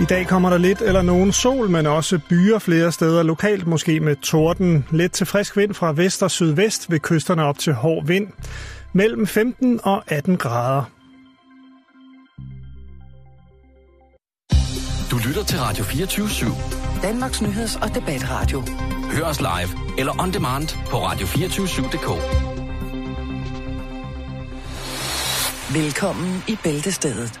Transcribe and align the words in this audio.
I 0.00 0.04
dag 0.04 0.26
kommer 0.26 0.50
der 0.50 0.58
lidt 0.58 0.82
eller 0.82 1.02
nogen 1.02 1.32
sol, 1.32 1.70
men 1.70 1.86
også 1.86 2.20
byer 2.28 2.58
flere 2.58 2.92
steder 2.92 3.22
lokalt, 3.22 3.66
måske 3.66 4.00
med 4.00 4.16
torden. 4.16 4.86
Lidt 4.90 5.12
til 5.12 5.26
frisk 5.26 5.56
vind 5.56 5.74
fra 5.74 5.92
vest 5.92 6.22
og 6.22 6.30
sydvest 6.30 6.90
ved 6.90 7.00
kysterne 7.00 7.44
op 7.44 7.58
til 7.58 7.72
hård 7.72 8.06
vind. 8.06 8.28
Mellem 8.92 9.26
15 9.26 9.80
og 9.82 10.02
18 10.06 10.36
grader. 10.36 10.84
Du 15.10 15.16
lytter 15.28 15.44
til 15.44 15.58
Radio 15.58 15.84
24 15.84 16.26
/7. 16.26 17.02
Danmarks 17.02 17.42
nyheds- 17.42 17.82
og 17.82 17.94
debatradio. 17.94 18.62
Hør 19.12 19.24
os 19.24 19.40
live 19.40 19.98
eller 19.98 20.22
on 20.22 20.32
demand 20.32 20.68
på 20.86 20.96
radio247.dk. 20.96 22.08
Velkommen 25.74 26.44
i 26.48 26.58
Bæltestedet 26.64 27.40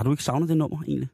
Har, 0.00 0.04
du 0.04 0.10
ikke 0.10 0.24
savnet 0.24 0.48
det 0.48 0.56
nummer, 0.56 0.82
egentlig? 0.82 1.08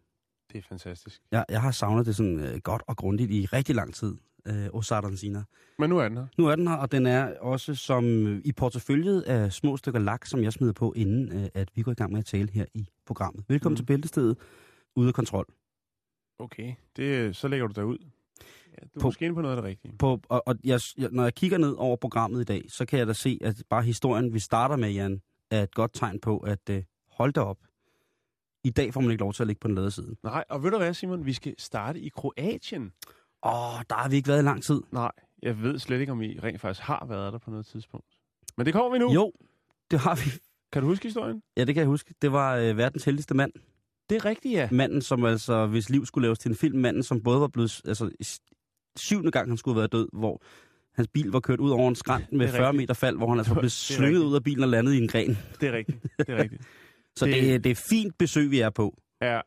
Det 0.53 0.59
er 0.59 0.63
fantastisk. 0.63 1.23
Jeg, 1.31 1.45
jeg 1.49 1.63
har 1.63 1.71
savnet 1.71 2.07
det 2.07 2.17
sådan 2.17 2.41
øh, 2.41 2.59
godt 2.61 2.83
og 2.87 2.97
grundigt 2.97 3.31
i 3.31 3.47
rigtig 3.47 3.75
lang 3.75 3.95
tid, 3.95 4.17
øh, 4.47 4.67
Osardancina. 4.73 5.45
Men 5.79 5.91
nu 5.91 5.99
er 5.99 6.09
den 6.09 6.17
her. 6.17 6.27
Nu 6.39 6.47
er 6.47 6.57
den 6.57 6.69
her, 6.69 6.75
og 6.77 6.93
den 6.93 7.07
er 7.07 7.39
også 7.39 7.75
som 7.75 8.27
øh, 8.27 8.41
i 8.45 8.53
porteføljet 8.53 9.23
af 9.23 9.53
små 9.53 9.77
stykker 9.77 10.01
lak, 10.01 10.27
som 10.27 10.43
jeg 10.43 10.53
smider 10.53 10.73
på, 10.73 10.93
inden 10.97 11.33
øh, 11.33 11.49
at 11.55 11.69
vi 11.75 11.83
går 11.83 11.93
i 11.93 11.95
gang 11.95 12.13
med 12.13 12.19
at 12.19 12.25
tale 12.27 12.51
her 12.53 12.65
i 12.75 12.89
programmet. 13.07 13.45
Velkommen 13.49 13.73
mm. 13.75 13.77
Til 13.77 13.85
Bæltestedet, 13.85 14.39
ude 14.97 15.09
af 15.09 15.15
kontrol. 15.15 15.47
Okay, 16.39 16.75
det, 16.97 17.37
så 17.37 17.49
lægger 17.49 17.67
du 17.67 17.73
dig 17.73 17.85
ud. 17.85 17.99
Ja, 18.01 18.85
du 18.85 18.89
er 18.95 19.01
På- 19.01 19.07
måske 19.07 19.25
inde 19.25 19.35
på 19.35 19.41
noget 19.43 19.57
af 19.57 19.63
det 19.63 19.69
rigtige. 19.69 19.97
På, 19.99 20.21
og 20.29 20.43
og 20.49 20.55
jeg, 20.65 20.81
når 21.11 21.23
jeg 21.23 21.35
kigger 21.35 21.59
ned 21.59 21.75
over 21.79 21.97
programmet 21.97 22.41
i 22.41 22.45
dag, 22.45 22.65
så 22.69 22.87
kan 22.87 22.99
jeg 22.99 23.07
da 23.07 23.13
se, 23.13 23.39
at 23.43 23.63
bare 23.71 23.83
historien, 23.83 24.35
vi 24.35 24.39
starter 24.39 24.77
med, 24.77 24.91
Jan, 24.91 25.21
er 25.51 25.63
et 25.63 25.75
godt 25.75 25.91
tegn 25.95 26.21
på, 26.21 26.39
at 26.39 26.71
øh, 26.71 26.83
hold 27.11 27.33
da 27.33 27.41
op. 27.41 27.59
I 28.67 28.71
dag 28.71 28.95
får 28.95 29.01
man 29.01 29.11
ikke 29.11 29.21
lov 29.21 29.33
til 29.33 29.43
at 29.43 29.47
ligge 29.47 29.61
på 29.61 29.69
den 29.69 29.75
lade 29.75 29.91
side. 29.91 30.17
Nej, 30.23 30.45
og 30.49 30.63
ved 30.63 30.71
du 30.71 30.77
hvad, 30.79 30.95
Simon? 30.95 31.27
Vi 31.27 31.33
skal 31.33 31.55
starte 31.59 32.01
i 32.01 32.09
Kroatien. 32.09 32.83
Åh, 33.47 33.51
der 33.91 33.95
har 33.95 34.09
vi 34.09 34.17
ikke 34.17 34.29
været 34.29 34.39
i 34.39 34.45
lang 34.45 34.63
tid. 34.63 34.81
Nej, 34.93 35.11
jeg 35.43 35.63
ved 35.63 35.79
slet 35.79 36.01
ikke, 36.01 36.13
om 36.13 36.23
I 36.23 36.39
rent 36.43 36.61
faktisk 36.61 36.83
har 36.83 37.07
været 37.09 37.33
der 37.33 37.39
på 37.39 37.51
noget 37.51 37.67
tidspunkt. 37.67 38.07
Men 38.57 38.67
det 38.67 38.75
kommer 38.75 38.93
vi 38.93 38.99
nu. 38.99 39.13
Jo, 39.13 39.33
det 39.91 39.99
har 39.99 40.15
vi. 40.15 40.31
Kan 40.73 40.83
du 40.83 40.89
huske 40.89 41.05
historien? 41.05 41.43
Ja, 41.57 41.65
det 41.65 41.75
kan 41.75 41.81
jeg 41.81 41.89
huske. 41.89 42.15
Det 42.23 42.33
var 42.33 42.57
øh, 42.57 42.77
verdens 42.77 43.05
heldigste 43.05 43.35
mand. 43.35 43.53
Det 44.11 44.17
er 44.17 44.25
rigtigt, 44.25 44.55
ja. 44.55 44.69
Manden, 44.73 45.03
som 45.03 45.25
altså, 45.25 45.67
hvis 45.67 45.91
liv 45.91 46.07
skulle 46.07 46.27
laves 46.27 46.39
til 46.39 46.49
en 46.49 46.57
film, 46.57 46.79
manden, 46.79 47.03
som 47.03 47.23
både 47.23 47.41
var 47.41 47.49
blevet, 47.49 47.81
altså, 47.85 48.11
syvende 48.97 49.31
gang 49.31 49.49
han 49.49 49.57
skulle 49.57 49.77
været 49.77 49.93
død, 49.93 50.09
hvor 50.13 50.43
hans 50.95 51.09
bil 51.09 51.27
var 51.29 51.41
kørt 51.41 51.61
ud 51.61 51.71
over 51.71 51.89
en 51.89 51.95
skrant 51.95 52.33
med 52.33 52.47
Det 52.47 52.55
er 52.55 52.57
40 52.59 52.67
rigtigt. 52.69 52.83
meter 52.83 52.95
fald, 52.95 53.17
hvor 53.17 53.29
han 53.29 53.39
altså 53.39 53.55
blev 53.55 53.71
slynget 53.71 54.21
ud 54.21 54.35
af 54.35 54.43
bilen 54.45 54.63
og 54.63 54.69
landet 54.69 54.93
i 54.93 54.99
en 54.99 55.09
gren. 55.09 55.39
Det 55.61 55.69
er 55.69 55.73
rigtigt. 55.73 56.03
Det 56.19 56.29
er 56.29 56.37
rigtigt. 56.43 56.63
Så 57.17 57.27
det, 57.27 57.35
Det- 57.35 57.65
det, 57.65 57.71
er 57.71 57.85
fint 57.91 58.19
besøg, 58.19 58.51
vi 58.51 58.61
er 58.61 58.71
på. 58.71 59.01
Ja, 59.21 59.41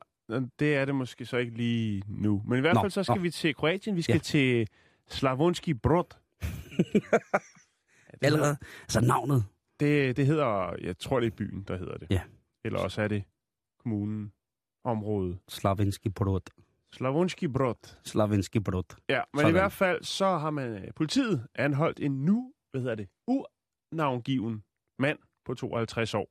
det 0.59 0.75
er 0.75 0.85
det 0.85 0.95
måske 0.95 1.25
så 1.25 1.37
ikke 1.37 1.57
lige 1.57 2.03
nu. 2.07 2.41
Men 2.47 2.57
i 2.57 2.61
hvert 2.61 2.73
Nå, 2.75 2.81
fald 2.81 2.91
så 2.91 3.03
skal 3.03 3.15
nå. 3.15 3.21
vi 3.21 3.31
til 3.31 3.55
Kroatien. 3.55 3.95
Vi 3.95 4.01
skal 4.01 4.13
Ja. 4.13 4.19
til 4.19 4.67
Slavonski 5.07 5.73
Brod. 5.73 6.15
Allerede. 8.21 8.57
Altså 8.83 9.01
navnet. 9.01 9.45
Det, 9.79 10.17
det 10.17 10.25
hedder, 10.25 10.75
jeg 10.81 10.97
tror 10.97 11.19
det 11.19 11.27
er 11.27 11.35
byen, 11.35 11.63
der 11.63 11.77
hedder 11.77 11.97
det. 11.97 12.07
Ja. 12.11 12.21
Eller 12.65 12.79
også 12.79 13.01
er 13.01 13.07
det 13.07 13.23
kommunen, 13.79 14.31
området. 14.83 15.39
Slavenski 15.47 16.09
brod. 16.09 16.41
Slavonski 16.93 17.47
Brod. 17.47 17.95
Slavenski 18.05 18.59
brod. 18.59 18.83
Ja, 19.09 19.21
men 19.33 19.39
Sådan. 19.39 19.49
i 19.49 19.51
hvert 19.51 19.71
fald 19.71 20.03
så 20.03 20.25
har 20.37 20.49
man 20.49 20.69
øh, 20.69 20.87
politiet 20.95 21.47
anholdt 21.55 21.99
en 21.99 22.25
nu, 22.25 22.53
hvad 22.71 22.81
hedder 22.81 22.95
det, 22.95 23.07
unavngiven 23.93 24.63
mand 24.99 25.19
på 25.45 25.53
52 25.53 26.13
år. 26.13 26.27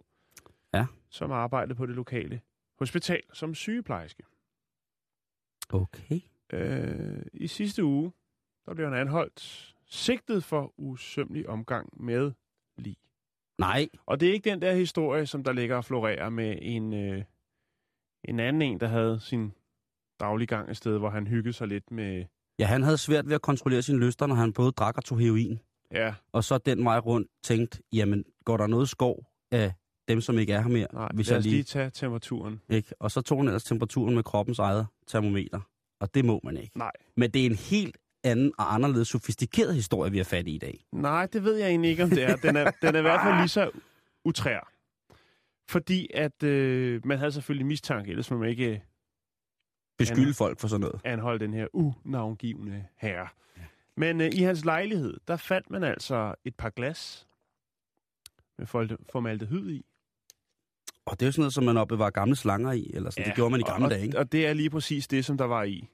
Ja. 0.74 0.86
Som 1.10 1.30
arbejdede 1.32 1.74
på 1.74 1.86
det 1.86 1.94
lokale 1.94 2.40
hospital 2.78 3.22
som 3.32 3.54
sygeplejerske. 3.54 4.22
Okay. 5.70 6.20
Øh, 6.52 7.22
I 7.32 7.46
sidste 7.46 7.84
uge, 7.84 8.12
der 8.66 8.74
blev 8.74 8.88
han 8.88 8.98
anholdt, 8.98 9.74
sigtet 9.86 10.44
for 10.44 10.74
usømmelig 10.76 11.48
omgang 11.48 12.04
med 12.04 12.32
lig. 12.78 12.96
Nej. 13.58 13.88
Og 14.06 14.20
det 14.20 14.28
er 14.28 14.32
ikke 14.32 14.50
den 14.50 14.62
der 14.62 14.74
historie, 14.74 15.26
som 15.26 15.44
der 15.44 15.52
ligger 15.52 15.76
og 15.76 15.84
florerer 15.84 16.28
med 16.28 16.58
en, 16.62 16.94
øh, 16.94 17.24
en 18.24 18.40
anden 18.40 18.62
en, 18.62 18.80
der 18.80 18.86
havde 18.86 19.20
sin 19.20 19.52
daglig 20.20 20.48
gang 20.48 20.70
et 20.70 20.76
sted, 20.76 20.98
hvor 20.98 21.10
han 21.10 21.26
hyggede 21.26 21.52
sig 21.52 21.68
lidt 21.68 21.90
med, 21.90 22.24
Ja, 22.58 22.66
han 22.66 22.82
havde 22.82 22.98
svært 22.98 23.26
ved 23.28 23.34
at 23.34 23.42
kontrollere 23.42 23.82
sine 23.82 23.98
lyster, 24.06 24.26
når 24.26 24.34
han 24.34 24.52
både 24.52 24.72
drak 24.72 24.96
og 24.96 25.04
tog 25.04 25.18
heroin. 25.18 25.60
ja, 25.92 26.14
Og 26.32 26.44
så 26.44 26.58
den 26.58 26.84
vej 26.84 26.98
rundt 26.98 27.28
tænkt, 27.42 27.80
jamen, 27.92 28.24
går 28.44 28.56
der 28.56 28.66
noget 28.66 28.88
skov 28.88 29.26
af 29.50 29.72
dem, 30.08 30.20
som 30.20 30.38
ikke 30.38 30.52
er 30.52 30.60
her 30.60 30.68
mere? 30.68 30.86
nej, 30.92 31.08
hvis 31.14 31.28
lad 31.28 31.36
jeg 31.36 31.42
lige... 31.42 31.52
lige 31.52 31.62
tage 31.64 31.90
temperaturen. 31.90 32.60
Ikke? 32.68 32.94
Og 33.00 33.10
så 33.10 33.20
tog 33.20 33.38
han 33.38 33.46
ellers 33.46 33.64
temperaturen 33.64 34.14
med 34.14 34.22
kroppens 34.22 34.58
eget 34.58 34.86
termometer. 35.06 35.60
Og 36.00 36.14
det 36.14 36.24
må 36.24 36.40
man 36.44 36.56
ikke. 36.56 36.78
Nej. 36.78 36.90
Men 37.16 37.30
det 37.30 37.42
er 37.42 37.46
en 37.46 37.56
helt 37.56 37.96
anden 38.24 38.52
og 38.58 38.74
anderledes 38.74 39.08
sofistikeret 39.08 39.74
historie, 39.74 40.10
vi 40.12 40.16
har 40.16 40.24
fat 40.24 40.46
i 40.48 40.54
i 40.54 40.58
dag. 40.58 40.84
Nej, 40.92 41.26
det 41.26 41.44
ved 41.44 41.56
jeg 41.56 41.68
egentlig 41.68 41.90
ikke, 41.90 42.02
om 42.02 42.10
det 42.10 42.22
er. 42.22 42.36
Den 42.36 42.56
er, 42.56 42.70
den 42.82 42.94
er 42.94 42.98
i 42.98 43.02
hvert 43.02 43.20
fald 43.24 43.36
lige 43.36 43.48
så 43.48 43.70
utrær. 44.24 44.72
Fordi 45.68 46.08
at 46.14 46.42
øh, 46.42 47.06
man 47.06 47.18
havde 47.18 47.32
selvfølgelig 47.32 47.66
mistanke, 47.66 48.10
ellers 48.10 48.30
man 48.30 48.48
ikke 48.48 48.82
Beskylde 49.98 50.24
Han- 50.24 50.34
folk 50.34 50.60
for 50.60 50.68
sådan 50.68 50.80
noget. 50.80 51.00
anholde 51.04 51.38
den 51.44 51.54
her 51.54 51.66
unavngivende 51.72 52.84
herre. 52.96 53.28
Men 53.96 54.20
øh, 54.20 54.30
i 54.34 54.42
hans 54.42 54.64
lejlighed, 54.64 55.16
der 55.28 55.36
fandt 55.36 55.70
man 55.70 55.84
altså 55.84 56.34
et 56.44 56.54
par 56.54 56.70
glas 56.70 57.28
med 58.58 58.66
formaldehyd 59.12 59.70
i. 59.70 59.84
Og 61.08 61.20
det 61.20 61.26
er 61.26 61.28
jo 61.28 61.32
sådan 61.32 61.42
noget, 61.42 61.54
som 61.54 61.64
man 61.64 61.76
opbevarer 61.76 62.10
gamle 62.10 62.36
slanger 62.36 62.72
i, 62.72 62.90
eller 62.94 63.10
sådan. 63.10 63.24
Ja, 63.24 63.28
det 63.28 63.36
gjorde 63.36 63.50
man 63.50 63.60
i 63.60 63.62
gamle 63.62 63.86
og, 63.86 63.90
dage, 63.90 64.02
ikke? 64.04 64.18
Og 64.18 64.32
det 64.32 64.46
er 64.46 64.52
lige 64.52 64.70
præcis 64.70 65.08
det, 65.08 65.24
som 65.24 65.38
der 65.38 65.44
var 65.44 65.62
i. 65.62 65.88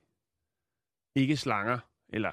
Ikke 1.14 1.36
slanger, 1.36 1.78
eller 2.08 2.30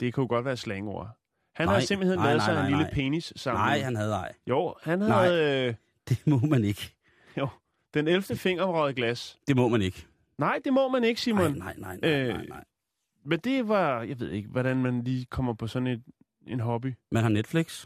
det 0.00 0.14
kunne 0.14 0.28
godt 0.28 0.44
være 0.44 0.56
slangord. 0.56 1.10
Han 1.54 1.66
Nej, 1.66 1.74
havde 1.74 1.86
simpelthen 1.86 2.18
nej, 2.18 2.26
lavet 2.26 2.38
nej, 2.38 2.46
sig 2.46 2.54
nej, 2.54 2.62
en 2.62 2.68
lille 2.68 2.84
nej. 2.84 2.94
penis 2.94 3.32
sammen. 3.36 3.60
Nej, 3.60 3.80
han 3.80 3.96
havde 3.96 4.12
ej. 4.12 4.32
Jo, 4.46 4.74
han 4.82 4.98
Nej. 4.98 5.08
havde 5.26 5.66
øh, 5.68 5.74
Det 6.08 6.26
må 6.26 6.38
man 6.38 6.64
ikke. 6.64 6.94
den 7.94 8.08
11. 8.08 8.36
finger 8.36 8.64
røget 8.64 8.96
glas. 8.96 9.38
Det 9.48 9.56
må 9.56 9.68
man 9.68 9.82
ikke. 9.82 10.06
Nej, 10.38 10.60
det 10.64 10.72
må 10.72 10.88
man 10.88 11.04
ikke, 11.04 11.18
Nej, 11.18 11.22
Simon. 11.22 11.58
nej, 11.58 11.74
nej, 11.78 11.96
nej, 12.02 12.10
Øh, 12.10 12.28
nej, 12.28 12.46
nej. 12.46 12.64
Men 13.24 13.38
det 13.38 13.68
var, 13.68 14.02
jeg 14.02 14.20
ved 14.20 14.30
ikke, 14.30 14.48
hvordan 14.48 14.76
man 14.76 15.04
lige 15.04 15.24
kommer 15.24 15.54
på 15.54 15.66
sådan 15.66 15.86
et, 15.86 16.02
en 16.46 16.60
hobby. 16.60 16.94
Man 17.12 17.22
har 17.22 17.30
Netflix. 17.30 17.84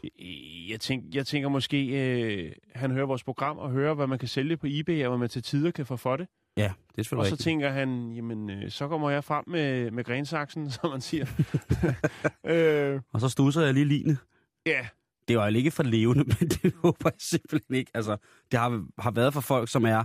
Jeg, 0.69 0.79
tænk, 0.79 1.15
jeg 1.15 1.27
tænker 1.27 1.49
måske, 1.49 1.85
øh, 1.87 2.51
han 2.75 2.91
hører 2.91 3.05
vores 3.05 3.23
program 3.23 3.57
og 3.57 3.71
hører, 3.71 3.93
hvad 3.93 4.07
man 4.07 4.19
kan 4.19 4.27
sælge 4.27 4.57
på 4.57 4.67
eBay, 4.69 5.03
og 5.03 5.09
hvad 5.09 5.17
man 5.19 5.29
til 5.29 5.43
tider 5.43 5.71
kan 5.71 5.85
få 5.85 5.95
for 5.95 6.17
det. 6.17 6.27
Ja, 6.57 6.63
det 6.63 6.69
er 6.69 6.73
Og 6.73 6.75
selvfølgelig 6.97 7.29
så 7.29 7.33
rigtigt. 7.33 7.43
tænker 7.43 7.69
han, 7.69 8.11
jamen, 8.11 8.49
øh, 8.49 8.69
så 8.71 8.87
kommer 8.87 9.09
jeg 9.09 9.23
frem 9.23 9.43
med, 9.47 9.91
med 9.91 10.03
grensaksen, 10.03 10.69
som 10.71 10.89
man 10.89 11.01
siger. 11.01 11.25
øh, 12.53 13.01
Og 13.13 13.21
så 13.21 13.29
stusser 13.29 13.61
jeg 13.61 13.73
lige 13.73 13.85
line. 13.85 14.17
ja, 14.65 14.87
Det 15.27 15.37
var 15.37 15.49
jo 15.49 15.55
ikke 15.57 15.71
for 15.71 15.83
levende, 15.83 16.23
men 16.39 16.49
det 16.49 16.73
håber 16.83 16.97
jeg 17.05 17.13
simpelthen 17.19 17.75
ikke. 17.75 17.91
Altså, 17.93 18.17
det 18.51 18.59
har, 18.59 18.85
har 18.99 19.11
været 19.11 19.33
for 19.33 19.41
folk, 19.41 19.69
som 19.69 19.85
er 19.85 20.03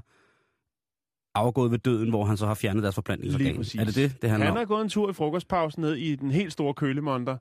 afgået 1.34 1.70
ved 1.70 1.78
døden, 1.78 2.08
hvor 2.08 2.24
han 2.24 2.36
så 2.36 2.46
har 2.46 2.54
fjernet 2.54 2.82
deres 2.82 2.94
forplantningsorgan. 2.94 3.46
Lige 3.46 3.56
præcis. 3.56 3.80
Er 3.80 3.84
det 3.84 3.94
det, 3.94 4.22
det 4.22 4.30
handler 4.30 4.46
han 4.46 4.52
om? 4.52 4.58
har 4.58 4.64
gået 4.64 4.82
en 4.82 4.88
tur 4.88 5.10
i 5.10 5.12
frokostpausen 5.12 5.80
ned 5.82 5.94
i 5.94 6.16
den 6.16 6.30
helt 6.30 6.52
store 6.52 6.74
kølemonter. 6.74 7.36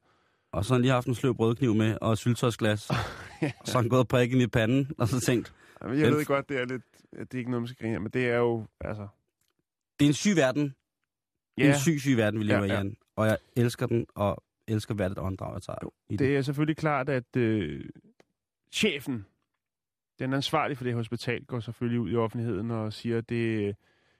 Og 0.51 0.65
så 0.65 0.73
har 0.73 0.75
han 0.75 0.81
lige 0.81 0.91
haft 0.91 1.07
en 1.07 1.15
sløv 1.15 1.35
brødkniv 1.35 1.75
med, 1.75 1.97
og 2.01 2.11
et 2.11 2.17
syltøjsglas. 2.17 2.89
og 2.89 2.95
så 3.65 3.71
har 3.73 3.79
han 3.81 3.89
gået 3.89 3.99
og 3.99 4.07
prikket 4.07 4.41
i 4.41 4.47
panden, 4.47 4.91
og 4.97 5.07
så 5.07 5.19
tænkt, 5.19 5.53
Jamen, 5.81 5.99
Jeg 5.99 6.07
Den- 6.07 6.15
ved 6.17 6.25
godt, 6.25 6.49
det 6.49 6.57
er 6.61 6.65
lidt, 6.65 6.81
at 7.11 7.31
det 7.31 7.33
er 7.33 7.39
ikke 7.39 7.51
noget, 7.51 7.61
man 7.61 7.67
skal 7.67 7.85
grine 7.87 7.99
men 7.99 8.11
det 8.11 8.29
er 8.29 8.37
jo, 8.37 8.65
altså... 8.81 9.07
det 9.99 10.05
er 10.05 10.09
en 10.09 10.13
syg 10.13 10.35
verden. 10.35 10.75
Er 11.57 11.65
Ja, 11.65 11.73
en 11.73 11.79
syg, 11.79 11.99
syg 12.01 12.17
verden, 12.17 12.39
vi 12.39 12.45
lever 12.45 12.59
Ja, 12.59 12.65
ja, 12.65 12.71
ja. 12.73 12.73
ja. 12.73 12.81
i, 12.81 12.85
Jan. 12.85 12.97
Og 13.15 13.27
jeg 13.27 13.37
elsker 13.55 13.85
den, 13.87 14.05
og 14.15 14.43
elsker 14.67 14.93
hvert 14.93 15.11
et 15.11 15.17
åndedrag, 15.19 15.53
jeg 15.53 15.61
tager 15.61 15.77
i 16.09 16.17
det 16.17 16.37
er 16.37 16.41
selvfølgelig 16.41 16.77
klart, 16.77 17.09
at 17.09 17.35
øh, 17.37 17.85
chefen, 18.71 19.25
den 20.19 20.33
ansvarlige 20.33 20.75
for 20.77 20.83
det 20.83 20.93
hospital, 20.93 21.45
går 21.45 21.59
selvfølgelig 21.59 21.99
ud 21.99 22.11
i 22.11 22.15
offentligheden 22.15 22.71
og 22.71 22.93
siger, 22.93 23.17
at 23.17 23.29
det 23.29 23.75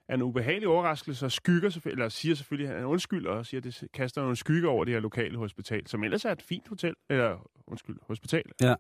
er 0.10 0.14
en 0.16 0.22
ubehagelig 0.22 0.68
overraskelse, 0.68 1.26
og 1.26 1.32
skygger 1.32 1.82
eller 1.86 2.10
siger 2.10 2.36
selvfølgelig, 2.36 2.70
at 2.70 2.76
han 2.78 2.86
undskylder, 2.86 3.32
og 3.32 3.46
siger, 3.46 3.60
at 3.60 3.64
det 3.64 3.88
kaster 3.94 4.22
nogle 4.22 4.36
skygger 4.36 4.70
over 4.70 4.86
det 4.86 4.94
her 4.94 5.02
lokale 5.02 5.38
hospital, 5.38 5.88
som 5.88 6.04
ellers 6.04 6.26
er 6.26 6.32
et 6.32 6.42
fint 6.42 6.68
hotel, 6.68 6.96
eller 7.10 7.50
undskyld, 7.68 7.98
hospital. 8.02 8.52
Ja. 8.62 8.76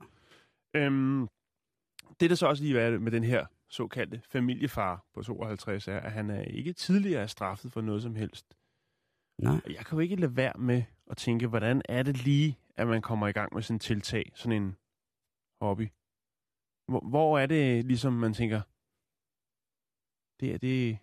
Øhm, 0.75 1.27
Det, 2.19 2.29
der 2.29 2.35
så 2.35 2.47
også 2.47 2.63
lige 2.63 2.79
er 2.79 2.99
med 2.99 3.11
den 3.11 3.23
her 3.23 3.45
såkaldte 3.69 4.21
familiefar 4.29 5.05
på 5.13 5.23
52, 5.23 5.87
er, 5.87 5.99
at 5.99 6.11
han 6.11 6.29
er 6.29 6.41
ikke 6.41 6.73
tidligere 6.73 7.27
straffet 7.27 7.71
for 7.71 7.81
noget 7.81 8.01
som 8.03 8.15
helst. 8.15 8.45
Nej. 9.41 9.61
Jeg 9.69 9.85
kan 9.85 9.95
jo 9.95 9.99
ikke 9.99 10.15
lade 10.15 10.35
være 10.35 10.53
med 10.59 10.83
at 11.09 11.17
tænke, 11.17 11.47
hvordan 11.47 11.81
er 11.89 12.03
det 12.03 12.25
lige, 12.25 12.59
at 12.75 12.87
man 12.87 13.01
kommer 13.01 13.27
i 13.27 13.31
gang 13.31 13.53
med 13.53 13.61
sådan 13.61 13.75
en 13.75 13.79
tiltag, 13.79 14.31
sådan 14.35 14.61
en 14.63 14.75
hobby? 15.61 15.87
Hvor, 16.89 17.09
hvor 17.09 17.39
er 17.39 17.45
det 17.45 17.85
ligesom, 17.85 18.13
man 18.13 18.33
tænker, 18.33 18.61
det 20.39 20.53
er, 20.53 20.57
det, 20.57 20.97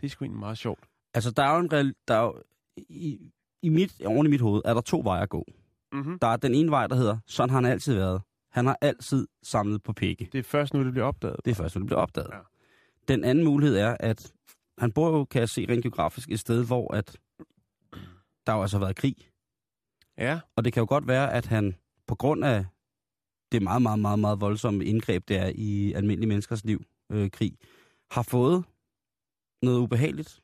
det 0.00 0.06
er 0.06 0.10
sgu 0.10 0.24
egentlig 0.24 0.40
meget 0.40 0.58
sjovt. 0.58 0.84
Altså, 1.14 1.30
der 1.30 1.42
er 1.42 1.54
jo 1.54 1.60
en 1.60 1.72
real, 1.72 1.94
der 2.08 2.14
er 2.14 2.22
jo, 2.22 2.42
i, 2.76 3.32
i 3.62 3.68
mit, 3.68 4.02
oven 4.06 4.26
i 4.26 4.30
mit 4.30 4.40
hoved, 4.40 4.62
er 4.64 4.74
der 4.74 4.80
to 4.80 5.00
veje 5.04 5.22
at 5.22 5.28
gå. 5.28 5.44
Mm-hmm. 5.92 6.18
Der 6.18 6.26
er 6.26 6.36
den 6.36 6.54
ene 6.54 6.70
vej, 6.70 6.86
der 6.86 6.96
hedder, 6.96 7.18
sådan 7.26 7.50
har 7.50 7.56
han 7.56 7.70
altid 7.72 7.94
været. 7.94 8.22
Han 8.52 8.66
har 8.66 8.78
altid 8.80 9.26
samlet 9.42 9.82
på 9.82 9.92
pikke. 9.92 10.28
Det 10.32 10.38
er 10.38 10.42
først 10.42 10.74
nu, 10.74 10.84
det 10.84 10.92
bliver 10.92 11.06
opdaget. 11.06 11.36
Det 11.44 11.50
er 11.50 11.54
først, 11.54 11.74
når 11.74 11.80
det 11.80 11.86
bliver 11.86 12.00
opdaget. 12.00 12.30
Ja. 12.32 12.38
Den 13.08 13.24
anden 13.24 13.44
mulighed 13.44 13.76
er, 13.76 13.96
at 14.00 14.32
han 14.78 14.92
bor 14.92 15.18
jo, 15.18 15.24
kan 15.24 15.40
jeg 15.40 15.48
se 15.48 15.66
rent 15.68 15.82
geografisk, 15.82 16.30
et 16.30 16.40
sted, 16.40 16.66
hvor 16.66 16.94
at 16.94 17.16
der 18.46 18.52
jo 18.52 18.62
altså 18.62 18.76
har 18.76 18.84
været 18.84 18.96
krig. 18.96 19.16
Ja, 20.18 20.40
Og 20.56 20.64
det 20.64 20.72
kan 20.72 20.80
jo 20.80 20.86
godt 20.88 21.08
være, 21.08 21.32
at 21.32 21.46
han 21.46 21.74
på 22.06 22.14
grund 22.14 22.44
af 22.44 22.64
det 23.52 23.62
meget, 23.62 23.82
meget, 23.82 23.98
meget, 23.98 24.18
meget 24.18 24.40
voldsomme 24.40 24.84
indgreb, 24.84 25.28
der 25.28 25.40
er 25.40 25.52
i 25.54 25.92
almindelige 25.92 26.28
menneskers 26.28 26.64
liv, 26.64 26.82
øh, 27.12 27.30
krig, 27.30 27.58
har 28.10 28.22
fået 28.22 28.64
noget 29.64 29.78
ubehageligt 29.78 30.40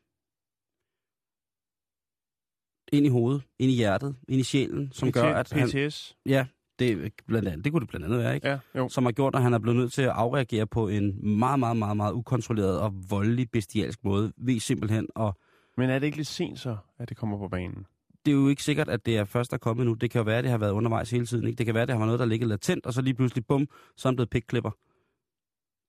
ind 2.92 3.06
i 3.06 3.08
hovedet, 3.08 3.42
ind 3.58 3.70
i 3.70 3.74
hjertet, 3.74 4.16
ind 4.28 4.40
i 4.40 4.42
sjælen, 4.42 4.92
som 4.92 5.12
gør, 5.12 5.34
at 5.34 5.52
han... 5.52 5.68
PTS. 5.68 6.16
Ja, 6.26 6.46
det, 6.78 7.12
blandt 7.26 7.48
andet, 7.48 7.64
det 7.64 7.72
kunne 7.72 7.80
det 7.80 7.88
blandt 7.88 8.06
andet 8.06 8.18
være, 8.18 8.34
ikke? 8.34 8.48
Ja, 8.48 8.58
jo. 8.74 8.88
Som 8.88 9.04
har 9.04 9.12
gjort, 9.12 9.34
at 9.34 9.42
han 9.42 9.54
er 9.54 9.58
blevet 9.58 9.76
nødt 9.76 9.92
til 9.92 10.02
at 10.02 10.08
afreagere 10.08 10.66
på 10.66 10.88
en 10.88 11.38
meget, 11.38 11.58
meget, 11.58 11.76
meget, 11.76 11.96
meget 11.96 12.12
ukontrolleret 12.12 12.80
og 12.80 12.94
voldelig, 13.10 13.50
bestialsk 13.50 14.04
måde, 14.04 14.32
ved 14.36 14.60
simpelthen 14.60 15.08
at 15.16 15.32
Men 15.76 15.90
er 15.90 15.98
det 15.98 16.06
ikke 16.06 16.16
lidt 16.16 16.28
sent 16.28 16.58
så, 16.58 16.76
at 16.98 17.08
det 17.08 17.16
kommer 17.16 17.38
på 17.38 17.48
banen? 17.48 17.86
det 18.26 18.32
er 18.32 18.36
jo 18.36 18.48
ikke 18.48 18.62
sikkert, 18.62 18.88
at 18.88 19.06
det 19.06 19.16
er 19.16 19.24
først, 19.24 19.50
der 19.50 19.54
er 19.54 19.58
kommet 19.58 19.86
nu. 19.86 19.94
Det 19.94 20.10
kan 20.10 20.18
jo 20.18 20.24
være, 20.24 20.38
at 20.38 20.44
det 20.44 20.50
har 20.50 20.58
været 20.58 20.72
undervejs 20.72 21.10
hele 21.10 21.26
tiden. 21.26 21.46
Ikke? 21.46 21.58
Det 21.58 21.66
kan 21.66 21.74
være, 21.74 21.82
at 21.82 21.88
det 21.88 21.94
har 21.94 21.98
været 21.98 22.08
noget, 22.08 22.20
der 22.20 22.26
ligger 22.26 22.46
latent, 22.46 22.86
og 22.86 22.92
så 22.92 23.02
lige 23.02 23.14
pludselig, 23.14 23.46
bum, 23.46 23.68
så 23.96 24.08
er 24.08 24.10
han 24.10 24.16
blevet 24.16 24.30
pikklipper. 24.30 24.70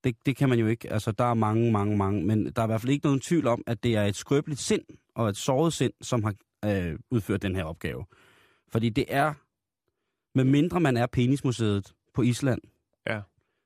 Det, 0.04 0.16
det 0.26 0.36
kan 0.36 0.50
man 0.50 0.60
jo 0.60 0.68
ikke. 0.68 0.94
Altså, 0.94 1.12
der 1.12 1.24
er 1.24 1.34
mange, 1.34 1.72
mange, 1.72 1.98
mange. 1.98 2.24
Men 2.26 2.46
der 2.52 2.62
er 2.62 2.66
i 2.66 2.68
hvert 2.68 2.82
fald 2.82 2.92
ikke 2.92 3.06
nogen 3.06 3.20
tvivl 3.20 3.48
om, 3.48 3.64
at 3.68 3.84
det 3.84 3.96
er 3.96 4.04
et 4.06 4.16
skrøbeligt 4.16 4.60
sind 4.60 4.82
og 5.16 5.30
et 5.30 5.38
såret 5.38 5.74
sind, 5.74 5.94
som 6.02 6.24
har 6.24 6.34
øh, 6.66 7.00
udført 7.12 7.42
den 7.42 7.56
her 7.56 7.64
opgave. 7.64 8.06
Fordi 8.68 8.90
det 8.90 9.06
er, 9.08 9.34
med 10.36 10.44
mindre 10.44 10.80
man 10.80 10.98
er 10.98 11.06
penismuseet 11.08 11.94
på 12.14 12.22
Island, 12.22 12.62
Ja. 13.08 13.22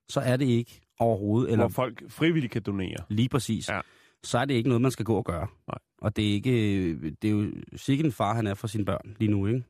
så 0.10 0.20
er 0.20 0.38
det 0.38 0.46
ikke 0.46 0.82
overhovedet, 1.00 1.52
eller 1.52 1.64
Hvor 1.66 1.70
folk 1.74 2.12
frivilligt 2.12 2.52
kan 2.54 2.62
donere. 2.62 2.98
lige 3.10 3.30
præcis, 3.30 3.70
Ja. 3.70 3.82
så 4.24 4.38
er 4.38 4.46
det 4.46 4.54
ikke 4.54 4.70
noget, 4.70 4.82
man 4.82 4.92
skal 4.92 5.06
gå 5.06 5.16
og 5.16 5.26
gøre. 5.26 5.48
Nej. 5.68 5.78
Og 5.98 6.16
det 6.16 6.30
er, 6.30 6.34
ikke, 6.34 6.94
det 7.10 7.28
er 7.28 7.32
jo 7.32 7.52
sikkert 7.76 8.06
en 8.06 8.12
far, 8.12 8.34
han 8.34 8.48
er 8.48 8.54
for 8.54 8.68
sine 8.68 8.86
børn 8.86 9.16
lige 9.20 9.32
nu, 9.32 9.48
ikke? 9.48 9.64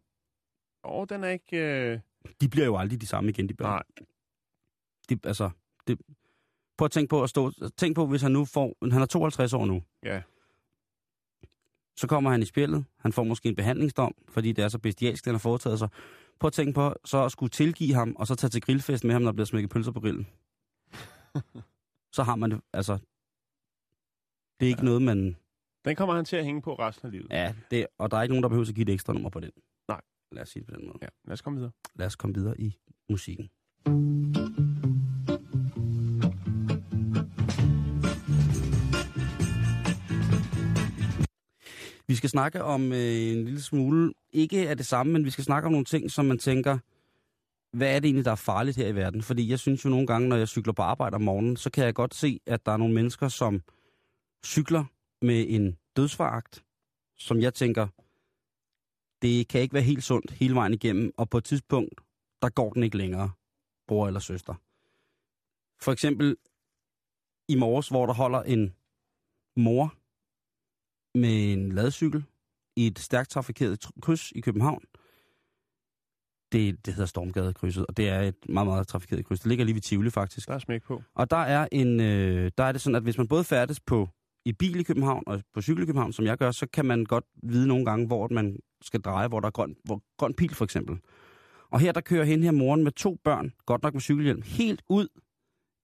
Åh, 0.84 1.06
den 1.10 1.24
er 1.24 1.30
ikke... 1.30 1.58
Øh... 1.58 2.00
de 2.42 2.50
bliver 2.50 2.66
jo 2.66 2.78
aldrig 2.78 3.02
de 3.02 3.08
samme 3.08 3.30
igen, 3.30 3.50
de 3.50 3.54
børn. 3.54 3.70
Nej. 3.70 3.84
De, 5.10 5.20
altså, 5.24 5.50
det, 5.88 6.00
prøv 6.78 6.86
at 6.86 6.92
tænke 6.92 7.10
på 7.10 7.24
at 7.24 7.30
stå, 7.30 7.52
tænk 7.78 7.96
på, 7.96 8.06
hvis 8.08 8.22
han 8.22 8.32
nu 8.32 8.46
får, 8.46 8.76
han 8.92 9.02
er 9.02 9.06
52 9.06 9.54
år 9.54 9.66
nu, 9.66 9.84
Ja. 10.04 10.22
så 11.98 12.08
kommer 12.08 12.32
han 12.32 12.42
i 12.42 12.46
spillet, 12.46 12.86
han 13.00 13.14
får 13.14 13.24
måske 13.24 13.50
en 13.50 13.56
behandlingsdom, 13.56 14.16
fordi 14.30 14.52
det 14.52 14.64
er 14.64 14.68
så 14.68 14.80
bestialsk, 14.80 15.26
den 15.26 15.34
har 15.34 15.40
foretaget 15.40 15.80
sig. 15.80 15.90
Prøv 16.40 16.48
at 16.48 16.54
tænke 16.54 16.74
på, 16.74 16.94
så 17.06 17.24
at 17.26 17.32
skulle 17.32 17.50
tilgive 17.50 17.94
ham, 17.94 18.16
og 18.16 18.28
så 18.28 18.36
tage 18.36 18.50
til 18.50 18.62
grillfest 18.62 19.04
med 19.04 19.14
ham, 19.14 19.22
når 19.22 19.32
der 19.32 19.36
bliver 19.36 19.46
smækket 19.46 19.70
pølser 19.72 19.92
på 19.92 20.00
grillen. 20.00 20.28
så 22.16 22.24
har 22.24 22.36
man 22.36 22.52
det, 22.52 22.62
altså, 22.74 22.94
det 24.60 24.66
er 24.66 24.70
ikke 24.70 24.82
ja. 24.82 24.86
noget, 24.86 25.02
man, 25.02 25.36
Den 25.86 25.96
kommer 25.96 26.16
han 26.16 26.26
til 26.26 26.36
at 26.36 26.46
hænge 26.46 26.62
på 26.62 26.76
resten 26.76 27.06
af 27.08 27.12
livet. 27.12 27.28
ja, 27.32 27.56
det, 27.72 27.88
og 27.98 28.12
der 28.12 28.18
er 28.18 28.22
ikke 28.22 28.34
nogen, 28.34 28.44
der 28.44 28.50
behøver 28.50 28.68
at 28.70 28.76
give 28.76 28.82
et 28.90 28.94
ekstra 28.94 29.14
nummer 29.14 29.30
på 29.30 29.40
den. 29.40 29.52
Nej. 29.88 30.02
Lad 30.32 30.42
os 30.44 30.50
sige 30.50 30.62
det 30.62 30.68
på 30.74 30.76
den 30.80 30.86
måde. 30.88 30.98
ja. 31.02 31.08
Lad 31.26 31.34
os 31.34 31.42
komme 31.42 31.58
videre. 31.60 31.72
Lad 31.96 32.06
os 32.08 32.16
komme 32.16 32.34
videre 32.36 32.62
i 32.62 32.78
musikken. 33.10 33.50
Vi 42.16 42.18
skal 42.18 42.30
snakke 42.30 42.64
om 42.64 42.92
øh, 42.92 43.32
en 43.32 43.46
lille 43.46 43.62
smule, 43.62 44.14
ikke 44.32 44.70
af 44.70 44.78
det 44.78 44.86
samme, 44.86 45.14
men 45.14 45.26
vi 45.26 45.30
skal 45.30 45.44
snakke 45.44 45.66
om 45.66 45.72
nogle 45.72 45.86
ting, 45.86 46.12
som 46.12 46.26
man 46.26 46.38
tænker, 46.38 46.78
hvad 47.78 47.96
er 47.96 48.00
det 48.00 48.08
egentlig, 48.08 48.26
der 48.26 48.32
er 48.32 48.36
farligt 48.36 48.78
her 48.78 48.88
i 48.88 48.96
verden? 48.96 49.22
Fordi 49.22 49.50
jeg 49.50 49.60
synes 49.60 49.86
jo 49.86 49.90
nogle 49.90 50.08
gange, 50.08 50.30
når 50.30 50.36
jeg 50.36 50.48
cykler 50.48 50.74
på 50.74 50.82
arbejde 50.82 51.16
om 51.16 51.22
morgenen, 51.22 51.58
så 51.58 51.70
kan 51.70 51.86
jeg 51.86 51.94
godt 51.94 52.16
se, 52.16 52.40
at 52.46 52.66
der 52.66 52.72
er 52.72 52.78
nogle 52.78 52.94
mennesker, 52.94 53.28
som 53.28 53.62
cykler 54.46 54.86
med 55.22 55.46
en 55.50 55.78
dødsforagt, 55.96 56.64
som 57.18 57.40
jeg 57.40 57.54
tænker, 57.54 57.88
det 59.22 59.48
kan 59.48 59.62
ikke 59.62 59.74
være 59.74 59.84
helt 59.84 60.04
sundt 60.04 60.32
hele 60.32 60.56
vejen 60.56 60.74
igennem, 60.74 61.12
og 61.18 61.30
på 61.30 61.38
et 61.38 61.44
tidspunkt, 61.44 62.02
der 62.42 62.50
går 62.50 62.74
den 62.74 62.84
ikke 62.84 62.98
længere, 62.98 63.32
bror 63.88 64.08
eller 64.08 64.20
søster. 64.20 64.54
For 65.82 65.92
eksempel 65.92 66.36
i 67.48 67.56
morges, 67.56 67.90
hvor 67.90 68.06
der 68.06 68.14
holder 68.14 68.42
en 68.42 68.74
mor 69.56 69.94
med 71.16 71.54
en 71.54 71.72
ladcykel 71.72 72.24
i 72.76 72.88
et 72.88 73.00
stærkt 73.00 73.30
trafikeret 73.30 73.86
tr- 73.86 74.00
kryds 74.02 74.32
i 74.32 74.40
København. 74.42 74.82
Det, 76.52 76.86
det 76.86 76.94
hedder 76.94 77.06
Stormgadekrydset, 77.08 77.86
og 77.86 77.98
det 77.98 78.10
er 78.10 78.22
et 78.22 78.36
meget, 78.50 78.68
meget 78.68 78.88
trafikeret 78.88 79.26
kryds. 79.26 79.40
Det 79.40 79.50
ligger 79.50 79.66
lige 79.66 79.76
ved 79.76 79.82
Tivoli, 79.82 80.10
faktisk. 80.10 80.48
Der 80.48 80.54
er 80.54 80.60
smæk 80.60 80.84
på. 80.84 81.04
Og 81.16 81.30
der 81.30 81.38
er, 81.38 81.68
en, 81.72 82.00
øh, 82.00 82.52
der 82.58 82.64
er 82.64 82.72
det 82.72 82.82
sådan, 82.82 82.96
at 82.96 83.04
hvis 83.04 83.18
man 83.18 83.28
både 83.28 83.44
færdes 83.44 83.80
på 83.80 84.10
i 84.46 84.54
bil 84.54 84.80
i 84.80 84.84
København 84.84 85.24
og 85.28 85.42
på 85.54 85.62
cykel 85.62 85.84
i 85.84 85.86
København, 85.86 86.14
som 86.14 86.26
jeg 86.26 86.38
gør, 86.38 86.52
så 86.52 86.68
kan 86.74 86.86
man 86.86 87.06
godt 87.06 87.26
vide 87.44 87.68
nogle 87.68 87.86
gange, 87.86 88.08
hvor 88.08 88.28
man 88.32 88.60
skal 88.82 89.02
dreje, 89.02 89.28
hvor 89.28 89.40
der 89.40 89.48
er 89.48 89.52
grøn, 89.52 89.76
hvor, 89.84 90.02
grøn 90.18 90.34
pil 90.34 90.56
for 90.56 90.66
eksempel. 90.66 90.98
Og 91.72 91.80
her 91.80 91.92
der 91.92 92.02
kører 92.02 92.24
hen 92.26 92.44
her 92.44 92.52
moren 92.52 92.84
med 92.84 92.92
to 92.92 93.18
børn, 93.24 93.54
godt 93.66 93.84
nok 93.84 93.94
med 93.94 94.02
cykelhjelm, 94.02 94.42
helt 94.46 94.82
ud 94.90 95.08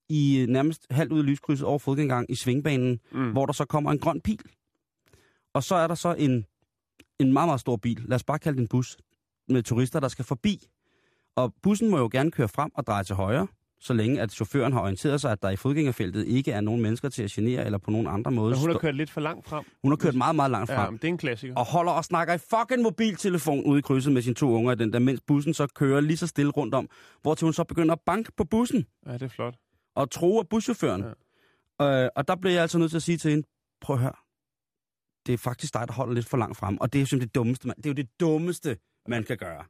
i 0.10 0.40
øh, 0.42 0.48
nærmest 0.48 0.88
halvt 0.92 1.12
ud 1.14 1.20
af 1.20 1.26
lyskrydset 1.26 1.68
over 1.68 1.80
fodgængang 1.80 2.32
i 2.32 2.36
svingbanen, 2.36 3.00
Mm. 3.12 3.32
hvor 3.32 3.46
der 3.46 3.54
så 3.54 3.66
kommer 3.66 3.92
en 3.92 4.00
grøn 4.00 4.22
pil. 4.22 4.40
Og 5.54 5.64
så 5.64 5.76
er 5.76 5.88
der 5.88 5.96
så 5.96 6.14
en, 6.14 6.46
en 7.20 7.34
meget, 7.34 7.48
meget 7.48 7.60
stor 7.60 7.76
bil, 7.76 8.02
lad 8.06 8.16
os 8.16 8.24
bare 8.24 8.40
kalde 8.40 8.56
det 8.58 8.62
en 8.62 8.68
bus, 8.68 8.98
med 9.50 9.64
turister, 9.64 10.00
der 10.00 10.08
skal 10.08 10.26
forbi. 10.26 10.68
Og 11.36 11.54
bussen 11.64 11.90
må 11.90 11.98
jo 11.98 12.10
gerne 12.12 12.32
køre 12.32 12.48
frem 12.48 12.72
og 12.76 12.88
dreje 12.88 13.04
til 13.04 13.16
højre, 13.16 13.48
så 13.80 13.94
længe 13.94 14.22
at 14.22 14.32
chaufføren 14.32 14.74
har 14.74 14.82
orienteret 14.82 15.22
sig, 15.22 15.32
at 15.32 15.42
der 15.42 15.50
i 15.50 15.56
fodgængerfeltet 15.56 16.28
ikke 16.28 16.52
er 16.52 16.62
nogen 16.62 16.82
mennesker 16.82 17.10
til 17.10 17.24
at 17.24 17.32
genere 17.32 17.66
eller 17.66 17.78
på 17.78 17.92
nogen 17.92 18.08
andre 18.08 18.32
måde. 18.32 18.50
Men 18.52 18.60
hun 18.60 18.70
har 18.72 18.78
kørt 18.78 18.96
lidt 18.96 19.10
for 19.10 19.22
langt 19.22 19.48
frem. 19.48 19.64
hun 19.84 19.92
har 19.92 19.96
kørt 19.98 20.16
meget, 20.16 20.36
meget 20.36 20.52
langt 20.52 20.70
Ja, 20.70 20.78
frem. 20.84 20.94
men 20.94 20.98
det 20.98 21.04
er 21.04 21.08
en 21.10 21.18
klassiker. 21.18 21.56
Og 21.56 21.66
holder 21.66 21.92
og 21.92 22.06
snakker 22.06 22.34
i 22.34 22.38
fucking 22.38 22.82
mobiltelefon 22.84 23.64
ude 23.64 23.80
i 23.80 23.82
krydset 23.82 24.14
med 24.14 24.22
sine 24.22 24.36
to 24.36 24.52
unger 24.54 24.72
i 24.72 24.76
den 24.76 24.94
der, 24.94 25.00
mens 25.00 25.22
bussen 25.28 25.54
så 25.54 25.68
kører 25.68 26.02
lige 26.02 26.18
så 26.18 26.28
stille 26.28 26.52
rundt 26.52 26.74
om, 26.76 26.90
hvor 27.22 27.36
til 27.36 27.46
hun 27.46 27.54
så 27.54 27.64
begynder 27.64 27.94
at 27.94 28.02
banke 28.06 28.32
på 28.38 28.44
bussen 28.44 28.86
Ja, 29.08 29.14
det 29.14 29.22
er 29.22 29.28
flot. 29.28 29.56
og 29.96 30.12
tro 30.12 30.40
af 30.40 30.50
buschaufføren. 30.50 31.06
Ja. 31.80 32.04
Øh, 32.04 32.10
og 32.16 32.28
der 32.28 32.36
blev 32.36 32.52
jeg 32.52 32.62
altså 32.62 32.78
nødt 32.78 32.92
til 32.92 32.98
at 32.98 33.04
sige 33.04 33.18
til 33.18 33.32
hende, 33.32 33.48
prøv 33.82 33.96
at 33.96 34.02
høre, 34.02 34.14
det 35.26 35.34
er 35.34 35.38
faktisk 35.38 35.74
dig, 35.74 35.88
der 35.88 35.94
holder 35.94 36.14
lidt 36.14 36.26
for 36.26 36.38
langt 36.38 36.58
frem. 36.58 36.78
Og 36.78 36.94
det 36.94 37.00
er 37.00 37.02
jo 37.02 37.06
simpelthen 37.06 37.28
det 37.28 37.36
dummeste, 37.36 37.68
man, 37.68 37.78
det 37.78 37.86
er 37.86 37.90
jo 37.90 37.94
det 37.94 38.20
dummeste, 38.20 38.78
man 39.08 39.24
kan 39.24 39.38
gøre. 39.38 39.66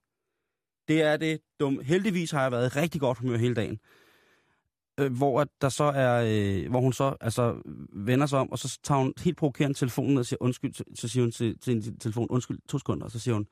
Det 0.88 1.02
er 1.02 1.18
det 1.18 1.42
dumme. 1.60 1.84
Heldigvis 1.84 2.32
har 2.32 2.42
jeg 2.42 2.52
været 2.52 2.76
rigtig 2.76 3.02
godt 3.02 3.18
humør 3.18 3.38
hele 3.38 3.56
dagen. 3.56 3.80
Øh, 5.00 5.18
hvor 5.18 5.42
at 5.42 5.48
der 5.62 5.70
så 5.70 5.84
er, 5.84 6.26
øh, 6.28 6.70
hvor 6.70 6.80
hun 6.80 6.94
så 6.94 7.16
altså 7.22 7.62
vender 7.94 8.26
sig 8.26 8.40
om, 8.40 8.52
og 8.52 8.60
så 8.60 8.80
tager 8.84 9.00
hun 9.00 9.14
helt 9.20 9.38
provokerende 9.38 9.78
telefonen 9.78 10.18
og 10.18 10.26
siger 10.26 10.38
undskyld, 10.42 10.74
så, 10.74 10.84
så 10.96 11.08
siger 11.08 11.24
hun 11.24 11.32
til, 11.32 11.60
til 11.60 11.84
til 11.84 12.00
telefon, 12.00 12.28
undskyld, 12.30 12.60
to 12.70 12.80
sekunder, 12.80 13.06
og 13.06 13.12
så 13.12 13.20
siger 13.20 13.36
hun, 13.36 13.48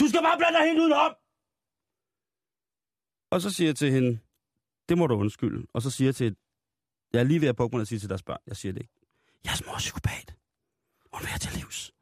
du 0.00 0.08
skal 0.08 0.20
bare 0.22 0.38
blande 0.38 0.58
dig 0.58 0.66
helt 0.66 0.80
udenom! 0.80 1.14
Og 3.30 3.40
så 3.40 3.50
siger 3.50 3.68
jeg 3.68 3.76
til 3.76 3.92
hende, 3.92 4.18
det 4.88 4.98
må 4.98 5.06
du 5.06 5.14
undskylde. 5.14 5.66
Og 5.74 5.82
så 5.82 5.90
siger 5.90 6.08
jeg 6.08 6.14
til, 6.14 6.36
jeg 7.12 7.20
er 7.20 7.24
lige 7.24 7.40
ved 7.40 7.48
at 7.48 7.56
bukke 7.56 7.76
mig 7.76 7.80
og 7.80 7.86
sige 7.86 7.98
til 7.98 8.08
deres 8.08 8.22
børn, 8.22 8.38
jeg 8.46 8.56
siger 8.56 8.72
det 8.72 8.80
ikke. 8.80 8.94
Jeg 9.44 9.52
mor 9.66 9.74
er 9.74 9.78
psykopat. 9.78 10.37
Hun 11.12 11.20
vil 11.22 11.40
til 11.40 11.52
livs. 11.58 11.92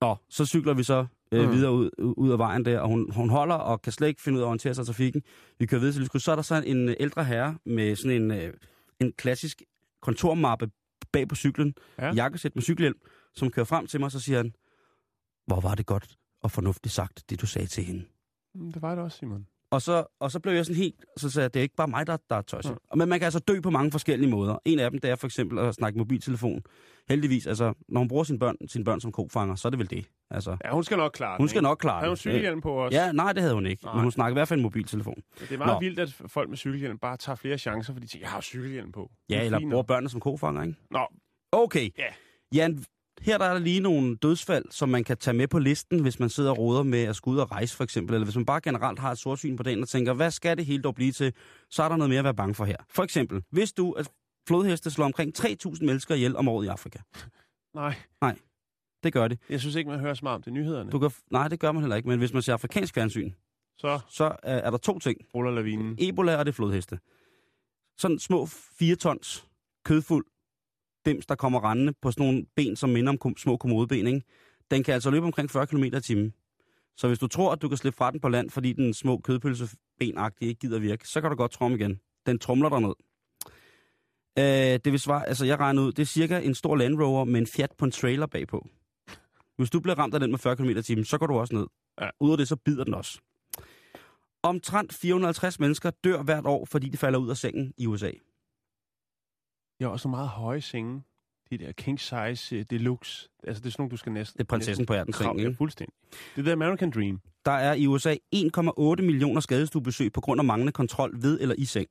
Nå, 0.00 0.16
så 0.28 0.46
cykler 0.46 0.74
vi 0.74 0.82
så 0.82 1.06
øh, 1.32 1.44
Mm. 1.48 1.52
videre 1.52 1.72
ud, 1.72 1.90
ud 1.98 2.30
af 2.30 2.38
vejen 2.38 2.64
der, 2.64 2.80
og 2.80 2.88
hun, 2.88 3.10
hun 3.12 3.30
holder 3.30 3.54
og 3.54 3.82
kan 3.82 3.92
slet 3.92 4.08
ikke 4.08 4.22
finde 4.22 4.36
ud 4.36 4.40
af 4.42 4.46
at 4.46 4.48
orientere 4.48 4.74
sig 4.74 4.82
i 4.82 4.86
trafikken. 4.86 5.22
Vi 5.58 5.66
kører 5.66 5.78
videre 5.80 5.92
til 5.94 6.02
lyskryds. 6.02 6.22
Så 6.22 6.30
er 6.32 6.34
der 6.36 6.42
så 6.42 6.62
en 6.66 6.88
øh, 6.88 6.96
ældre 7.00 7.24
herre 7.24 7.58
med 7.64 7.96
sådan 7.96 8.22
en, 8.22 8.30
øh, 8.30 8.54
en 9.00 9.12
klassisk 9.12 9.62
kontormappe 10.02 10.70
bag 11.12 11.28
på 11.28 11.34
cyklen, 11.34 11.74
Ja. 11.98 12.06
ja. 12.06 12.12
jakkesæt 12.12 12.54
med 12.54 12.62
cykelhjelm, 12.62 12.98
som 13.34 13.50
kører 13.50 13.64
frem 13.66 13.86
til 13.86 14.00
mig, 14.00 14.04
og 14.06 14.12
så 14.12 14.20
siger 14.20 14.36
han, 14.36 14.54
hvor 15.46 15.60
var 15.60 15.74
det 15.74 15.86
godt 15.86 16.16
og 16.42 16.50
fornuftigt 16.50 16.94
sagt, 16.94 17.30
det 17.30 17.40
du 17.40 17.46
sagde 17.46 17.66
til 17.66 17.84
hende. 17.84 18.04
Mm, 18.54 18.72
Det 18.72 18.82
var 18.82 18.94
det 18.94 19.04
også, 19.04 19.18
Simon. 19.18 19.46
Og 19.74 19.82
så, 19.82 20.04
og 20.20 20.30
så 20.30 20.40
blev 20.40 20.54
jeg 20.54 20.64
sådan 20.66 20.76
helt, 20.76 21.04
så 21.16 21.30
sagde 21.30 21.42
jeg, 21.44 21.54
det 21.54 21.60
er 21.60 21.62
ikke 21.62 21.74
bare 21.76 21.88
mig, 21.88 22.06
der, 22.06 22.16
der 22.30 22.36
er 22.36 22.42
tosset. 22.42 22.72
Mm. 22.92 22.98
Men 22.98 23.08
man 23.08 23.18
kan 23.18 23.24
altså 23.24 23.38
dø 23.38 23.60
på 23.60 23.70
mange 23.70 23.90
forskellige 23.90 24.30
måder. 24.30 24.56
En 24.64 24.78
af 24.78 24.90
dem, 24.90 25.00
det 25.00 25.10
er 25.10 25.16
for 25.16 25.26
eksempel 25.26 25.58
at 25.58 25.74
snakke 25.74 25.98
mobiltelefon. 25.98 26.62
Heldigvis, 27.08 27.46
altså, 27.46 27.72
når 27.88 27.98
hun 28.00 28.08
bruger 28.08 28.24
sine 28.24 28.38
børn, 28.38 28.56
sine 28.68 28.84
børn 28.84 29.00
som 29.00 29.12
kofanger, 29.12 29.54
så 29.54 29.68
er 29.68 29.70
det 29.70 29.78
vel 29.78 29.90
det. 29.90 30.06
Altså, 30.30 30.56
Ja, 30.64 30.70
hun 30.70 30.84
skal 30.84 30.96
nok 30.96 31.12
klare 31.12 31.36
hun 31.38 31.48
skal 31.48 31.62
nok 31.62 31.78
klare 31.78 32.00
Har 32.00 32.06
hun 32.06 32.10
det. 32.10 32.18
cykelhjelm 32.18 32.60
på 32.60 32.84
os? 32.84 32.92
Ja, 32.92 33.12
nej, 33.12 33.32
det 33.32 33.42
havde 33.42 33.54
hun 33.54 33.66
ikke. 33.66 33.84
Nej. 33.84 33.94
Men 33.94 34.02
hun 34.02 34.12
snakker 34.12 34.30
i 34.32 34.38
hvert 34.38 34.48
fald 34.48 34.60
en 34.60 34.62
mobiltelefon. 34.62 35.22
Det 35.40 35.52
er 35.52 35.58
meget 35.58 35.72
Nå. 35.74 35.80
vildt, 35.80 35.98
at 36.00 36.12
folk 36.26 36.48
med 36.48 36.56
cykelhjelm 36.56 36.98
bare 36.98 37.16
tager 37.16 37.36
flere 37.36 37.58
chancer, 37.58 37.92
fordi 37.92 38.06
de 38.06 38.10
tænker, 38.12 38.26
jeg 38.26 38.32
har 38.32 38.40
cykelhjelm 38.40 38.92
på. 38.92 39.10
Det 39.28 39.34
Ja, 39.34 39.40
er 39.40 39.44
eller 39.44 39.60
bruger 39.70 39.82
børnene 39.82 40.08
som 40.10 40.20
kofanger, 40.20 40.62
ikke? 40.62 40.74
Nå, 40.90 41.06
Okay. 41.52 41.90
Ja. 41.98 42.04
Jan, 42.54 42.84
her 43.20 43.38
der 43.38 43.44
er 43.44 43.52
der 43.52 43.60
lige 43.60 43.80
nogle 43.80 44.16
dødsfald, 44.16 44.64
som 44.70 44.88
man 44.88 45.04
kan 45.04 45.16
tage 45.16 45.34
med 45.36 45.48
på 45.48 45.58
listen, 45.58 46.00
hvis 46.02 46.18
man 46.20 46.28
sidder 46.28 46.50
og 46.50 46.58
råder 46.58 46.82
med 46.82 47.02
at 47.02 47.16
skulle 47.16 47.34
ud 47.34 47.40
og 47.40 47.50
rejse, 47.52 47.76
for 47.76 47.84
eksempel. 47.84 48.14
Eller 48.14 48.24
hvis 48.26 48.36
man 48.36 48.46
bare 48.46 48.60
generelt 48.60 48.98
har 48.98 49.12
et 49.12 49.18
sortsyn 49.18 49.56
på 49.56 49.62
den 49.62 49.82
og 49.82 49.88
tænker, 49.88 50.12
hvad 50.12 50.30
skal 50.30 50.56
det 50.56 50.66
hele 50.66 50.82
dog 50.82 50.94
blive 50.94 51.12
til? 51.12 51.32
Så 51.70 51.82
er 51.82 51.88
der 51.88 51.96
noget 51.96 52.08
mere 52.10 52.18
at 52.18 52.24
være 52.24 52.34
bange 52.34 52.54
for 52.54 52.64
her. 52.64 52.76
For 52.90 53.02
eksempel, 53.02 53.42
hvis 53.50 53.72
du, 53.72 53.92
at 53.92 54.10
flodheste 54.48 54.90
slår 54.90 55.04
omkring 55.04 55.38
3.000 55.38 55.84
mennesker 55.84 56.14
ihjel 56.14 56.36
om 56.36 56.48
året 56.48 56.64
i 56.64 56.68
Afrika. 56.68 56.98
nej. 57.74 57.94
Det 59.02 59.12
gør 59.12 59.28
det. 59.28 59.38
Jeg 59.50 59.60
synes 59.60 59.74
ikke, 59.74 59.90
man 59.90 60.00
hører 60.00 60.14
så 60.14 60.20
meget 60.22 60.34
om 60.34 60.42
det 60.42 60.50
i 60.50 60.54
nyhederne. 60.54 60.90
Du 60.90 60.98
kan, 60.98 61.10
nej, 61.30 61.48
det 61.48 61.60
gør 61.60 61.72
man 61.72 61.82
heller 61.82 61.96
ikke. 61.96 62.08
Men 62.08 62.18
hvis 62.18 62.32
man 62.32 62.42
ser 62.42 62.52
afrikansk 62.52 62.94
fjernsyn, 62.94 63.30
Så 63.78 64.00
så 64.08 64.24
er, 64.24 64.56
er 64.58 64.70
der 64.70 64.78
to 64.78 64.98
ting. 64.98 65.20
ruller 65.34 65.50
lavinen. 65.50 65.96
Ebola 66.00 66.36
og 66.36 66.46
det 66.46 66.54
flodheste. 66.54 66.98
Sådan 67.98 68.18
små 68.18 68.46
4 68.46 68.96
tons 68.96 69.46
kødfuld 69.84 70.26
dims, 71.06 71.26
der 71.26 71.34
kommer 71.34 71.70
rendende 71.70 71.92
på 72.02 72.10
sådan 72.10 72.26
nogle 72.26 72.46
ben, 72.56 72.76
som 72.76 72.90
minder 72.90 73.12
om 73.12 73.18
kom, 73.18 73.36
små 73.36 73.56
kommodeben, 73.56 74.06
ikke? 74.06 74.22
Den 74.70 74.82
kan 74.84 74.94
altså 74.94 75.10
løbe 75.10 75.26
omkring 75.26 75.50
40 75.50 75.66
km 75.66 75.84
i 75.84 76.00
timen. 76.00 76.34
Så 76.96 77.08
hvis 77.08 77.18
du 77.18 77.26
tror, 77.26 77.52
at 77.52 77.62
du 77.62 77.68
kan 77.68 77.78
slippe 77.78 77.96
fra 77.96 78.10
den 78.10 78.20
på 78.20 78.28
land, 78.28 78.50
fordi 78.50 78.72
den 78.72 78.94
små 78.94 79.18
kødpølsebenagtige 79.18 80.48
ikke 80.48 80.58
gider 80.58 80.78
virke, 80.78 81.08
så 81.08 81.20
kan 81.20 81.30
du 81.30 81.36
godt 81.36 81.52
tromme 81.52 81.76
igen. 81.76 82.00
Den 82.26 82.38
trumler 82.38 82.68
dig 82.68 82.80
ned. 82.80 82.94
Øh, 84.38 84.80
det 84.84 84.92
vil 84.92 85.00
svare, 85.00 85.28
altså 85.28 85.44
jeg 85.44 85.58
regner 85.58 85.82
ud, 85.82 85.92
det 85.92 86.02
er 86.02 86.06
cirka 86.06 86.40
en 86.40 86.54
stor 86.54 86.76
Land 86.76 87.00
Rover 87.00 87.24
med 87.24 87.40
en 87.40 87.46
Fiat 87.46 87.72
på 87.78 87.84
en 87.84 87.90
trailer 87.90 88.26
bagpå. 88.26 88.68
Hvis 89.56 89.70
du 89.70 89.80
bliver 89.80 89.98
ramt 89.98 90.14
af 90.14 90.20
den 90.20 90.30
med 90.30 90.38
40 90.38 90.56
km 90.56 90.68
i 90.68 90.82
timen, 90.82 91.04
så 91.04 91.18
går 91.18 91.26
du 91.26 91.38
også 91.38 91.54
ned. 91.54 91.66
Ja. 92.00 92.08
Ud 92.20 92.30
af 92.30 92.38
det, 92.38 92.48
så 92.48 92.56
bider 92.56 92.84
den 92.84 92.94
også. 92.94 93.20
Omtrent 94.42 94.94
450 94.94 95.60
mennesker 95.60 95.90
dør 95.90 96.22
hvert 96.22 96.46
år, 96.46 96.64
fordi 96.64 96.88
de 96.88 96.96
falder 96.96 97.18
ud 97.18 97.30
af 97.30 97.36
sengen 97.36 97.72
i 97.78 97.86
USA. 97.86 98.10
Har 99.80 99.88
også 99.88 100.08
nogle 100.08 100.16
meget 100.16 100.28
høje 100.28 100.60
senge. 100.60 101.02
De 101.50 101.58
der 101.58 101.72
king 101.72 102.00
size 102.00 102.56
uh, 102.58 102.62
deluxe. 102.70 103.28
Altså, 103.44 103.60
det 103.60 103.66
er 103.66 103.70
sådan 103.70 103.82
nogle, 103.82 103.90
du 103.90 103.96
skal 103.96 104.12
næsten... 104.12 104.38
Det 104.38 104.44
er 104.44 104.48
prinsessen 104.48 104.86
på 104.86 104.94
ærtens 104.94 105.08
næsten 105.20 105.24
seng, 105.24 105.36
krav- 105.36 105.40
Ja, 105.42 105.46
ikke? 105.48 105.56
fuldstændig. 105.56 105.94
Det 106.10 106.40
er 106.40 106.42
the 106.42 106.52
American 106.52 106.90
Dream. 106.90 107.20
Der 107.44 107.50
er 107.52 107.74
i 107.74 107.86
USA 107.86 108.14
1,8 108.34 109.02
millioner 109.02 109.40
skadestuebesøg 109.40 110.12
på 110.12 110.20
grund 110.20 110.40
af 110.40 110.44
manglende 110.44 110.72
kontrol 110.72 111.22
ved 111.22 111.40
eller 111.40 111.54
i 111.58 111.64
seng. 111.64 111.88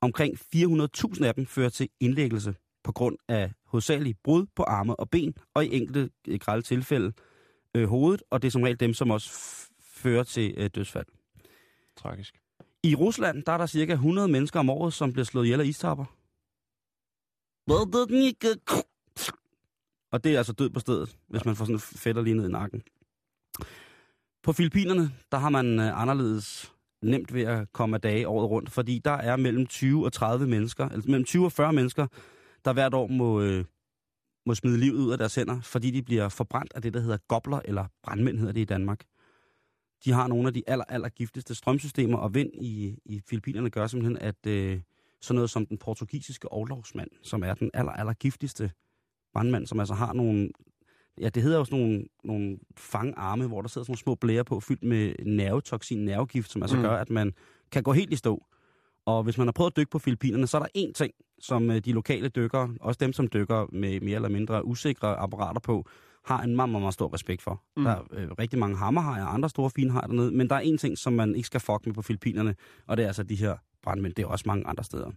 Omkring 0.00 0.34
400.000 0.54 1.24
af 1.24 1.34
dem 1.34 1.46
fører 1.46 1.68
til 1.68 1.88
indlæggelse 2.00 2.54
på 2.84 2.92
grund 2.92 3.16
af 3.28 3.52
hovedsageligt 3.66 4.22
brud 4.22 4.46
på 4.56 4.62
arme 4.62 4.96
og 4.96 5.10
ben, 5.10 5.34
og 5.54 5.64
i 5.64 5.76
enkelte 5.76 6.10
øh, 6.28 6.38
grælde 6.38 6.62
tilfælde 6.62 7.12
øh, 7.74 7.88
hovedet, 7.88 8.22
og 8.30 8.42
det 8.42 8.48
er 8.48 8.52
som 8.52 8.62
regel 8.62 8.80
dem, 8.80 8.94
som 8.94 9.10
også 9.10 9.30
fører 9.82 10.22
til 10.22 10.54
øh, 10.56 10.70
dødsfald. 10.74 11.06
Tragisk. 11.96 12.40
I 12.82 12.94
Rusland, 12.94 13.42
der 13.42 13.52
er 13.52 13.58
der 13.58 13.66
cirka 13.66 13.92
100 13.92 14.28
mennesker 14.28 14.60
om 14.60 14.70
året, 14.70 14.92
som 14.92 15.12
bliver 15.12 15.24
slået 15.24 15.44
ihjel 15.44 15.60
af 15.60 15.64
istapper. 15.64 16.04
Og 20.12 20.24
det 20.24 20.34
er 20.34 20.38
altså 20.38 20.52
død 20.52 20.70
på 20.70 20.80
stedet, 20.80 21.16
hvis 21.28 21.44
man 21.44 21.56
får 21.56 21.64
sådan 21.64 21.80
fætter 21.80 22.22
lige 22.22 22.34
ned 22.34 22.48
i 22.48 22.52
nakken. 22.52 22.82
På 24.42 24.52
Filippinerne, 24.52 25.12
der 25.32 25.38
har 25.38 25.50
man 25.50 25.80
øh, 25.80 26.00
anderledes 26.00 26.72
nemt 27.02 27.34
ved 27.34 27.42
at 27.42 27.72
komme 27.72 27.96
af 27.96 28.00
dage 28.00 28.28
året 28.28 28.50
rundt, 28.50 28.70
fordi 28.70 28.98
der 28.98 29.10
er 29.10 29.36
mellem 29.36 29.66
20 29.66 30.04
og 30.04 30.12
30 30.12 30.46
mennesker, 30.46 30.88
altså 30.88 31.10
mellem 31.10 31.24
20 31.24 31.44
og 31.44 31.52
40 31.52 31.72
mennesker, 31.72 32.06
der 32.64 32.72
hvert 32.72 32.94
år 32.94 33.06
må, 33.06 33.40
øh, 33.40 33.64
må 34.46 34.54
smide 34.54 34.78
livet 34.78 34.98
ud 34.98 35.12
af 35.12 35.18
deres 35.18 35.34
hænder, 35.34 35.60
fordi 35.60 35.90
de 35.90 36.02
bliver 36.02 36.28
forbrændt 36.28 36.72
af 36.74 36.82
det, 36.82 36.94
der 36.94 37.00
hedder 37.00 37.18
gobler, 37.28 37.60
eller 37.64 37.86
brandmænd 38.02 38.38
hedder 38.38 38.52
det 38.52 38.60
i 38.60 38.64
Danmark. 38.64 39.04
De 40.04 40.12
har 40.12 40.26
nogle 40.26 40.46
af 40.48 40.54
de 40.54 40.62
aller, 40.66 40.84
aller 40.88 41.08
giftigste 41.08 41.54
strømsystemer, 41.54 42.18
og 42.18 42.34
vind 42.34 42.50
i, 42.54 42.98
i 43.04 43.22
Filippinerne 43.28 43.70
gør 43.70 43.86
simpelthen, 43.86 44.18
at 44.18 44.46
øh, 44.46 44.80
sådan 45.22 45.34
noget 45.34 45.50
som 45.50 45.66
den 45.66 45.78
portugisiske 45.78 46.52
overlovsmand, 46.52 47.08
som 47.22 47.42
er 47.44 47.54
den 47.54 47.70
aller, 47.74 47.92
aller 47.92 48.12
giftigste 48.12 48.70
brandmand, 49.32 49.66
som 49.66 49.80
altså 49.80 49.94
har 49.94 50.12
nogle, 50.12 50.50
ja, 51.20 51.28
det 51.28 51.42
hedder 51.42 51.58
jo 51.58 51.64
sådan 51.64 51.78
nogle, 51.78 52.04
nogle 52.24 52.58
fangarme, 52.76 53.46
hvor 53.46 53.62
der 53.62 53.68
sidder 53.68 53.84
sådan 53.84 53.90
nogle 53.90 53.98
små 53.98 54.14
blære 54.14 54.44
på, 54.44 54.60
fyldt 54.60 54.82
med 54.82 55.14
nervetoksin, 55.26 56.04
nervegift, 56.04 56.50
som 56.50 56.62
altså 56.62 56.76
Mm. 56.76 56.82
gør, 56.82 56.90
at 56.96 57.10
man 57.10 57.32
kan 57.72 57.82
gå 57.82 57.92
helt 57.92 58.12
i 58.12 58.16
stå. 58.16 58.46
Og 59.06 59.22
hvis 59.22 59.38
man 59.38 59.46
har 59.46 59.52
prøvet 59.52 59.70
at 59.70 59.76
dykke 59.76 59.90
på 59.90 59.98
Filippinerne, 59.98 60.46
så 60.46 60.56
er 60.58 60.62
der 60.62 60.68
én 60.88 60.92
ting, 60.92 61.12
som 61.38 61.70
øh, 61.70 61.76
de 61.84 61.92
lokale 61.92 62.28
dykkere, 62.28 62.74
også 62.80 62.98
dem, 63.00 63.12
som 63.12 63.28
dykker 63.34 63.66
med 63.72 64.00
mere 64.00 64.14
eller 64.14 64.28
mindre 64.28 64.64
usikre 64.64 65.16
apparater 65.16 65.60
på, 65.60 65.86
har 66.24 66.42
en 66.42 66.56
meget, 66.56 66.70
meget, 66.70 66.82
meget 66.82 66.94
stor 66.94 67.14
respekt 67.14 67.42
for. 67.42 67.62
Mm. 67.76 67.80
Mm. 67.80 67.84
Der 67.84 67.90
er 67.90 68.02
øh, 68.12 68.28
rigtig 68.38 68.58
mange 68.58 68.76
hammerhajer 68.76 69.24
og 69.24 69.34
andre 69.34 69.48
store 69.48 69.70
fine 69.70 69.90
hajer 69.90 70.06
dernede, 70.06 70.30
men 70.30 70.48
der 70.50 70.56
er 70.56 70.60
en 70.60 70.78
ting, 70.78 70.98
som 70.98 71.12
man 71.12 71.34
ikke 71.34 71.46
skal 71.46 71.60
fuck 71.60 71.86
med 71.86 71.94
på 71.94 72.02
Filippinerne, 72.02 72.54
og 72.86 72.96
det 72.96 73.02
er 73.02 73.06
altså 73.06 73.22
de 73.22 73.34
her 73.34 73.56
brandmænd. 73.82 74.14
Det 74.14 74.22
er 74.22 74.26
også 74.26 74.44
mange 74.46 74.66
andre 74.66 74.84
steder. 74.84 75.10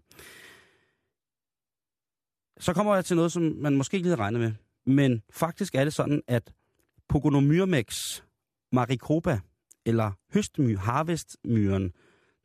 Så 2.60 2.74
kommer 2.74 2.96
jeg 2.96 3.06
til 3.06 3.16
noget, 3.16 3.32
som 3.32 3.44
man 3.44 3.78
måske 3.78 3.96
ikke 3.96 4.06
lige 4.06 4.12
havde 4.16 4.22
regnet 4.22 4.40
med. 4.42 4.54
Men 4.86 5.24
faktisk 5.30 5.76
er 5.76 5.84
det 5.84 5.94
sådan, 5.94 6.22
at 6.28 6.54
Pogonomyrmex 7.10 8.22
maricopa, 8.72 9.40
eller 9.86 10.12
høstmyr, 10.34 10.78
harvestmyren, 10.78 11.94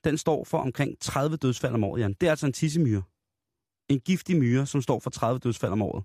den 0.04 0.18
står 0.18 0.44
for 0.44 0.58
omkring 0.58 0.98
30 1.00 1.36
dødsfald 1.36 1.74
om 1.74 1.84
året, 1.84 2.00
Jan. 2.00 2.12
Det 2.20 2.26
er 2.26 2.30
altså 2.30 2.46
en 2.46 2.52
tissemyre. 2.52 3.02
En 3.88 4.00
giftig 4.00 4.36
myre, 4.36 4.66
som 4.66 4.82
står 4.82 5.00
for 5.00 5.10
30 5.10 5.38
dødsfald 5.38 5.72
om 5.72 5.82
året. 5.82 6.04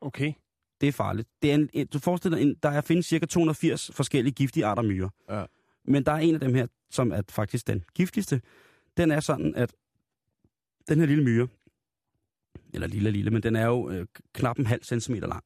Okay. 0.00 0.32
Det 0.80 0.88
er 0.88 0.92
farligt. 0.92 1.28
Det 1.42 1.50
er 1.50 1.54
en, 1.54 1.86
du 1.86 1.98
forestiller 1.98 2.38
dig, 2.38 2.62
der 2.62 2.68
er, 2.68 2.80
findes 2.80 3.06
cirka 3.06 3.26
280 3.26 3.90
forskellige 3.94 4.34
giftige 4.34 4.66
arter 4.66 4.82
myrer. 4.82 5.08
Ja. 5.28 5.44
Men 5.88 6.02
der 6.06 6.12
er 6.12 6.16
en 6.18 6.34
af 6.34 6.40
dem 6.40 6.54
her, 6.54 6.66
som 6.90 7.12
er 7.12 7.22
faktisk 7.28 7.66
den 7.66 7.84
giftigste. 7.94 8.40
Den 8.96 9.10
er 9.10 9.20
sådan, 9.20 9.54
at 9.54 9.74
den 10.88 10.98
her 10.98 11.06
lille 11.06 11.24
myre, 11.24 11.48
eller 12.74 12.86
lille 12.86 13.10
lille, 13.10 13.30
men 13.30 13.42
den 13.42 13.56
er 13.56 13.66
jo 13.66 13.90
øh, 13.90 14.06
knap 14.34 14.58
en 14.58 14.66
halv 14.66 14.82
centimeter 14.82 15.26
lang. 15.28 15.44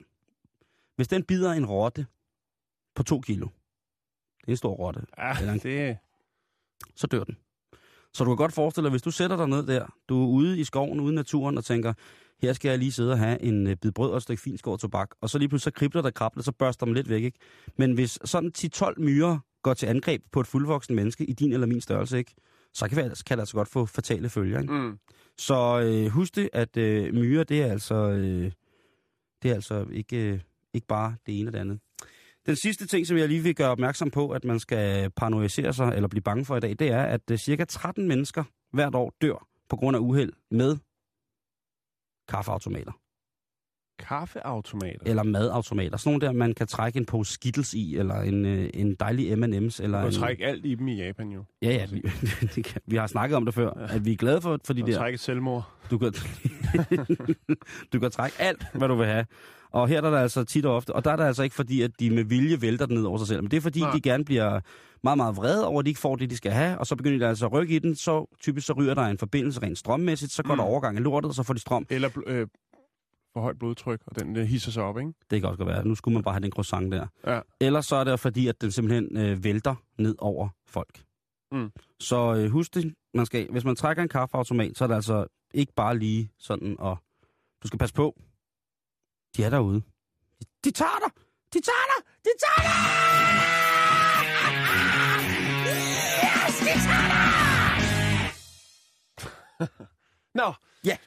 Hvis 0.97 1.09
den 1.09 1.23
bider 1.25 1.53
en 1.53 1.67
rotte 1.67 2.07
på 2.95 3.03
to 3.03 3.21
kilo, 3.21 3.47
det 4.41 4.47
er 4.49 4.53
en 4.53 4.57
stor 4.57 4.75
rotte, 4.75 5.01
Ja, 5.19 5.39
Eller 5.41 5.53
en- 5.53 5.59
det... 5.59 5.99
så 6.95 7.07
dør 7.07 7.25
den. 7.25 7.37
Så 8.15 8.25
du 8.25 8.31
kan 8.31 8.37
godt 8.37 8.53
forestille 8.53 8.85
dig, 8.85 8.91
hvis 8.91 9.03
du 9.03 9.11
sætter 9.11 9.37
dig 9.37 9.49
ned 9.49 9.67
der, 9.67 9.87
du 10.09 10.23
er 10.23 10.29
ude 10.29 10.61
i 10.61 10.65
skoven, 10.65 11.01
ude 11.01 11.13
i 11.13 11.17
naturen 11.17 11.59
og 11.59 11.65
tænker, 11.65 11.93
her 12.43 12.53
skal 12.53 12.69
jeg 12.69 12.79
lige 12.79 12.93
sidde 12.93 13.13
og 13.13 13.19
have 13.19 13.43
en 13.43 13.67
øh, 13.67 13.77
bid 13.77 13.93
brød 13.93 14.11
og 14.11 14.17
et 14.17 14.23
stykke 14.23 14.43
finskåret 14.43 14.81
tobak, 14.81 15.11
og 15.21 15.31
så 15.31 15.39
lige 15.39 15.49
pludselig 15.49 15.73
så 15.75 15.79
kribler 15.79 16.03
der 16.03 16.11
krabler, 16.11 16.43
så 16.43 16.53
børster 16.53 16.87
man 16.87 16.95
lidt 16.95 17.09
væk, 17.09 17.23
ikke? 17.23 17.39
Men 17.79 17.93
hvis 17.93 18.19
sådan 18.25 18.53
10-12 18.59 18.95
myrer 19.01 19.39
går 19.62 19.75
til 19.75 19.87
angreb 19.87 20.23
på 20.33 20.40
et 20.40 20.47
fuldvoksen 20.47 20.97
menneske 20.97 21.25
i 21.25 21.33
din 21.33 21.52
eller 21.52 21.66
min 21.66 21.81
størrelse, 21.81 22.19
ikke? 22.19 22.35
Så 22.75 22.88
kan, 22.88 22.97
vi, 22.97 23.02
kan 23.02 23.38
det 23.38 23.42
altså 23.42 23.54
godt 23.54 23.69
få 23.69 23.87
fatale 23.87 24.28
følger, 24.28 24.61
ikke? 24.61 24.73
Mm. 24.73 24.99
Så 25.38 25.81
øh, 25.81 26.11
husk 26.11 26.37
det, 26.37 26.50
at 26.52 26.76
øh, 26.76 27.14
myrer, 27.14 27.45
det 27.45 27.62
er 27.62 27.66
altså, 27.66 27.95
øh, 27.95 28.52
det 29.42 29.50
er 29.50 29.54
altså 29.54 29.87
ikke, 29.92 30.16
øh, 30.16 30.40
ikke 30.75 30.87
bare 30.87 31.16
det 31.26 31.40
ene 31.40 31.49
og 31.49 31.52
det 31.52 31.59
andet. 31.59 31.81
Den 32.47 32.57
sidste 32.57 32.87
ting, 32.87 33.07
som 33.07 33.16
jeg 33.16 33.28
lige 33.28 33.42
vil 33.42 33.54
gøre 33.54 33.71
opmærksom 33.71 34.11
på, 34.11 34.31
at 34.31 34.45
man 34.45 34.61
skal 34.61 35.11
paranoisere 35.11 35.73
sig 35.73 35.92
eller 35.95 36.09
blive 36.09 36.23
bange 36.23 36.45
for 36.45 36.57
i 36.57 36.61
dag, 36.61 36.76
det 36.78 36.88
er, 36.88 37.02
at 37.02 37.31
øh, 37.31 37.38
cirka 37.38 37.64
13 37.64 38.09
mennesker 38.09 38.45
hvert 38.73 38.95
år 38.95 39.14
dør 39.23 39.47
på 39.69 39.76
grund 39.76 39.97
af 39.97 40.00
uheld 40.00 40.33
med 40.50 40.76
kaffeautomater 42.28 42.92
Kaffeautomater. 43.99 44.99
eller 45.07 45.23
madautomater. 45.23 45.97
Sådan 45.97 46.11
nogle 46.11 46.27
der, 46.27 46.33
man 46.33 46.55
kan 46.55 46.67
trække 46.67 46.99
en 46.99 47.05
pose 47.05 47.33
Skittles 47.33 47.75
i, 47.75 47.97
eller 47.97 48.15
en, 48.21 48.47
øh, 48.47 48.71
en 48.75 48.95
dejlig 48.95 49.33
M&M's. 49.39 49.83
Eller 49.83 50.01
Du 50.01 50.07
en... 50.07 50.13
kan 50.13 50.21
trække 50.21 50.47
alt 50.47 50.67
i 50.67 50.75
dem 50.75 50.89
i 50.89 50.95
Japan 51.03 51.29
jo. 51.29 51.45
Ja, 51.63 51.69
ja, 51.71 51.87
vi, 51.93 52.01
det 52.55 52.65
kan, 52.65 52.81
vi 52.87 52.97
har 52.97 53.07
snakket 53.07 53.37
om 53.37 53.45
det 53.45 53.55
før, 53.55 53.71
at 53.71 54.05
vi 54.05 54.13
er 54.13 54.17
glade 54.17 54.41
for, 54.41 54.59
for 54.65 54.73
de 54.73 54.83
Og 54.83 54.89
der... 54.89 54.97
trække 54.97 55.15
et 55.15 55.21
selvmord. 55.21 55.71
Du 55.91 55.99
kan, 55.99 56.13
du 57.93 58.01
kan 58.01 58.11
trække 58.11 58.37
alt, 58.41 58.67
hvad 58.75 58.89
du 58.89 58.95
vil 58.95 59.07
have. 59.07 59.27
Og 59.71 59.89
her 59.89 59.97
er 60.03 60.11
der 60.11 60.19
altså 60.19 60.45
tit 60.45 60.67
og 60.67 60.77
ofte, 60.77 60.95
og 60.95 61.05
der 61.05 61.11
er 61.11 61.17
der 61.17 61.27
altså 61.27 61.43
ikke 61.43 61.55
fordi, 61.57 61.83
at 61.83 61.91
de 62.01 62.11
med 62.11 62.25
vilje 62.25 62.63
vælter 62.63 62.87
den 62.87 62.97
ned 62.97 63.05
over 63.05 63.19
sig 63.19 63.27
selv, 63.27 63.43
men 63.43 63.51
det 63.51 63.57
er 63.57 63.61
fordi, 63.61 63.81
Nej. 63.81 63.93
de 63.93 64.01
gerne 64.01 64.25
bliver 64.25 64.61
meget, 65.03 65.17
meget 65.17 65.37
vrede 65.37 65.67
over, 65.67 65.79
at 65.81 65.85
de 65.87 65.91
ikke 65.91 66.01
får 66.01 66.17
det, 66.17 66.31
de 66.31 66.37
skal 66.37 66.53
have, 66.53 66.79
og 66.79 66.87
så 66.87 66.97
begynder 66.97 67.19
de 67.19 67.27
altså 67.27 67.47
at 67.47 67.53
rykke 67.53 67.75
i 67.77 67.79
den, 67.79 67.95
så 67.97 68.37
typisk 68.43 68.67
så 68.67 68.73
ryger 68.73 68.95
der 68.95 69.03
en 69.03 69.19
forbindelse 69.19 69.63
rent 69.63 69.79
strømmæssigt, 69.79 70.33
så 70.33 70.43
går 70.43 70.55
Mm. 70.55 70.59
der 70.59 70.65
overgang 70.65 70.97
i 70.99 71.01
lortet, 71.01 71.29
og 71.29 71.35
så 71.35 71.43
får 71.43 71.55
de 71.55 71.61
strøm. 71.61 71.87
Eller 71.91 72.09
øh, 72.27 72.47
for 73.33 73.41
højt 73.41 73.59
blodtryk, 73.59 74.01
og 74.07 74.19
den 74.19 74.35
den 74.35 74.47
hisser 74.47 74.71
sig 74.71 74.83
op, 74.83 74.99
ikke? 74.99 75.12
Det 75.31 75.41
kan 75.41 75.51
også 75.51 75.59
godt 75.59 75.69
være. 75.69 75.87
Nu 75.87 75.95
skulle 75.95 76.15
man 76.15 76.23
bare 76.23 76.35
have 76.35 76.43
den 76.43 76.51
croissant 76.51 76.93
der. 76.93 77.07
Ja. 77.27 77.41
Ellers 77.61 77.87
så 77.87 77.97
er 77.97 78.05
det 78.05 78.21
fordi, 78.21 78.49
at 78.49 78.61
den 78.61 78.71
simpelthen 78.71 79.17
øh, 79.17 79.45
vælter 79.45 79.75
ned 79.99 80.15
over 80.19 80.49
folk. 80.67 81.05
Mm. 81.53 81.73
Så 82.01 82.35
øh, 82.35 82.51
husk 82.51 82.75
det, 82.75 82.95
man 83.15 83.27
skal, 83.27 83.49
hvis 83.51 83.65
man 83.65 83.77
trækker 83.77 84.03
en 84.03 84.09
kaffeautomat, 84.09 84.79
så 84.79 84.85
er 84.85 84.89
det 84.89 84.95
altså 84.95 85.27
ikke 85.55 85.73
bare 85.75 85.99
lige 85.99 86.31
sådan, 86.39 86.77
og 86.79 86.97
du 87.62 87.67
skal 87.67 87.79
passe 87.79 87.95
på. 87.95 88.17
De 89.37 89.45
er 89.45 89.51
derude. 89.51 89.83
De, 90.41 90.45
de 90.65 90.71
tager 90.71 90.99
dig! 91.05 91.12
De 91.55 91.61
tager 91.61 91.87
dig! 91.93 92.05
De 92.25 92.31
tager 92.43 92.62
dig! 92.69 92.73
Yes, 96.25 96.59
de 96.59 96.75
tager 96.87 97.09
dig! 97.12 97.29
Nå. 100.35 100.45
No. 100.45 100.53
Ja. 100.85 100.89
Yeah. 100.89 100.99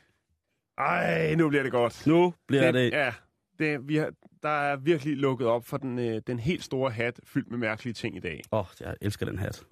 Ej, 0.78 1.36
nu 1.36 1.50
bliver 1.50 1.64
det 1.64 1.72
godt. 1.72 2.08
Nu 2.08 2.34
bliver 2.48 2.72
det... 2.72 2.92
Ja, 2.92 3.14
det, 3.60 3.88
vi 3.88 3.96
har, 3.96 4.12
der 4.44 4.50
er 4.50 4.76
virkelig 4.76 5.18
lukket 5.18 5.48
op 5.48 5.66
for 5.66 5.78
den, 5.78 6.00
øh, 6.00 6.22
den 6.28 6.40
helt 6.40 6.64
store 6.64 6.92
hat, 6.92 7.20
fyldt 7.24 7.50
med 7.52 7.58
mærkelige 7.58 7.94
ting 7.94 8.18
i 8.18 8.20
dag. 8.20 8.42
Åh, 8.52 8.60
oh, 8.60 8.66
jeg 8.80 8.96
elsker 9.02 9.26
den 9.26 9.38
hat. 9.38 9.66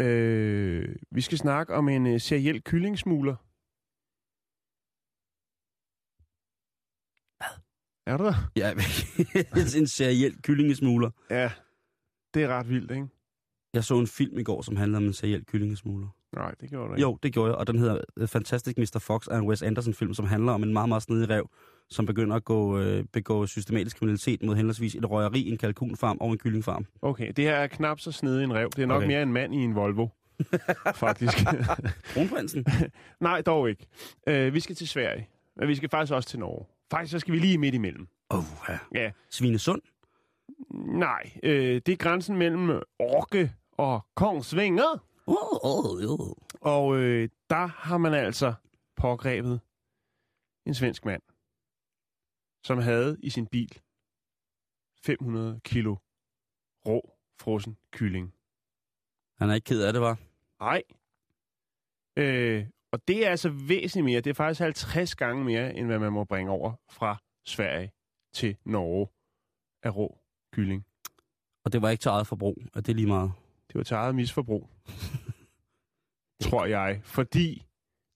Øh, 0.00 0.96
vi 1.10 1.20
skal 1.20 1.38
snakke 1.38 1.74
om 1.74 1.88
en 1.88 2.06
øh, 2.06 2.20
seriel 2.20 2.62
kyllingsmugler. 2.62 3.36
Hvad? 7.40 7.54
Er 8.06 8.16
du 8.16 8.24
der? 8.24 8.50
Ja, 8.56 8.72
en 9.80 9.86
seriel 9.86 10.42
kyllingesmugler. 10.42 11.10
Ja, 11.30 11.52
det 12.34 12.42
er 12.42 12.48
ret 12.48 12.68
vildt, 12.68 12.90
ikke? 12.90 13.08
Jeg 13.74 13.84
så 13.84 13.98
en 13.98 14.06
film 14.06 14.38
i 14.38 14.42
går, 14.42 14.62
som 14.62 14.76
handlede 14.76 14.96
om 14.96 15.04
en 15.04 15.12
seriel 15.12 15.44
kyllingesmugler. 15.44 16.08
Nej, 16.32 16.54
det 16.60 16.70
gjorde 16.70 16.88
du 16.88 16.94
ikke. 16.94 17.02
Jo, 17.02 17.18
det 17.22 17.32
gjorde 17.32 17.50
jeg, 17.50 17.56
og 17.58 17.66
den 17.66 17.78
hedder 17.78 18.00
The 18.16 18.26
Fantastic 18.26 18.76
Mr. 18.76 18.98
Fox 18.98 19.26
er 19.26 19.38
en 19.38 19.46
Wes 19.46 19.62
Anderson-film, 19.62 20.14
som 20.14 20.26
handler 20.26 20.52
om 20.52 20.62
en 20.62 20.72
meget, 20.72 20.88
meget 20.88 21.02
snedig 21.02 21.30
rev, 21.30 21.50
som 21.88 22.06
begynder 22.06 22.36
at 22.36 22.44
gå, 22.44 22.78
øh, 22.78 23.04
begå 23.12 23.46
systematisk 23.46 23.98
kriminalitet 23.98 24.42
mod 24.42 24.56
henholdsvis 24.56 24.94
et 24.94 25.10
røgeri, 25.10 25.48
en 25.48 25.58
kalkunfarm 25.58 26.18
og 26.20 26.30
en 26.32 26.38
kyllingfarm. 26.38 26.86
Okay, 27.02 27.32
det 27.36 27.44
her 27.44 27.54
er 27.54 27.66
knap 27.66 28.00
så 28.00 28.12
snedig 28.12 28.44
en 28.44 28.54
rev. 28.54 28.70
Det 28.76 28.82
er 28.82 28.86
nok 28.86 28.96
okay. 28.96 29.06
mere 29.06 29.22
en 29.22 29.32
mand 29.32 29.54
i 29.54 29.58
en 29.58 29.74
Volvo, 29.74 30.08
faktisk. 30.94 31.38
Kronprinsen? 32.14 32.64
Nej, 33.20 33.40
dog 33.40 33.70
ikke. 33.70 33.86
Øh, 34.26 34.54
vi 34.54 34.60
skal 34.60 34.76
til 34.76 34.88
Sverige, 34.88 35.28
men 35.56 35.68
vi 35.68 35.74
skal 35.74 35.88
faktisk 35.88 36.12
også 36.12 36.28
til 36.28 36.38
Norge. 36.38 36.66
Faktisk 36.90 37.12
så 37.12 37.18
skal 37.18 37.34
vi 37.34 37.38
lige 37.38 37.58
midt 37.58 37.74
imellem. 37.74 38.08
Åh, 38.30 38.38
oh, 38.38 38.44
ja. 38.68 38.78
Ja, 38.94 39.10
Svinesund? 39.30 39.82
nej, 40.84 41.30
øh, 41.42 41.80
det 41.86 41.88
er 41.88 41.96
grænsen 41.96 42.36
mellem 42.36 42.70
Orke 42.98 43.52
og 43.76 44.00
Kongsvinger. 44.14 45.04
Oh, 45.30 45.58
oh, 45.62 46.20
oh. 46.20 46.36
Og 46.60 46.96
øh, 46.96 47.28
der 47.50 47.66
har 47.66 47.98
man 47.98 48.14
altså 48.14 48.54
pågrebet 48.96 49.60
en 50.66 50.74
svensk 50.74 51.04
mand, 51.04 51.22
som 52.66 52.78
havde 52.78 53.16
i 53.22 53.30
sin 53.30 53.46
bil 53.46 53.80
500 55.04 55.60
kilo 55.64 55.96
rå 56.86 57.16
frossen 57.40 57.76
kylling. 57.90 58.34
Han 59.38 59.50
er 59.50 59.54
ikke 59.54 59.64
ked 59.64 59.82
af 59.82 59.92
det, 59.92 60.02
var. 60.02 60.18
Nej. 60.60 60.82
Øh, 62.16 62.66
og 62.92 63.08
det 63.08 63.26
er 63.26 63.30
altså 63.30 63.48
væsentligt 63.68 64.04
mere. 64.04 64.20
Det 64.20 64.30
er 64.30 64.34
faktisk 64.34 64.60
50 64.60 65.14
gange 65.14 65.44
mere, 65.44 65.74
end 65.74 65.86
hvad 65.86 65.98
man 65.98 66.12
må 66.12 66.24
bringe 66.24 66.52
over 66.52 66.72
fra 66.88 67.16
Sverige 67.46 67.92
til 68.34 68.56
Norge 68.64 69.08
af 69.82 69.96
rå 69.96 70.18
kylling. 70.52 70.86
Og 71.64 71.72
det 71.72 71.82
var 71.82 71.90
ikke 71.90 72.02
til 72.02 72.08
eget 72.08 72.26
forbrug, 72.26 72.56
og 72.74 72.86
det 72.86 72.92
er 72.92 72.96
lige 72.96 73.06
meget. 73.06 73.32
Det 73.72 73.78
var 73.78 73.82
til 73.82 73.94
eget 73.94 74.14
misforbrug. 74.14 74.70
tror 76.42 76.64
jeg. 76.66 77.00
Fordi 77.04 77.66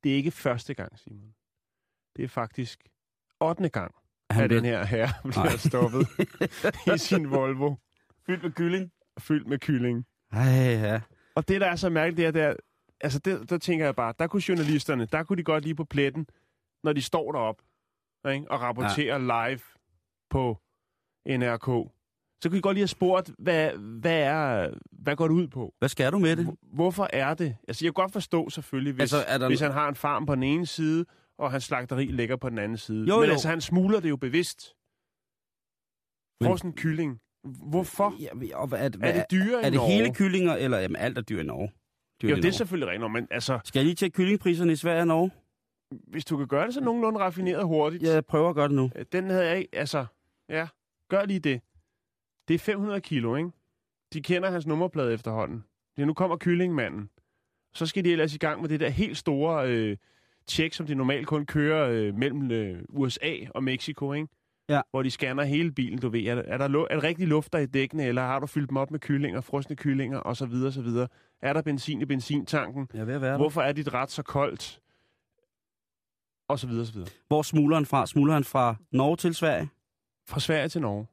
det 0.02 0.12
er 0.12 0.16
ikke 0.16 0.30
første 0.30 0.74
gang, 0.74 0.98
Simon. 0.98 1.34
Det 2.16 2.24
er 2.24 2.28
faktisk 2.28 2.88
8. 3.40 3.68
gang, 3.68 3.94
Han 4.30 4.42
at 4.44 4.48
blev- 4.50 4.56
den 4.58 4.64
her 4.64 4.84
herre 4.84 5.12
bliver 5.30 5.56
stoppet 5.56 6.06
i 6.94 6.98
sin 6.98 7.30
Volvo. 7.30 7.74
fyldt 8.26 8.42
med 8.42 8.52
kylling. 8.52 8.92
Fyldt 9.18 9.46
med 9.48 9.58
kylling. 9.58 10.06
Ej, 10.32 10.40
ja. 10.42 11.00
Og 11.34 11.48
det, 11.48 11.60
der 11.60 11.66
er 11.66 11.76
så 11.76 11.88
mærkeligt, 11.90 12.16
det 12.16 12.26
er, 12.26 12.30
det 12.30 12.42
er 12.42 12.56
altså 13.00 13.18
det, 13.18 13.50
der 13.50 13.58
tænker 13.58 13.84
jeg 13.84 13.96
bare, 13.96 14.14
der 14.18 14.26
kunne 14.26 14.42
journalisterne, 14.48 15.06
der 15.06 15.22
kunne 15.22 15.36
de 15.36 15.44
godt 15.44 15.64
lige 15.64 15.74
på 15.74 15.84
pletten, 15.84 16.26
når 16.84 16.92
de 16.92 17.02
står 17.02 17.32
derop 17.32 17.62
ikke, 18.32 18.50
og 18.50 18.60
rapporterer 18.60 19.18
ja. 19.20 19.48
live 19.48 19.60
på 20.30 20.58
NRK. 21.26 21.92
Så 22.44 22.48
kunne 22.50 22.56
de 22.56 22.62
godt 22.62 22.74
lige 22.74 22.82
have 22.82 22.88
spurgt, 22.88 23.30
hvad, 23.38 23.70
hvad, 23.76 24.18
er, 24.22 24.70
hvad 24.92 25.16
går 25.16 25.28
det 25.28 25.34
ud 25.34 25.48
på? 25.48 25.74
Hvad 25.78 25.88
skal 25.88 26.12
du 26.12 26.18
med 26.18 26.36
det? 26.36 26.44
Hvor- 26.44 26.56
Hvorfor 26.74 27.08
er 27.12 27.34
det? 27.34 27.56
Altså, 27.68 27.84
jeg 27.84 27.94
kan 27.94 28.02
godt 28.02 28.12
forstå 28.12 28.50
selvfølgelig, 28.50 28.92
hvis, 28.92 29.00
Altså, 29.00 29.24
er 29.28 29.38
der- 29.38 29.48
hvis 29.48 29.60
han 29.60 29.72
har 29.72 29.88
en 29.88 29.94
farm 29.94 30.26
på 30.26 30.34
den 30.34 30.42
ene 30.42 30.66
side, 30.66 31.04
og 31.38 31.50
hans 31.50 31.64
slagteri 31.64 32.04
ligger 32.06 32.36
på 32.36 32.48
den 32.50 32.58
anden 32.58 32.78
side. 32.78 33.08
Jo, 33.08 33.16
Men 33.16 33.24
jo. 33.26 33.30
altså, 33.32 33.48
han 33.48 33.60
smugler 33.60 34.00
det 34.00 34.08
jo 34.10 34.16
bevidst. 34.16 34.74
Men- 36.40 36.48
Frossen 36.48 36.72
kylling. 36.72 37.20
Hvorfor? 37.70 38.14
Ja, 38.20 38.56
og 38.58 38.66
hvad, 38.68 38.78
er, 38.78 38.84
Er 39.08 39.12
det 39.12 39.24
dyre 39.30 39.60
i 39.60 39.64
er 39.64 39.70
det 39.70 39.72
Norge? 39.72 39.92
hele 39.92 40.14
kyllinger, 40.14 40.54
eller 40.56 40.78
jamen, 40.78 40.96
alt 40.96 41.18
er 41.18 41.22
dyr 41.22 41.40
i 41.40 41.44
Norge? 41.44 41.72
Dyr 42.22 42.28
Jo, 42.28 42.34
i 42.34 42.36
det 42.36 42.44
er 42.44 42.48
Norge. 42.48 42.52
selvfølgelig 42.52 42.88
rigtigt, 42.92 43.12
men 43.12 43.26
altså, 43.30 43.58
Skal 43.64 43.78
jeg 43.80 43.84
lige 43.84 43.94
tjekke 43.94 44.14
kyllingpriserne 44.16 44.72
i 44.72 44.76
Sverige 44.76 45.00
og 45.00 45.06
Norge? 45.06 45.30
hvis 46.08 46.24
du 46.24 46.36
kan 46.36 46.46
gøre 46.46 46.66
det 46.66 46.74
så 46.74 46.80
nogenlunde 46.80 47.18
raffineret 47.20 47.64
hurtigt. 47.64 48.02
Jeg 48.02 48.24
prøver 48.26 48.48
at 48.48 48.54
gøre 48.54 48.68
det 48.68 48.76
nu. 48.76 48.90
Øh, 48.96 49.04
Den 49.12 49.30
havde 49.30 49.46
jeg 49.48 49.58
ikke, 49.58 49.70
altså, 49.74 50.06
ja, 50.48 50.68
gør 51.10 51.24
lige 51.24 51.40
det. 51.40 51.60
Det 52.48 52.54
er 52.54 52.58
500 52.58 53.00
kilo, 53.00 53.36
ikke? 53.36 53.50
De 54.12 54.22
kender 54.22 54.50
hans 54.50 54.66
nummerplade 54.66 55.12
efterhånden. 55.12 55.64
Ja, 55.98 56.04
nu 56.04 56.14
kommer 56.14 56.36
kyllingmanden. 56.40 57.10
Så 57.74 57.86
skal 57.86 58.04
de 58.04 58.12
ellers 58.12 58.34
i 58.34 58.38
gang 58.38 58.60
med 58.60 58.68
det 58.68 58.80
der 58.80 58.88
helt 58.88 59.16
store 59.16 59.68
øh, 59.70 59.96
tjek, 60.46 60.72
som 60.72 60.86
de 60.86 60.94
normalt 60.94 61.26
kun 61.26 61.46
kører 61.46 61.88
øh, 61.90 62.14
mellem 62.14 62.50
øh, 62.50 62.82
USA 62.88 63.34
og 63.54 63.64
Mexico, 63.64 64.12
ikke? 64.12 64.28
Ja. 64.68 64.80
Hvor 64.90 65.02
de 65.02 65.10
scanner 65.10 65.42
hele 65.44 65.72
bilen, 65.72 65.98
du 65.98 66.08
ved. 66.08 66.24
Er, 66.24 66.34
der- 66.34 66.42
er, 66.42 66.58
der, 66.58 66.68
lu- 66.68 66.86
er 66.90 66.94
der 66.94 67.02
rigtig 67.02 67.26
luft 67.28 67.52
der 67.52 67.58
i 67.58 67.66
dækkene, 67.66 68.04
eller 68.06 68.22
har 68.22 68.38
du 68.40 68.46
fyldt 68.46 68.68
dem 68.68 68.76
op 68.76 68.90
med 68.90 69.00
kyllinger, 69.00 69.40
frosne 69.40 69.76
kyllinger, 69.76 70.18
og 70.18 70.36
så 70.36 70.46
videre, 70.46 70.72
så 70.72 70.82
videre. 70.82 71.08
Er 71.42 71.52
der 71.52 71.62
benzin 71.62 72.00
i 72.00 72.04
benzintanken? 72.04 72.88
Er 72.94 73.04
ved 73.04 73.14
at 73.14 73.20
være 73.20 73.30
der. 73.32 73.36
Hvorfor 73.36 73.62
er 73.62 73.72
dit 73.72 73.94
ret 73.94 74.10
så 74.10 74.22
koldt? 74.22 74.80
Og 76.48 76.58
så 76.58 76.66
videre, 76.66 76.86
så 76.86 76.92
videre. 76.92 77.08
Hvor 77.28 77.42
smuler 77.42 77.76
han 77.76 77.86
fra? 77.86 78.06
Smuler 78.06 78.34
han 78.34 78.44
fra 78.44 78.76
Norge 78.90 79.16
til 79.16 79.34
Sverige? 79.34 79.68
Fra 80.28 80.40
Sverige 80.40 80.68
til 80.68 80.80
Norge. 80.80 81.06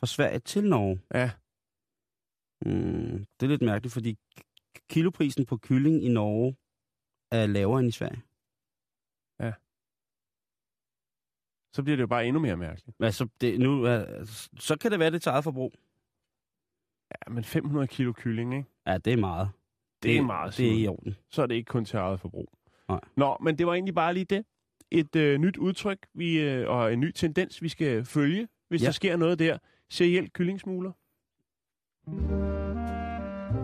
Fra 0.00 0.06
Sverige 0.06 0.38
til 0.38 0.64
Norge? 0.64 1.00
Ja. 1.14 1.30
Mm, 2.66 3.26
det 3.40 3.46
er 3.46 3.50
lidt 3.50 3.62
mærkeligt, 3.62 3.92
fordi 3.92 4.18
kiloprisen 4.90 5.46
på 5.46 5.56
kylling 5.56 6.04
i 6.04 6.08
Norge 6.08 6.56
er 7.30 7.46
lavere 7.46 7.80
end 7.80 7.88
i 7.88 7.92
Sverige. 7.92 8.22
Så 11.72 11.82
bliver 11.82 11.96
det 11.96 12.02
jo 12.02 12.06
bare 12.06 12.26
endnu 12.26 12.40
mere 12.40 12.56
mærkeligt. 12.56 12.96
Altså, 13.00 13.28
det, 13.40 13.60
nu, 13.60 13.86
så 14.58 14.76
kan 14.80 14.90
det 14.90 14.98
være 14.98 15.10
det 15.10 15.22
til 15.22 15.30
eget 15.30 15.44
forbrug. 15.44 15.72
Ja, 17.10 17.32
men 17.32 17.44
500 17.44 17.86
kilo 17.86 18.12
kylling, 18.12 18.56
ikke? 18.56 18.68
Ja, 18.86 18.98
det 18.98 19.12
er 19.12 19.16
meget. 19.16 19.50
Det, 20.02 20.08
det 20.08 20.16
er 20.16 20.22
meget, 20.22 20.56
Det 20.56 20.68
er 20.68 20.78
i 20.78 20.86
orden. 20.86 21.16
Så 21.30 21.42
er 21.42 21.46
det 21.46 21.54
ikke 21.54 21.68
kun 21.68 21.84
til 21.84 21.96
eget 21.96 22.20
forbrug. 22.20 22.52
Nej. 22.88 23.00
Nå, 23.16 23.36
men 23.40 23.58
det 23.58 23.66
var 23.66 23.74
egentlig 23.74 23.94
bare 23.94 24.14
lige 24.14 24.24
det. 24.24 24.44
Et 24.90 25.16
øh, 25.16 25.38
nyt 25.38 25.56
udtryk 25.56 26.06
vi, 26.14 26.40
øh, 26.40 26.68
og 26.68 26.92
en 26.92 27.00
ny 27.00 27.10
tendens, 27.10 27.62
vi 27.62 27.68
skal 27.68 28.04
følge, 28.04 28.48
hvis 28.68 28.80
Ja. 28.80 28.84
ja. 28.84 28.86
der 28.86 28.92
sker 28.92 29.16
noget 29.16 29.38
der. 29.38 29.58
Seriel 29.90 30.30
kyllingsmugler. 30.30 30.92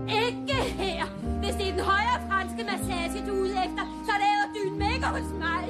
Ikke 0.09 0.55
her! 0.55 1.05
Hvis 1.41 1.55
det 1.55 1.69
er 1.69 1.73
den 1.77 1.81
højre 1.81 2.19
franske 2.31 2.65
massage, 2.65 3.27
du 3.27 3.33
er 3.35 3.41
ude 3.41 3.51
efter, 3.67 3.85
så 4.07 4.13
laver 4.25 4.47
du 4.55 4.73
en 4.73 4.79
mega 4.79 5.07
hos 5.07 5.33
mig. 5.45 5.65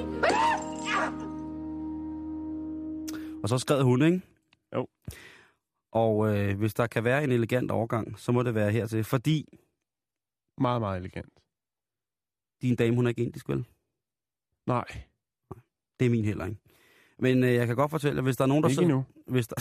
Og 3.43 3.49
så 3.49 3.57
skrev 3.57 3.83
hun, 3.83 4.01
ikke? 4.01 4.21
Jo. 4.75 4.87
Og 5.91 6.35
øh, 6.37 6.57
hvis 6.57 6.73
der 6.73 6.87
kan 6.87 7.03
være 7.03 7.23
en 7.23 7.31
elegant 7.31 7.71
overgang, 7.71 8.19
så 8.19 8.31
må 8.31 8.43
det 8.43 8.55
være 8.55 8.71
hertil. 8.71 9.03
Fordi 9.03 9.59
Meget, 10.57 10.81
meget 10.81 10.99
elegant. 10.99 11.33
din 12.61 12.75
dame, 12.75 12.95
hun 12.95 13.05
er 13.05 13.09
ikke 13.09 13.23
indisk, 13.23 13.49
vel? 13.49 13.65
Nej, 14.67 14.85
Det 15.99 16.05
er 16.05 16.09
min 16.09 16.25
heller 16.25 16.45
ikke. 16.45 16.59
Men 17.19 17.43
øh, 17.43 17.53
jeg 17.53 17.67
kan 17.67 17.75
godt 17.75 17.91
fortælle, 17.91 18.17
at 18.17 18.23
hvis 18.23 18.37
der 18.37 18.43
er 18.43 18.47
nogen, 18.47 18.63
der 18.63 18.69
ikke 18.69 18.75
sidder... 18.81 18.89
endnu. 18.89 19.05
Hvis 19.27 19.47
der... 19.47 19.55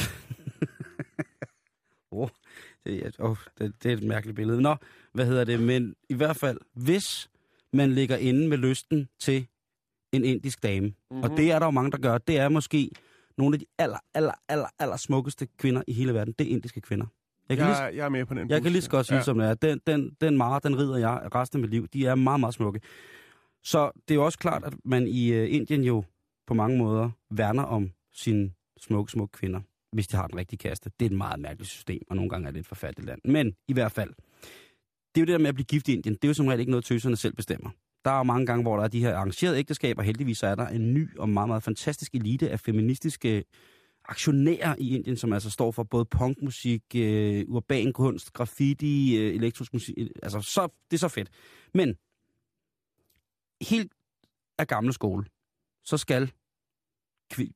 oh, 2.14 2.28
det, 2.86 3.06
er, 3.06 3.10
oh, 3.18 3.36
det, 3.58 3.82
det 3.82 3.92
er 3.92 3.96
et 3.96 4.02
mærkeligt 4.02 4.36
billede. 4.36 4.62
Nå, 4.62 4.76
hvad 5.12 5.26
hedder 5.26 5.44
det? 5.44 5.60
Men 5.60 5.94
i 6.08 6.14
hvert 6.14 6.36
fald, 6.36 6.58
hvis 6.74 7.30
man 7.72 7.92
ligger 7.92 8.16
inde 8.16 8.48
med 8.48 8.58
lysten 8.58 9.08
til 9.20 9.46
en 10.12 10.24
indisk 10.24 10.62
dame, 10.62 10.86
mm-hmm. 10.86 11.22
og 11.22 11.30
det 11.36 11.50
er 11.52 11.58
der 11.58 11.66
jo 11.66 11.70
mange, 11.70 11.90
der 11.90 11.98
gør, 11.98 12.18
det 12.18 12.38
er 12.38 12.48
måske 12.48 12.90
nogle 13.38 13.54
af 13.54 13.58
de 13.58 13.66
aller, 13.78 13.98
aller, 14.14 14.32
aller, 14.48 14.68
aller 14.78 14.96
smukkeste 14.96 15.48
kvinder 15.58 15.82
i 15.86 15.92
hele 15.92 16.14
verden. 16.14 16.34
Det 16.38 16.46
er 16.46 16.50
indiske 16.50 16.80
kvinder. 16.80 17.06
Jeg 17.48 17.56
kan, 17.56 17.66
lige, 17.66 17.76
Jeg, 17.76 17.96
jeg 17.96 18.04
er 18.04 18.08
med 18.08 18.24
på 18.26 18.34
den 18.34 18.50
jeg 18.50 18.58
bus 18.58 18.64
kan 18.64 18.72
lige 18.72 18.82
så 18.82 18.90
godt 18.90 19.06
sige, 19.06 19.16
ja. 19.16 19.22
som 19.22 19.38
det 19.38 19.48
er. 19.48 19.54
Den, 19.54 19.80
den, 19.86 20.16
den 20.20 20.36
mare, 20.36 20.60
den 20.62 20.78
rider 20.78 20.96
jeg 20.96 21.28
resten 21.34 21.58
af 21.58 21.60
mit 21.60 21.70
liv. 21.70 21.88
De 21.88 22.06
er 22.06 22.14
meget, 22.14 22.40
meget 22.40 22.54
smukke. 22.54 22.80
Så 23.64 23.90
det 24.08 24.14
er 24.14 24.14
jo 24.14 24.24
også 24.24 24.38
klart, 24.38 24.64
at 24.64 24.74
man 24.84 25.06
i 25.06 25.32
øh, 25.32 25.54
Indien 25.54 25.84
jo 25.84 26.04
på 26.46 26.54
mange 26.54 26.78
måder 26.78 27.10
værner 27.30 27.62
om 27.62 27.90
sine 28.12 28.52
smukke, 28.80 29.12
smukke 29.12 29.32
kvinder, 29.32 29.60
hvis 29.94 30.06
de 30.06 30.16
har 30.16 30.26
den 30.26 30.38
rigtige 30.38 30.58
kæreste. 30.58 30.90
Det 31.00 31.06
er 31.06 31.10
et 31.10 31.16
meget 31.16 31.40
mærkeligt 31.40 31.70
system, 31.70 32.02
og 32.10 32.16
nogle 32.16 32.30
gange 32.30 32.48
er 32.48 32.52
det 32.52 32.60
et 32.60 32.66
forfærdeligt 32.66 33.06
land. 33.06 33.20
Men 33.24 33.54
i 33.68 33.72
hvert 33.72 33.92
fald, 33.92 34.10
det 35.14 35.20
er 35.20 35.20
jo 35.20 35.24
det 35.24 35.32
der 35.32 35.38
med 35.38 35.48
at 35.48 35.54
blive 35.54 35.64
gift 35.64 35.88
i 35.88 35.92
Indien. 35.92 36.14
Det 36.14 36.24
er 36.24 36.28
jo 36.28 36.34
som 36.34 36.46
regel 36.46 36.60
ikke 36.60 36.70
noget, 36.70 36.84
tøserne 36.84 37.16
selv 37.16 37.34
bestemmer. 37.34 37.70
Der 38.04 38.10
er 38.10 38.16
jo 38.16 38.22
mange 38.22 38.46
gange, 38.46 38.62
hvor 38.62 38.76
der 38.76 38.84
er 38.84 38.88
de 38.88 39.00
her 39.00 39.16
arrangerede 39.16 39.58
ægteskaber. 39.58 40.02
Heldigvis 40.02 40.38
så 40.38 40.46
er 40.46 40.54
der 40.54 40.66
en 40.66 40.94
ny 40.94 41.18
og 41.18 41.28
meget, 41.28 41.48
meget 41.48 41.62
fantastisk 41.62 42.14
elite 42.14 42.50
af 42.50 42.60
feministiske 42.60 43.44
aktionærer 44.04 44.74
i 44.78 44.96
Indien, 44.96 45.16
som 45.16 45.32
altså 45.32 45.50
står 45.50 45.70
for 45.70 45.82
både 45.82 46.04
punkmusik, 46.04 46.82
øh, 46.96 47.44
urban 47.48 47.92
kunst, 47.92 48.32
graffiti, 48.32 49.16
øh, 49.16 49.34
elektrisk 49.34 49.72
musik. 49.72 49.94
øh, 49.98 50.08
Altså, 50.22 50.40
så, 50.40 50.68
det 50.90 50.96
er 50.96 50.98
så 50.98 51.08
fedt. 51.08 51.30
Men 51.74 51.94
helt 53.70 53.92
af 54.58 54.66
gamle 54.66 54.92
skole, 54.92 55.24
så 55.84 55.96
skal 55.96 56.32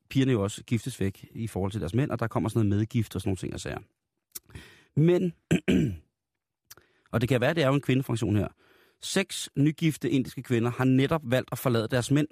pigerne 0.09 0.31
jo 0.31 0.43
også 0.43 0.63
giftes 0.63 0.99
væk 0.99 1.25
i 1.31 1.47
forhold 1.47 1.71
til 1.71 1.81
deres 1.81 1.93
mænd, 1.93 2.11
og 2.11 2.19
der 2.19 2.27
kommer 2.27 2.49
sådan 2.49 2.67
noget 2.67 2.79
medgift 2.79 3.15
og 3.15 3.21
sådan 3.21 3.29
nogle 3.29 3.37
ting 3.37 3.53
og 3.53 3.59
sager. 3.59 3.79
Men, 4.95 5.33
og 7.11 7.21
det 7.21 7.29
kan 7.29 7.41
være, 7.41 7.49
at 7.49 7.55
det 7.55 7.63
er 7.63 7.67
jo 7.67 7.73
en 7.73 7.81
kvindefraktion 7.81 8.35
her, 8.35 8.47
Seks 9.01 9.49
nygifte 9.55 10.09
indiske 10.09 10.43
kvinder 10.43 10.71
har 10.71 10.85
netop 10.85 11.21
valgt 11.23 11.49
at 11.51 11.57
forlade 11.57 11.87
deres 11.87 12.11
mænd. 12.11 12.27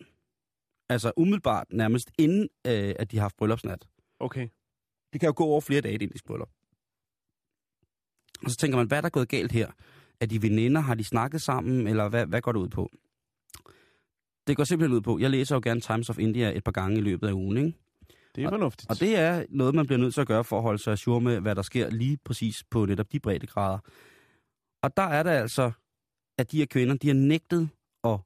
Altså 0.90 1.12
umiddelbart 1.18 1.68
nærmest 1.72 2.12
inden, 2.18 2.50
øh, 2.68 2.96
at 3.00 3.12
de 3.12 3.18
har 3.18 3.22
haft 3.22 3.38
bryllupsnat. 3.38 3.88
Okay. 4.20 4.48
Det 5.14 5.20
kan 5.20 5.28
jo 5.28 5.34
gå 5.38 5.44
over 5.44 5.62
flere 5.62 5.82
dage, 5.82 5.96
et 5.96 6.02
indisk 6.02 6.26
bryllup. 6.26 6.50
Og 8.44 8.52
så 8.52 8.58
tænker 8.58 8.78
man, 8.78 8.88
hvad 8.88 8.98
er 8.98 9.02
der 9.02 9.10
gået 9.10 9.30
galt 9.30 9.52
her? 9.52 9.72
Er 10.20 10.26
de 10.26 10.42
veninder? 10.42 10.82
Har 10.82 10.96
de 10.96 11.04
snakket 11.04 11.42
sammen? 11.42 11.88
Eller 11.88 12.10
hvad, 12.10 12.26
hvad 12.26 12.42
går 12.42 12.52
det 12.52 12.60
ud 12.60 12.70
på? 12.70 12.92
Det 14.48 14.58
går 14.58 14.64
simpelthen 14.64 14.96
ud 14.98 15.02
på, 15.02 15.20
jeg 15.20 15.30
læser 15.30 15.56
jo 15.56 15.62
gerne 15.64 15.82
Times 15.82 16.10
of 16.10 16.20
India 16.20 16.58
et 16.58 16.64
par 16.64 16.72
gange 16.72 16.98
i 16.98 17.02
løbet 17.02 17.28
af 17.28 17.32
ugen, 17.32 17.58
ikke? 17.58 17.78
Det 18.36 18.44
er 18.44 18.50
fornuftigt. 18.50 18.90
Og 18.92 19.00
det 19.00 19.18
er 19.20 19.46
noget, 19.50 19.76
man 19.76 19.86
bliver 19.88 20.00
nødt 20.00 20.14
til 20.14 20.22
at 20.22 20.28
gøre 20.28 20.44
for 20.44 20.58
at 20.58 20.64
holde 20.64 20.84
sig 20.84 20.92
ajour 20.92 21.20
med, 21.20 21.40
hvad 21.40 21.56
der 21.56 21.62
sker 21.62 21.90
lige 21.90 22.18
præcis 22.26 22.64
på 22.70 22.86
netop 22.86 23.12
de 23.12 23.20
breddegrader. 23.20 23.80
Og 24.84 24.98
der 24.98 25.04
er 25.04 25.24
det 25.24 25.30
altså, 25.30 25.72
at 26.38 26.52
de 26.52 26.58
her 26.58 26.66
kvinder, 26.66 26.96
de 26.96 27.08
har 27.08 27.14
nægtet 27.16 27.70
at 28.04 28.20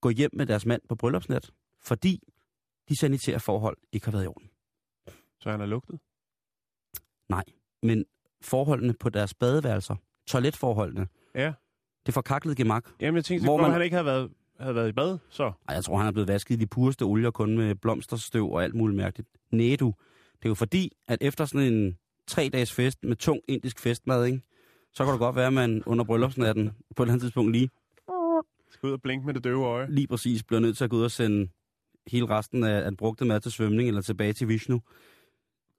gå 0.00 0.08
hjem 0.10 0.30
med 0.32 0.46
deres 0.46 0.66
mand 0.66 0.82
på 0.88 0.94
bryllupsnat, 0.94 1.50
fordi 1.82 2.20
de 2.88 2.98
sanitære 3.00 3.40
forhold 3.40 3.76
ikke 3.92 4.06
har 4.06 4.12
været 4.12 4.24
i 4.24 4.26
orden. 4.26 4.50
Så 5.40 5.50
han 5.50 5.60
er 5.60 5.66
lugtet? 5.66 6.00
Men 7.82 8.04
forholdene 8.42 8.94
på 9.00 9.08
deres 9.08 9.34
badeværelser, 9.34 9.96
toiletforholdene, 10.26 11.08
Ja. 11.34 11.52
det 12.06 12.14
forkaklede 12.14 12.56
gemak. 12.56 12.84
Jamen, 13.00 13.16
jeg 13.16 13.24
tænkte, 13.24 13.46
Hvor 13.46 13.56
man... 13.56 13.70
han 13.70 13.82
ikke 13.82 13.94
havde 13.94 14.06
været, 14.06 14.30
havde 14.60 14.74
været 14.74 14.88
i 14.88 14.92
bad, 14.92 15.18
så. 15.28 15.52
Ej, 15.68 15.74
jeg 15.74 15.84
tror, 15.84 15.98
han 15.98 16.06
er 16.06 16.12
blevet 16.12 16.28
vasket 16.28 16.54
i 16.54 16.58
de 16.58 16.66
pureste 16.66 17.02
olier, 17.02 17.30
kun 17.30 17.56
med 17.56 17.74
blomsterstøv 17.74 18.50
og 18.52 18.64
alt 18.64 18.74
muligt 18.74 18.96
mærkeligt. 18.96 19.28
Næ, 19.50 19.76
du. 19.80 19.94
Det 20.38 20.44
er 20.44 20.48
jo 20.48 20.54
fordi, 20.54 20.92
at 21.08 21.18
efter 21.20 21.44
sådan 21.44 21.72
en 21.72 21.98
tre 22.26 22.50
dages 22.52 22.72
fest 22.72 23.04
med 23.04 23.16
tung 23.16 23.40
indisk 23.48 23.78
festmad, 23.80 24.24
ikke? 24.26 24.40
så 24.92 25.04
kan 25.04 25.12
det 25.12 25.18
godt 25.20 25.36
være, 25.36 25.46
at 25.46 25.52
man 25.52 25.82
under 25.86 26.04
bryllupsnatten 26.04 26.70
på 26.96 27.02
et 27.02 27.06
eller 27.06 27.12
andet 27.12 27.22
tidspunkt 27.22 27.52
lige, 27.52 27.70
Skal 28.70 28.86
ud 28.86 28.92
og 28.92 29.02
blinke 29.02 29.26
med 29.26 29.34
det 29.34 29.44
døve 29.44 29.66
øje. 29.66 29.86
lige 29.90 30.06
præcis 30.06 30.42
bliver 30.42 30.60
nødt 30.60 30.76
til 30.76 30.84
at 30.84 30.90
gå 30.90 30.96
ud 30.96 31.02
og 31.04 31.10
sende 31.10 31.48
hele 32.06 32.26
resten 32.28 32.64
af 32.64 32.84
den 32.84 32.96
brugte 32.96 33.24
mad 33.24 33.40
til 33.40 33.52
svømning 33.52 33.88
eller 33.88 34.00
tilbage 34.00 34.32
til 34.32 34.48
Vishnu. 34.48 34.82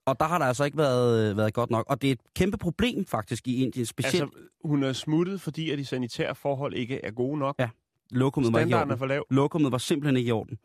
Og 0.06 0.20
der 0.20 0.26
har 0.26 0.38
der 0.38 0.46
altså 0.46 0.64
ikke 0.64 0.76
været, 0.76 1.36
været 1.36 1.54
godt 1.54 1.70
nok. 1.70 1.86
Og 1.88 2.02
det 2.02 2.08
er 2.08 2.12
et 2.12 2.20
kæmpe 2.34 2.56
problem 2.58 3.04
faktisk 3.06 3.48
i 3.48 3.62
Indien, 3.62 3.86
specielt 3.86 4.22
altså, 4.22 4.38
Altså, 4.38 4.50
hun 4.64 4.82
er 4.82 4.92
smuttet, 4.92 5.40
fordi 5.40 5.70
at 5.70 5.78
de 5.78 5.84
sanitære 5.84 6.34
forhold 6.34 6.74
ikke 6.74 7.04
er 7.04 7.10
gode 7.10 7.38
nok. 7.38 7.54
Ja, 7.58 7.68
lokummet 8.10 8.52
var 8.52 8.58
ikke 8.58 8.70
i 8.70 8.72
er 8.72 8.80
orden. 8.80 8.98
for 8.98 9.06
lav. 9.06 9.26
Lokummet 9.30 9.72
var 9.72 9.78
simpelthen 9.78 10.16
ikke 10.16 10.28
i 10.28 10.32
orden. 10.32 10.58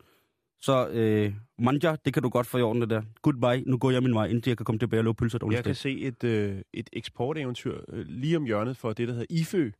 Så 0.60 0.88
øh, 0.88 1.32
manja, 1.58 1.96
det 2.04 2.14
kan 2.14 2.22
du 2.22 2.28
godt 2.28 2.46
få 2.46 2.58
i 2.58 2.62
orden, 2.62 2.82
det 2.82 2.90
der. 2.90 3.02
Goodbye, 3.22 3.62
nu 3.70 3.78
går 3.78 3.90
jeg 3.90 4.02
min 4.02 4.14
vej, 4.14 4.26
indtil 4.26 4.50
jeg 4.50 4.56
kan 4.56 4.64
komme 4.64 4.78
tilbage 4.78 5.00
og 5.00 5.04
lave 5.04 5.14
pølser 5.14 5.38
et 5.38 5.52
Jeg 5.52 5.64
kan 5.64 5.74
se 5.74 6.00
et, 6.00 6.24
øh, 6.24 6.56
et 6.74 6.90
eksporteventyr 6.92 7.78
øh, 7.88 8.04
lige 8.08 8.36
om 8.36 8.44
hjørnet 8.44 8.76
for 8.76 8.92
det, 8.92 9.08
der 9.08 9.14
hedder 9.14 9.26
IFØ. 9.30 9.70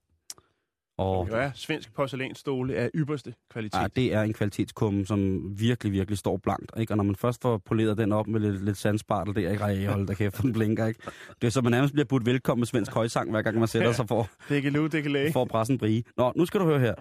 Og 0.98 1.28
Ja, 1.32 1.50
svensk 1.54 1.94
porcelænsstole 1.94 2.74
af 2.74 2.90
ypperste 2.94 3.34
kvalitet. 3.50 3.78
ja, 3.80 3.86
det 3.96 4.14
er 4.14 4.22
en 4.22 4.32
kvalitetskumme, 4.32 5.06
som 5.06 5.40
virkelig, 5.60 5.92
virkelig 5.92 6.18
står 6.18 6.36
blankt. 6.36 6.72
Ikke? 6.78 6.92
Og 6.92 6.96
når 6.96 7.04
man 7.04 7.16
først 7.16 7.42
får 7.42 7.58
poleret 7.58 7.98
den 7.98 8.12
op 8.12 8.26
med 8.26 8.40
lidt, 8.40 8.64
lidt 8.64 8.76
sandspartel 8.76 9.34
der, 9.34 9.50
ikke? 9.50 9.62
Ej, 9.64 9.84
hold 9.86 10.06
da 10.06 10.14
kæft, 10.14 10.42
den 10.42 10.52
blinker, 10.52 10.86
ikke? 10.86 11.00
Det 11.40 11.46
er 11.46 11.50
så, 11.50 11.60
man 11.62 11.70
nærmest 11.72 11.92
bliver 11.94 12.04
budt 12.06 12.26
velkommen 12.26 12.60
med 12.60 12.66
svensk 12.66 12.92
højsang, 12.92 13.30
hver 13.30 13.42
gang 13.42 13.58
man 13.58 13.68
sætter 13.68 13.92
sig 13.92 14.08
for, 14.08 14.28
Det 14.48 14.62
kan 14.62 14.72
lu, 14.72 14.86
det 14.86 15.02
kan 15.02 15.12
læge. 15.12 15.32
for 15.32 15.42
at 15.42 15.48
presse 15.48 15.72
en 15.72 15.78
brie. 15.78 16.02
Nå, 16.16 16.32
nu 16.36 16.46
skal 16.46 16.60
du 16.60 16.64
høre 16.66 16.80
her. 16.80 16.94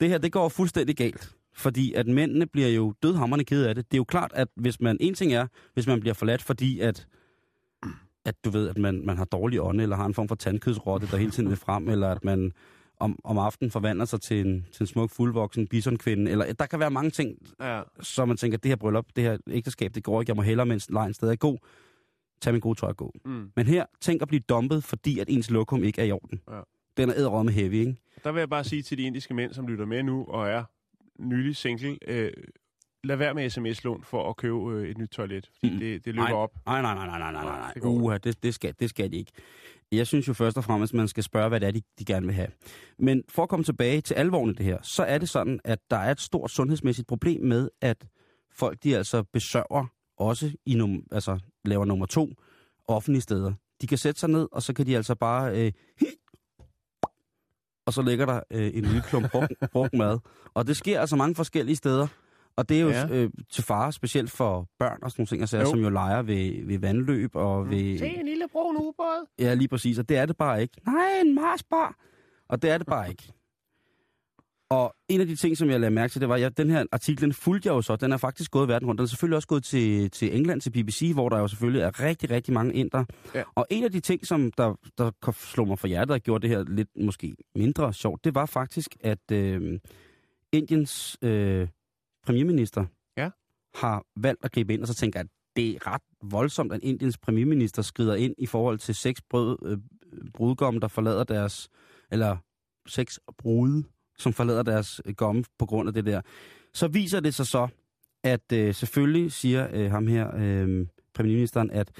Det 0.00 0.08
her, 0.08 0.18
det 0.18 0.32
går 0.32 0.48
fuldstændig 0.48 0.96
galt. 0.96 1.34
Fordi 1.52 1.92
at 1.92 2.06
mændene 2.06 2.46
bliver 2.46 2.68
jo 2.68 2.94
dødhammerne 3.02 3.44
kede 3.44 3.68
af 3.68 3.74
det. 3.74 3.84
Det 3.90 3.96
er 3.96 3.98
jo 4.00 4.04
klart, 4.04 4.30
at 4.34 4.48
hvis 4.56 4.80
man, 4.80 4.96
en 5.00 5.14
ting 5.14 5.32
er, 5.32 5.46
hvis 5.74 5.86
man 5.86 6.00
bliver 6.00 6.14
forladt, 6.14 6.42
fordi 6.42 6.80
at, 6.80 7.06
at 8.24 8.34
du 8.44 8.50
ved, 8.50 8.68
at 8.68 8.78
man, 8.78 9.06
man 9.06 9.16
har 9.16 9.24
dårlig 9.24 9.60
ånde, 9.62 9.82
eller 9.82 9.96
har 9.96 10.06
en 10.06 10.14
form 10.14 10.28
for 10.28 10.34
tandkødsrotte, 10.34 11.06
der 11.10 11.16
hele 11.16 11.30
tiden 11.30 11.48
vil 11.48 11.56
frem, 11.56 11.88
eller 11.88 12.08
at 12.08 12.24
man 12.24 12.52
om, 13.00 13.18
om 13.24 13.38
aftenen 13.38 13.70
forvandler 13.70 14.04
sig 14.04 14.20
til 14.20 14.40
en, 14.46 14.66
til 14.72 14.82
en 14.82 14.86
smuk, 14.86 15.10
fuldvoksen 15.10 15.66
bisonkvinde, 15.66 16.30
eller 16.30 16.52
der 16.52 16.66
kan 16.66 16.80
være 16.80 16.90
mange 16.90 17.10
ting, 17.10 17.38
Ja. 17.60 17.82
så 18.00 18.24
man 18.24 18.36
tænker, 18.36 18.58
det 18.58 18.68
her 18.68 18.76
bryllup, 18.76 19.06
det 19.16 19.24
her 19.24 19.38
ægteskab, 19.50 19.94
det 19.94 20.04
går 20.04 20.20
ikke, 20.20 20.30
jeg 20.30 20.36
må 20.36 20.42
hellere, 20.42 20.66
mens 20.66 20.90
lejen 20.90 21.14
stadig 21.14 21.32
er 21.32 21.36
god, 21.36 21.58
tag 22.42 22.52
min 22.52 22.60
gode 22.60 22.78
tøj 22.80 22.88
og 22.88 22.96
gå. 22.96 23.12
Mm. 23.24 23.50
Men 23.56 23.66
her, 23.66 23.84
tænk 24.00 24.22
at 24.22 24.28
blive 24.28 24.40
dumpet, 24.48 24.84
fordi 24.84 25.18
at 25.18 25.28
ens 25.30 25.50
lokum 25.50 25.84
ikke 25.84 26.00
er 26.00 26.04
i 26.06 26.12
orden. 26.12 26.40
Ja. 26.50 26.60
Er 27.08 27.14
æderrød 27.16 27.44
med 27.44 27.52
heavy, 27.52 27.72
ikke? 27.74 27.96
Der 28.24 28.32
vil 28.32 28.38
jeg 28.40 28.48
bare 28.50 28.64
sige 28.64 28.82
til 28.82 28.98
de 28.98 29.02
indiske 29.02 29.34
mænd, 29.34 29.52
som 29.54 29.66
lytter 29.66 29.84
med 29.84 30.02
nu 30.02 30.24
og 30.24 30.48
er 30.48 30.64
nylig 31.18 31.56
single, 31.56 31.98
øh, 32.08 32.32
lad 33.04 33.16
være 33.16 33.34
med 33.34 33.50
sms-lån 33.50 34.04
for 34.04 34.28
at 34.30 34.36
købe 34.36 34.72
øh, 34.72 34.88
et 34.88 34.98
nyt 34.98 35.08
toilet. 35.08 35.50
Fordi 35.58 35.72
Mm. 35.72 35.78
det, 35.78 36.04
det 36.04 36.14
løber 36.14 36.28
Nej. 36.28 36.32
op. 36.36 36.50
Nej, 36.66 36.82
nej, 36.82 36.94
nej, 36.94 37.06
nej, 37.06 37.18
nej, 37.18 37.32
nej, 37.32 37.42
nej, 37.44 37.72
Det 37.74 37.84
Uha, 37.84 38.18
det, 38.18 38.42
det, 38.42 38.54
skal, 38.54 38.74
det 38.80 38.90
skal 38.90 39.12
de 39.12 39.16
ikke. 39.16 39.32
Jeg 39.92 40.06
synes 40.06 40.28
jo 40.28 40.32
først 40.32 40.56
og 40.56 40.64
fremmest, 40.64 40.94
man 40.94 41.08
skal 41.08 41.22
spørge, 41.22 41.48
hvad 41.48 41.60
det 41.60 41.66
er, 41.66 41.70
de, 41.70 41.82
de 41.98 42.04
gerne 42.04 42.26
vil 42.26 42.34
have. 42.34 42.48
Men 42.98 43.22
for 43.28 43.42
at 43.42 43.48
komme 43.48 43.64
tilbage 43.64 44.00
til 44.00 44.14
alvoren 44.14 44.50
i 44.50 44.52
det 44.54 44.66
her, 44.66 44.78
så 44.82 45.02
er 45.02 45.18
det 45.18 45.28
sådan, 45.28 45.60
at 45.64 45.78
der 45.90 45.96
er 45.96 46.10
et 46.10 46.20
stort 46.20 46.50
sundhedsmæssigt 46.50 47.08
problem 47.08 47.42
med, 47.42 47.68
at 47.80 48.06
folk 48.52 48.82
de 48.82 48.96
altså 48.96 49.22
besørger 49.22 49.86
også 50.16 50.50
i 50.66 50.74
num, 50.74 51.02
altså 51.12 51.38
laver 51.64 51.84
nummer 51.84 52.06
to 52.06 52.28
offentlige 52.88 53.22
steder. 53.22 53.52
De 53.80 53.86
kan 53.86 53.98
sætte 53.98 54.20
sig 54.20 54.30
ned, 54.30 54.48
og 54.52 54.62
så 54.62 54.72
kan 54.72 54.86
de 54.86 54.96
altså 54.96 55.14
bare... 55.14 55.66
Øh, 55.66 55.72
og 57.90 57.94
så 57.94 58.02
ligger 58.02 58.26
der 58.26 58.40
øh, 58.50 58.70
en 58.74 58.84
lille 58.84 59.02
klump 59.02 59.30
brugt, 59.30 59.52
brugt 59.72 59.94
mad. 59.94 60.18
Og 60.54 60.66
det 60.66 60.76
sker 60.76 61.00
altså 61.00 61.16
mange 61.16 61.34
forskellige 61.34 61.76
steder. 61.76 62.06
Og 62.56 62.68
det 62.68 62.76
er 62.76 62.80
jo 62.80 62.88
Ja. 62.88 63.00
ja. 63.06 63.14
øh, 63.14 63.30
til 63.52 63.64
fare, 63.64 63.92
specielt 63.92 64.30
for 64.30 64.66
børn 64.78 64.98
og 65.02 65.10
sådan 65.10 65.20
nogle 65.20 65.26
ting, 65.26 65.40
altså, 65.40 65.58
Jo. 65.58 65.64
som 65.66 65.78
jo 65.80 65.88
leger 65.90 66.22
ved, 66.22 66.66
ved 66.66 66.78
vandløb 66.78 67.30
og 67.36 67.70
ved... 67.70 67.98
Se 67.98 68.06
en 68.06 68.26
lille 68.26 68.44
brun 68.52 68.76
ubåd. 68.76 69.26
Ja, 69.38 69.54
lige 69.54 69.68
præcis. 69.68 69.98
Og 69.98 70.08
det 70.08 70.16
er 70.16 70.26
det 70.26 70.36
bare 70.36 70.62
ikke. 70.62 70.76
Nej, 70.86 71.20
en 71.24 71.34
Marsbar. 71.34 71.94
Og 72.48 72.62
det 72.62 72.70
er 72.70 72.78
det 72.78 72.86
bare 72.86 73.08
ikke. 73.12 73.32
Og 74.70 74.94
en 75.08 75.20
af 75.20 75.26
de 75.26 75.36
ting, 75.36 75.56
som 75.56 75.70
jeg 75.70 75.80
lagde 75.80 75.94
mærke 75.94 76.12
til, 76.12 76.20
det 76.20 76.28
var, 76.28 76.36
at 76.46 76.56
den 76.56 76.70
her 76.70 76.84
artikel, 76.92 77.22
den 77.22 77.32
fulgte 77.32 77.66
jeg 77.66 77.72
jo 77.72 77.82
så. 77.82 77.96
Den 77.96 78.12
er 78.12 78.16
faktisk 78.16 78.50
gået 78.50 78.68
verden 78.68 78.88
rundt. 78.88 78.98
Den 78.98 79.02
er 79.04 79.08
selvfølgelig 79.08 79.36
også 79.36 79.48
gået 79.48 79.64
til, 79.64 80.10
til 80.10 80.36
England, 80.36 80.60
til 80.60 80.70
BBC, 80.70 81.10
hvor 81.14 81.28
der 81.28 81.38
jo 81.38 81.48
selvfølgelig 81.48 81.82
er 81.82 82.00
rigtig, 82.00 82.30
rigtig 82.30 82.54
mange 82.54 82.74
indre. 82.74 83.06
Ja. 83.34 83.42
Og 83.54 83.66
en 83.70 83.84
af 83.84 83.92
de 83.92 84.00
ting, 84.00 84.26
som 84.26 84.52
der, 84.52 84.74
der 84.98 85.32
slog 85.32 85.68
mig 85.68 85.78
for 85.78 85.86
hjertet 85.86 86.14
og 86.14 86.20
gjorde 86.20 86.42
det 86.42 86.56
her 86.56 86.64
lidt 86.68 86.88
måske 87.00 87.36
mindre 87.54 87.92
sjovt, 87.92 88.24
det 88.24 88.34
var 88.34 88.46
faktisk, 88.46 88.96
at 89.00 89.30
øh, 89.32 89.78
Indiens 90.52 91.16
øh, 91.22 91.68
premierminister 92.26 92.84
Ja. 93.16 93.30
har 93.74 94.04
valgt 94.16 94.44
at 94.44 94.52
gribe 94.52 94.74
ind, 94.74 94.82
og 94.82 94.88
så 94.88 94.94
tænker 94.94 95.20
jeg, 95.20 95.24
at 95.24 95.30
det 95.56 95.70
er 95.74 95.86
ret 95.86 96.02
voldsomt, 96.22 96.72
at 96.72 96.80
Indiens 96.82 97.18
premierminister 97.18 97.82
skrider 97.82 98.14
ind 98.14 98.34
i 98.38 98.46
forhold 98.46 98.78
til 98.78 98.94
seks 98.94 99.22
brød, 99.30 99.58
øh, 99.66 99.78
brudgomme, 100.34 100.80
der 100.80 100.88
forlader 100.88 101.24
deres, 101.24 101.68
eller 102.10 102.36
seks 102.86 103.20
brude, 103.38 103.84
som 104.20 104.32
forlader 104.32 104.62
deres 104.62 105.00
øh, 105.04 105.14
gomme 105.14 105.44
på 105.58 105.66
grund 105.66 105.88
af 105.88 105.94
det 105.94 106.06
der. 106.06 106.20
Så 106.74 106.88
viser 106.88 107.20
det 107.20 107.34
sig 107.34 107.46
så, 107.46 107.68
at 108.24 108.52
øh, 108.52 108.74
selvfølgelig 108.74 109.32
siger 109.32 109.68
øh, 109.72 109.90
ham 109.90 110.06
her, 110.06 110.36
øh, 110.36 110.86
premierministeren, 111.14 111.70
at 111.70 111.90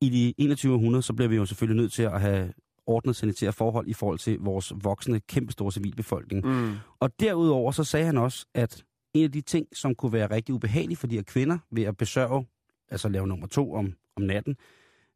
i 0.00 0.08
de 0.08 0.32
2100, 0.32 1.02
så 1.02 1.12
bliver 1.12 1.28
vi 1.28 1.36
jo 1.36 1.46
selvfølgelig 1.46 1.82
nødt 1.82 1.92
til 1.92 2.02
at 2.02 2.20
have 2.20 2.52
ordnet 2.86 3.16
sanitære 3.16 3.52
forhold 3.52 3.88
i 3.88 3.92
forhold 3.92 4.18
til 4.18 4.38
vores 4.38 4.72
voksne, 4.82 5.20
kæmpestore 5.20 5.72
civilbefolkning. 5.72 6.46
Mm. 6.46 6.74
Og 7.00 7.20
derudover 7.20 7.72
så 7.72 7.84
sagde 7.84 8.06
han 8.06 8.18
også, 8.18 8.46
at 8.54 8.84
en 9.14 9.24
af 9.24 9.32
de 9.32 9.40
ting, 9.40 9.66
som 9.72 9.94
kunne 9.94 10.12
være 10.12 10.30
rigtig 10.30 10.54
ubehagelige 10.54 10.96
for 10.96 11.06
de 11.06 11.14
her 11.14 11.22
kvinder 11.22 11.58
ved 11.70 11.82
at 11.82 11.96
besørge, 11.96 12.46
altså 12.90 13.08
lave 13.08 13.26
nummer 13.26 13.46
to 13.46 13.74
om, 13.74 13.92
om 14.16 14.22
natten, 14.22 14.56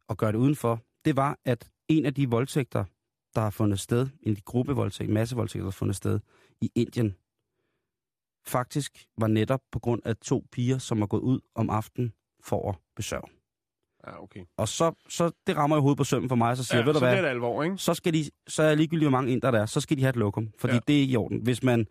og 0.09 0.17
gøre 0.17 0.33
det 0.33 0.39
udenfor, 0.39 0.83
det 1.05 1.17
var, 1.17 1.39
at 1.45 1.71
en 1.89 2.07
af 2.07 2.15
de 2.15 2.31
voldtægter, 2.31 2.85
der 3.35 3.41
har 3.41 3.51
fundet 3.51 3.81
sted, 3.81 4.09
en 4.23 4.31
af 4.31 4.37
de 4.37 4.43
gruppevoldtægter, 4.43 5.15
massevoldtægter, 5.15 5.65
der 5.65 5.71
har 5.71 5.79
fundet 5.79 5.97
sted 5.97 6.21
i 6.61 6.71
Indien, 6.75 7.17
faktisk 8.47 9.05
var 9.19 9.27
netop 9.27 9.61
på 9.73 9.79
grund 9.79 10.03
af 10.05 10.17
to 10.17 10.47
piger, 10.53 10.79
som 10.79 11.01
var 11.01 11.07
gået 11.07 11.21
ud 11.21 11.41
om 11.55 11.71
aftenen 11.71 12.13
for 12.45 12.71
at 12.71 12.77
besørge. 12.97 13.29
Ja, 14.07 14.23
okay. 14.23 14.41
Og 14.57 14.69
så, 14.69 14.93
så 15.09 15.31
det 15.47 15.57
rammer 15.57 15.77
jo 15.77 15.83
hovedet 15.83 15.99
på 15.99 16.05
sømmen 16.05 16.29
for 16.29 16.37
mig, 16.37 16.57
så 16.57 16.65
siger 16.65 16.79
Ja, 16.79 16.85
ved 16.85 16.93
du 16.93 16.99
så 16.99 17.05
hvad, 17.07 17.23
det 17.23 17.29
alvor, 17.29 17.63
ikke? 17.63 17.79
så 17.79 17.95
skal 17.95 18.15
de, 18.15 18.25
så 18.47 18.63
er 18.63 18.75
ligegyldigt, 18.75 19.05
hvor 19.05 19.19
mange 19.19 19.33
indre 19.33 19.53
der 19.53 19.61
er, 19.61 19.67
så 19.67 19.81
skal 19.81 19.97
de 19.97 20.03
have 20.03 20.11
et 20.11 20.17
lokum, 20.17 20.53
fordi 20.59 20.75
ja. 20.75 20.81
det 20.89 20.97
er 20.97 21.01
ikke 21.01 21.13
i 21.13 21.17
orden. 21.17 21.41
Hvis 21.43 21.63
man 21.63 21.87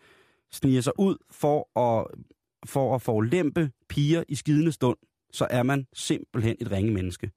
sniger 0.51 0.81
sig 0.81 0.99
ud 0.99 1.17
for 1.31 1.79
at, 1.79 2.07
for 2.65 2.95
at 2.95 3.01
forulempe 3.01 3.71
piger 3.89 4.23
i 4.29 4.35
skidende 4.35 4.71
stund, 4.71 4.97
så 5.31 5.47
er 5.49 5.63
man 5.63 5.87
simpelthen 5.93 6.55
et 6.59 6.71
ringe 6.71 6.93
menneske. 6.93 7.31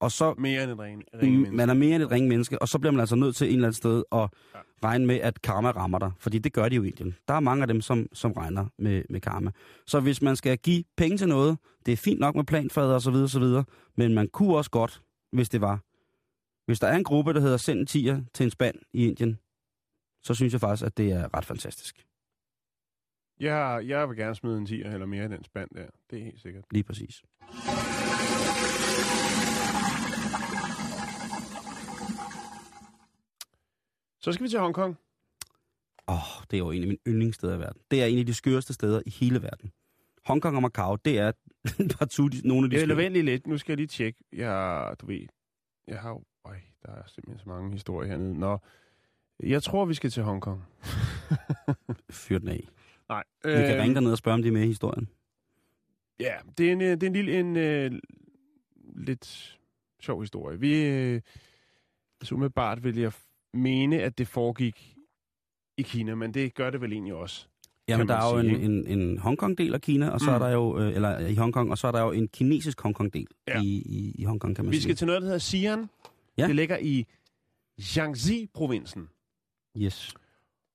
Og 0.00 0.12
så 0.12 0.34
Mere 0.38 0.62
end 0.62 0.70
et 0.72 0.78
ringe, 0.78 1.04
ringe 1.22 1.50
mm, 1.50 1.56
man 1.56 1.70
er 1.70 1.74
mere 1.74 1.94
end 1.94 2.02
et 2.02 2.10
ringe 2.10 2.28
menneske, 2.28 2.62
og 2.62 2.68
så 2.68 2.78
bliver 2.78 2.92
man 2.92 3.00
altså 3.00 3.16
nødt 3.16 3.36
til 3.36 3.46
en 3.46 3.52
eller 3.54 3.66
anden 3.68 3.74
sted 3.74 4.02
at 4.12 4.18
Ja. 4.54 4.58
regne 4.84 5.06
med, 5.06 5.16
at 5.16 5.42
karma 5.42 5.70
rammer 5.70 5.98
dig. 5.98 6.12
Fordi 6.18 6.38
det 6.38 6.52
gør 6.52 6.68
de 6.68 6.76
jo 6.76 6.82
i 6.82 6.88
Indien. 6.88 7.14
Der 7.28 7.34
er 7.34 7.40
mange 7.40 7.62
af 7.62 7.68
dem, 7.68 7.80
som, 7.80 8.06
som 8.12 8.32
regner 8.32 8.66
med, 8.78 9.02
med 9.10 9.20
karma. 9.20 9.50
Så 9.86 10.00
hvis 10.00 10.22
man 10.22 10.36
skal 10.36 10.58
give 10.58 10.84
penge 10.96 11.18
til 11.18 11.28
noget, 11.28 11.58
det 11.86 11.92
er 11.92 11.96
fint 11.96 12.20
nok 12.20 12.34
med 12.34 12.44
planfader 12.44 12.94
og 12.94 13.02
så 13.02 13.10
videre, 13.10 13.28
så 13.28 13.38
videre, 13.40 13.64
men 13.96 14.14
man 14.14 14.28
kunne 14.28 14.56
også 14.56 14.70
godt, 14.70 15.02
hvis 15.32 15.48
det 15.48 15.60
var. 15.60 15.80
Hvis 16.66 16.80
der 16.80 16.86
er 16.86 16.96
en 16.96 17.04
gruppe, 17.04 17.32
der 17.34 17.40
hedder 17.40 17.56
send 17.56 17.78
en 17.80 17.86
tiger 17.86 18.20
til 18.34 18.44
en 18.44 18.50
spand 18.50 18.76
i 18.92 19.08
Indien, 19.08 19.38
så 20.22 20.34
synes 20.34 20.52
jeg 20.52 20.60
faktisk, 20.60 20.86
at 20.86 20.96
det 20.96 21.12
er 21.12 21.36
ret 21.36 21.44
fantastisk. 21.44 22.06
Jeg, 23.40 23.82
jeg 23.86 24.08
vil 24.08 24.16
gerne 24.16 24.34
smide 24.34 24.58
en 24.58 24.66
10 24.66 24.80
eller 24.82 25.06
mere 25.06 25.24
i 25.24 25.28
den 25.28 25.44
spand 25.44 25.68
der. 25.74 25.86
Det 26.10 26.18
er 26.18 26.24
helt 26.24 26.40
sikkert. 26.40 26.64
Lige 26.70 26.84
præcis. 26.84 27.22
Så 34.28 34.32
skal 34.32 34.44
vi 34.44 34.48
til 34.48 34.58
Hongkong. 34.58 34.98
Åh, 36.08 36.14
oh, 36.14 36.44
det 36.50 36.56
er 36.56 36.58
jo 36.58 36.70
en 36.70 36.82
af 36.82 36.88
mine 36.88 36.98
yndlingssteder 37.06 37.56
i 37.56 37.58
verden. 37.58 37.82
Det 37.90 38.02
er 38.02 38.06
en 38.06 38.18
af 38.18 38.26
de 38.26 38.34
skøreste 38.34 38.74
steder 38.74 39.02
i 39.06 39.10
hele 39.10 39.42
verden. 39.42 39.72
Hongkong 40.24 40.56
og 40.56 40.62
Macau, 40.62 40.96
det 41.04 41.18
er 41.18 41.32
partout 41.98 42.34
nogle 42.44 42.64
af 42.64 42.70
de 42.70 42.76
Jeg 42.76 42.84
skøre. 42.84 42.96
vil 42.96 43.04
vente 43.04 43.22
lidt. 43.22 43.46
Nu 43.46 43.58
skal 43.58 43.72
jeg 43.72 43.76
lige 43.76 43.86
tjekke. 43.86 44.24
Jeg, 44.32 44.94
du 45.00 45.06
ved, 45.06 45.26
jeg 45.86 46.00
har 46.00 46.10
jo... 46.10 46.22
Øj, 46.44 46.56
der 46.86 46.92
er 46.92 47.02
simpelthen 47.06 47.38
så 47.38 47.48
mange 47.48 47.72
historier 47.72 48.08
hernede. 48.10 48.38
Nå, 48.38 48.58
jeg 49.42 49.62
tror, 49.62 49.84
vi 49.84 49.94
skal 49.94 50.10
til 50.10 50.22
Hongkong. 50.22 50.64
Fyr 52.10 52.38
den 52.38 52.48
af. 52.48 52.68
Nej. 53.08 53.24
Vi 53.44 53.50
kan 53.50 53.74
øh, 53.76 53.82
ringe 53.82 53.94
derned 53.94 54.12
og 54.12 54.18
spørge, 54.18 54.34
om 54.34 54.42
de 54.42 54.48
er 54.48 54.52
med 54.52 54.62
i 54.62 54.66
historien. 54.66 55.08
Ja, 56.20 56.34
det 56.58 56.68
er 56.68 56.72
en, 56.72 56.80
øh, 56.80 56.90
det 56.90 57.02
er 57.02 57.06
en 57.06 57.12
lille, 57.12 57.40
en 57.40 57.56
øh, 57.56 57.92
lidt 58.96 59.58
sjov 60.00 60.20
historie. 60.20 60.60
Vi, 60.60 60.84
øh, 60.84 61.20
så 62.22 62.34
umiddelbart 62.34 62.84
vil 62.84 62.98
jeg 62.98 63.12
mene, 63.54 64.02
at 64.02 64.18
det 64.18 64.28
foregik 64.28 64.96
i 65.76 65.82
Kina, 65.82 66.14
men 66.14 66.34
det 66.34 66.54
gør 66.54 66.70
det 66.70 66.80
vel 66.80 66.92
egentlig 66.92 67.14
også. 67.14 67.46
Jamen, 67.88 68.08
der 68.08 68.14
er 68.14 68.34
jo 68.36 68.42
sige, 68.42 68.64
en, 68.64 68.86
en, 68.86 69.00
en 69.00 69.18
Hongkong-del 69.18 69.74
af 69.74 69.80
Kina, 69.80 70.08
og 70.10 70.20
så 70.20 70.26
Mm. 70.30 70.34
er 70.34 70.38
der 70.38 70.48
jo, 70.48 70.78
øh, 70.78 70.94
eller 70.94 71.18
i 71.18 71.34
Hongkong, 71.34 71.70
og 71.70 71.78
så 71.78 71.86
er 71.86 71.92
der 71.92 72.00
jo 72.02 72.10
en 72.12 72.28
kinesisk 72.28 72.80
Hongkong-del 72.80 73.26
Ja. 73.48 73.62
i, 73.62 73.66
i, 73.66 74.12
i 74.18 74.24
Hongkong, 74.24 74.56
kan 74.56 74.64
man 74.64 74.72
Vi 74.72 74.76
sige. 74.76 74.82
skal 74.82 74.96
til 74.96 75.06
noget, 75.06 75.22
der 75.22 75.28
hedder 75.28 75.40
Xi'an. 75.78 75.86
Ja. 76.38 76.46
Det 76.46 76.56
ligger 76.56 76.78
i 76.78 77.06
Jiangxi-provinsen. 77.80 79.08
Yes. 79.76 80.14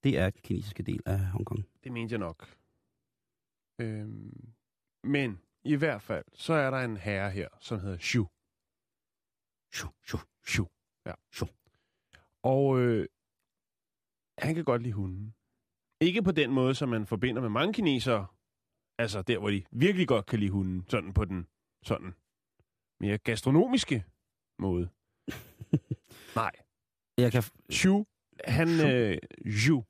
Det 0.03 0.17
er 0.17 0.29
den 0.29 0.41
kinesiske 0.43 0.83
del 0.83 0.99
af 1.05 1.19
Hongkong. 1.19 1.65
Det 1.83 1.91
mente 1.91 2.11
jeg 2.11 2.19
nok. 2.19 2.47
Øhm, 3.79 4.47
men 5.03 5.39
i 5.63 5.75
hvert 5.75 6.01
fald, 6.01 6.25
så 6.33 6.53
er 6.53 6.69
der 6.71 6.77
en 6.77 6.97
herre 6.97 7.31
her, 7.31 7.47
som 7.61 7.79
hedder 7.79 7.97
Xu. 7.97 8.23
Shoo, 9.73 9.89
shoo. 10.07 10.19
Xu. 10.47 10.63
Ja. 11.05 11.11
Xu. 11.35 11.45
Og 12.43 12.79
øh, 12.79 13.07
han 14.37 14.55
kan 14.55 14.63
godt 14.63 14.81
lide 14.81 14.93
hunden. 14.93 15.35
Ikke 16.01 16.21
på 16.23 16.31
den 16.31 16.51
måde, 16.51 16.75
som 16.75 16.89
man 16.89 17.05
forbinder 17.05 17.41
med 17.41 17.49
mange 17.49 17.73
kinesere. 17.73 18.27
Altså 18.97 19.21
der, 19.21 19.39
hvor 19.39 19.49
de 19.49 19.63
virkelig 19.71 20.07
godt 20.07 20.25
kan 20.25 20.39
lide 20.39 20.51
hunden. 20.51 20.85
Sådan 20.89 21.13
på 21.13 21.25
den 21.25 21.47
sådan 21.83 22.13
mere 22.99 23.17
gastronomiske 23.17 24.05
måde. 24.59 24.89
Nej. 26.41 26.51
Jeg 27.17 27.31
kan... 27.31 27.43
Xu, 27.73 28.03
han, 28.45 28.67
Xu. 28.67 28.87
øh, 28.87 29.17
Xu, 29.61 29.81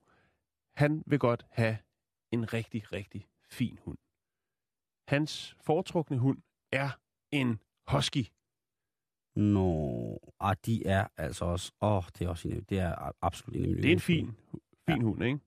han 0.75 1.03
vil 1.05 1.19
godt 1.19 1.45
have 1.51 1.77
en 2.31 2.53
rigtig, 2.53 2.93
rigtig 2.93 3.27
fin 3.49 3.79
hund. 3.81 3.97
Hans 5.07 5.55
foretrukne 5.61 6.17
hund 6.17 6.41
er 6.71 6.89
en 7.31 7.59
husky. 7.87 8.25
Nå, 9.35 10.19
ah, 10.39 10.55
de 10.65 10.87
er 10.87 11.07
altså 11.17 11.45
også... 11.45 11.71
Åh, 11.81 11.97
oh, 11.97 12.03
det 12.19 12.25
er 12.25 12.29
også 12.29 12.47
en, 12.47 12.65
det 12.69 12.79
er 12.79 12.95
absolut 13.21 13.55
en 13.55 13.63
af 13.63 13.69
mine 13.69 13.81
Det 13.81 13.89
er 13.89 13.93
en 13.93 13.99
fin, 13.99 14.31
fin 14.89 14.97
ja. 14.97 15.03
hund, 15.03 15.23
ikke? 15.23 15.39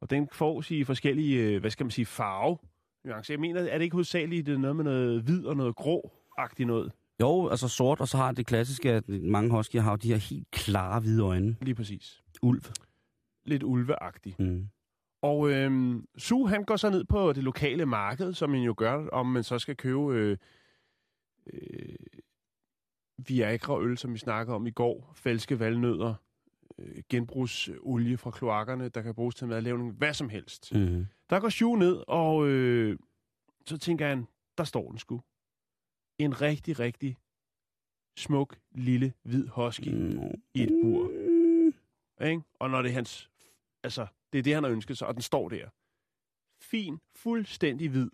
Og 0.00 0.10
den 0.10 0.28
får 0.32 0.72
i 0.72 0.84
forskellige, 0.84 1.42
øh, 1.42 1.60
hvad 1.60 1.70
skal 1.70 1.84
man 1.84 1.90
sige, 1.90 2.06
farve. 2.06 2.58
nuancer. 3.04 3.34
Jeg 3.34 3.40
mener, 3.40 3.60
er 3.60 3.78
det 3.78 3.84
ikke 3.84 3.94
hovedsageligt 3.94 4.46
det 4.46 4.54
er 4.54 4.58
noget 4.58 4.76
med 4.76 4.84
noget 4.84 5.22
hvid 5.22 5.44
og 5.44 5.56
noget 5.56 5.76
grå-agtigt 5.76 6.66
noget? 6.66 6.92
Jo, 7.20 7.48
altså 7.48 7.68
sort, 7.68 8.00
og 8.00 8.08
så 8.08 8.16
har 8.16 8.32
det 8.32 8.46
klassiske, 8.46 8.92
at 8.92 9.08
mange 9.08 9.50
huskyer 9.50 9.80
har 9.80 9.96
de 9.96 10.08
her 10.08 10.16
helt 10.16 10.50
klare 10.50 11.00
hvide 11.00 11.22
øjne. 11.22 11.56
Lige 11.60 11.74
præcis. 11.74 12.22
Ulv. 12.42 12.62
Lidt 13.44 13.62
ulveagtigt. 13.62 14.40
Mm. 14.40 14.68
Og 15.22 15.50
øhm, 15.50 16.06
Su, 16.18 16.46
han 16.46 16.64
går 16.64 16.76
så 16.76 16.90
ned 16.90 17.04
på 17.04 17.32
det 17.32 17.44
lokale 17.44 17.86
marked, 17.86 18.32
som 18.32 18.50
man 18.50 18.60
jo 18.60 18.74
gør, 18.76 19.08
om 19.08 19.26
man 19.26 19.44
så 19.44 19.58
skal 19.58 19.76
købe 19.76 20.14
øh, 20.14 20.36
øh, 21.52 21.94
Viagra-øl, 23.18 23.98
som 23.98 24.12
vi 24.12 24.18
snakker 24.18 24.54
om 24.54 24.66
i 24.66 24.70
går, 24.70 25.12
falske 25.14 25.58
valnødder, 25.58 26.14
øh, 26.78 27.02
genbrugsolie 27.08 28.16
fra 28.18 28.30
kloakkerne, 28.30 28.88
der 28.88 29.02
kan 29.02 29.14
bruges 29.14 29.34
til 29.34 29.46
madlavning, 29.46 29.92
hvad 29.92 30.14
som 30.14 30.28
helst. 30.28 30.74
Mm. 30.74 31.06
Der 31.30 31.40
går 31.40 31.48
Shu 31.48 31.76
ned, 31.76 32.04
og 32.08 32.48
øh, 32.48 32.98
så 33.66 33.78
tænker 33.78 34.08
han, 34.08 34.26
der 34.58 34.64
står 34.64 34.90
den 34.90 34.98
sgu. 34.98 35.22
En 36.18 36.40
rigtig, 36.40 36.78
rigtig 36.78 37.18
smuk, 38.18 38.58
lille, 38.70 39.12
hvid 39.22 39.48
husky 39.48 39.88
Nå. 39.88 40.32
i 40.54 40.62
et 40.62 40.80
bur. 40.82 41.08
Mm. 41.08 42.26
Ikke? 42.26 42.42
Og 42.58 42.70
når 42.70 42.82
det 42.82 42.88
er 42.88 42.94
hans... 42.94 43.30
Altså, 43.82 44.06
det 44.32 44.38
er 44.38 44.42
det, 44.42 44.54
han 44.54 44.64
har 44.64 44.70
ønsket 44.70 44.98
sig, 44.98 45.08
og 45.08 45.14
den 45.14 45.22
står 45.22 45.48
der. 45.48 45.68
Fin, 46.62 46.98
fuldstændig 47.14 47.90
hvid. 47.90 48.10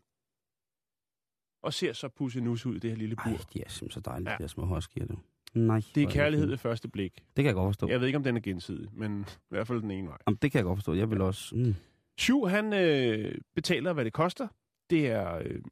Og 1.63 1.73
ser 1.75 1.93
så 1.93 2.09
pussenus 2.09 2.67
ud, 2.67 2.81
det 2.81 2.91
her 2.91 2.97
lille 2.97 3.17
bur. 3.17 3.31
Ej, 3.31 3.37
de 3.55 3.63
er 3.63 3.69
simpelthen 3.69 3.91
så 3.91 4.11
dejlige, 4.11 4.31
Ja. 4.31 4.37
de 4.37 4.43
her 4.43 4.49
små 4.49 4.65
huskyer, 4.67 5.07
du. 5.07 5.19
Nej. 5.55 5.83
det 5.95 6.03
er 6.03 6.11
kærlighed 6.11 6.47
ved 6.47 6.59
første 6.59 6.89
blik. 6.89 7.15
Det 7.17 7.25
kan 7.37 7.45
jeg 7.47 7.55
godt 7.55 7.69
forstå. 7.69 7.89
Jeg 7.89 8.01
ved 8.01 8.07
ikke, 8.07 8.17
om 8.17 8.25
den 8.25 8.37
er 8.37 8.41
gensidig, 8.41 8.89
men 8.93 9.21
i 9.37 9.49
hvert 9.49 9.67
fald 9.67 9.81
den 9.81 9.91
ene 9.91 10.09
vej. 10.09 10.19
Jamen, 10.27 10.39
det 10.43 10.53
kan 10.53 10.59
jeg 10.59 10.65
godt 10.65 10.77
forstå. 10.79 10.95
Jeg 10.95 11.11
vil 11.11 11.21
også... 11.21 11.57
Mm. 11.57 11.75
Shu, 12.19 12.47
han 12.47 12.73
øh, 12.73 13.35
betaler, 13.55 13.93
hvad 13.93 14.05
det 14.05 14.13
koster. 14.13 14.49
Det 14.91 15.07
er 15.07 15.35
øh, 15.45 15.63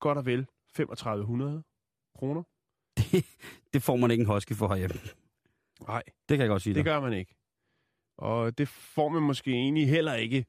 godt 0.00 0.18
og 0.18 0.26
vel 0.26 0.46
3500 0.74 1.62
kroner. 2.14 2.42
Det 3.74 3.82
får 3.82 3.96
man 3.96 4.10
ikke 4.10 4.22
en 4.22 4.26
husky 4.28 4.52
for 4.52 4.68
herhjemme. 4.68 4.96
Nej, 5.88 6.02
Det 6.28 6.36
kan 6.36 6.40
jeg 6.40 6.48
godt 6.48 6.62
sige 6.62 6.74
det 6.74 6.84
dig. 6.84 6.92
gør 6.92 7.00
man 7.00 7.12
ikke. 7.12 7.34
Og 8.18 8.58
det 8.58 8.68
får 8.68 9.08
man 9.08 9.22
måske 9.22 9.50
egentlig 9.50 9.88
heller 9.88 10.14
ikke 10.14 10.46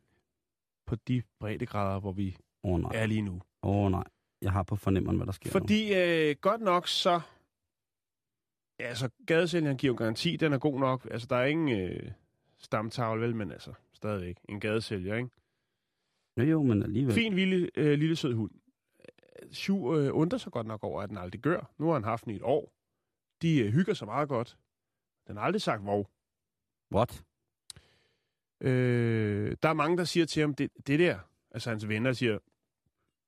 på 0.85 0.95
de 0.95 1.21
breddegrader, 1.39 1.99
hvor 1.99 2.11
vi 2.11 2.37
oh, 2.63 2.79
nej. 2.79 2.91
er 2.95 3.05
lige 3.05 3.21
nu. 3.21 3.41
Åh 3.63 3.75
oh, 3.75 3.91
nej. 3.91 4.03
Jeg 4.41 4.51
har 4.51 4.63
på 4.63 4.75
fornemmeren, 4.75 5.17
hvad 5.17 5.25
der 5.25 5.31
sker 5.31 5.49
nu. 5.49 5.51
Fordi 5.51 5.93
øh, 5.93 6.35
godt 6.41 6.61
nok 6.61 6.87
så... 6.87 7.21
Ja, 8.79 8.85
altså, 8.85 9.09
gadesælgeren 9.27 9.77
giver 9.77 9.93
jo 9.93 9.97
garanti, 9.97 10.35
den 10.35 10.53
er 10.53 10.57
god 10.57 10.79
nok. 10.79 11.07
Altså, 11.11 11.27
der 11.29 11.35
er 11.35 11.45
ingen 11.45 11.81
øh, 11.81 12.11
stamtavle, 12.57 13.21
vel, 13.21 13.35
men 13.35 13.51
altså, 13.51 13.73
stadigvæk 13.93 14.37
en 14.49 14.59
gadesælger, 14.59 15.15
ikke? 15.15 15.29
Jo, 16.37 16.43
jo, 16.43 16.63
men 16.63 16.83
alligevel. 16.83 17.13
Fin, 17.13 17.33
lille, 17.33 17.69
øh, 17.75 17.99
lille 17.99 18.15
sød 18.15 18.33
hund. 18.33 18.51
Sju 19.51 19.97
øh, 19.97 20.09
undrer 20.13 20.39
sig 20.39 20.51
godt 20.51 20.67
nok 20.67 20.83
over, 20.83 21.01
at 21.01 21.09
den 21.09 21.17
aldrig 21.17 21.41
gør. 21.41 21.73
Nu 21.77 21.85
har 21.85 21.93
han 21.93 22.03
haft 22.03 22.25
den 22.25 22.33
i 22.33 22.35
et 22.35 22.41
år. 22.41 22.73
De 23.41 23.59
øh, 23.59 23.73
hygger 23.73 23.93
sig 23.93 24.07
meget 24.07 24.29
godt. 24.29 24.57
Den 25.27 25.37
har 25.37 25.43
aldrig 25.43 25.61
sagt 25.61 25.85
vov. 25.85 26.09
What? 26.93 27.23
Øh, 28.61 29.57
der 29.63 29.69
er 29.69 29.73
mange, 29.73 29.97
der 29.97 30.03
siger 30.03 30.25
til 30.25 30.41
ham, 30.41 30.53
det, 30.53 30.71
det 30.87 30.99
der, 30.99 31.19
altså 31.51 31.69
hans 31.69 31.87
venner 31.87 32.13
siger, 32.13 32.39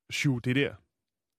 Sju, 0.09 0.37
det 0.37 0.55
der, 0.55 0.75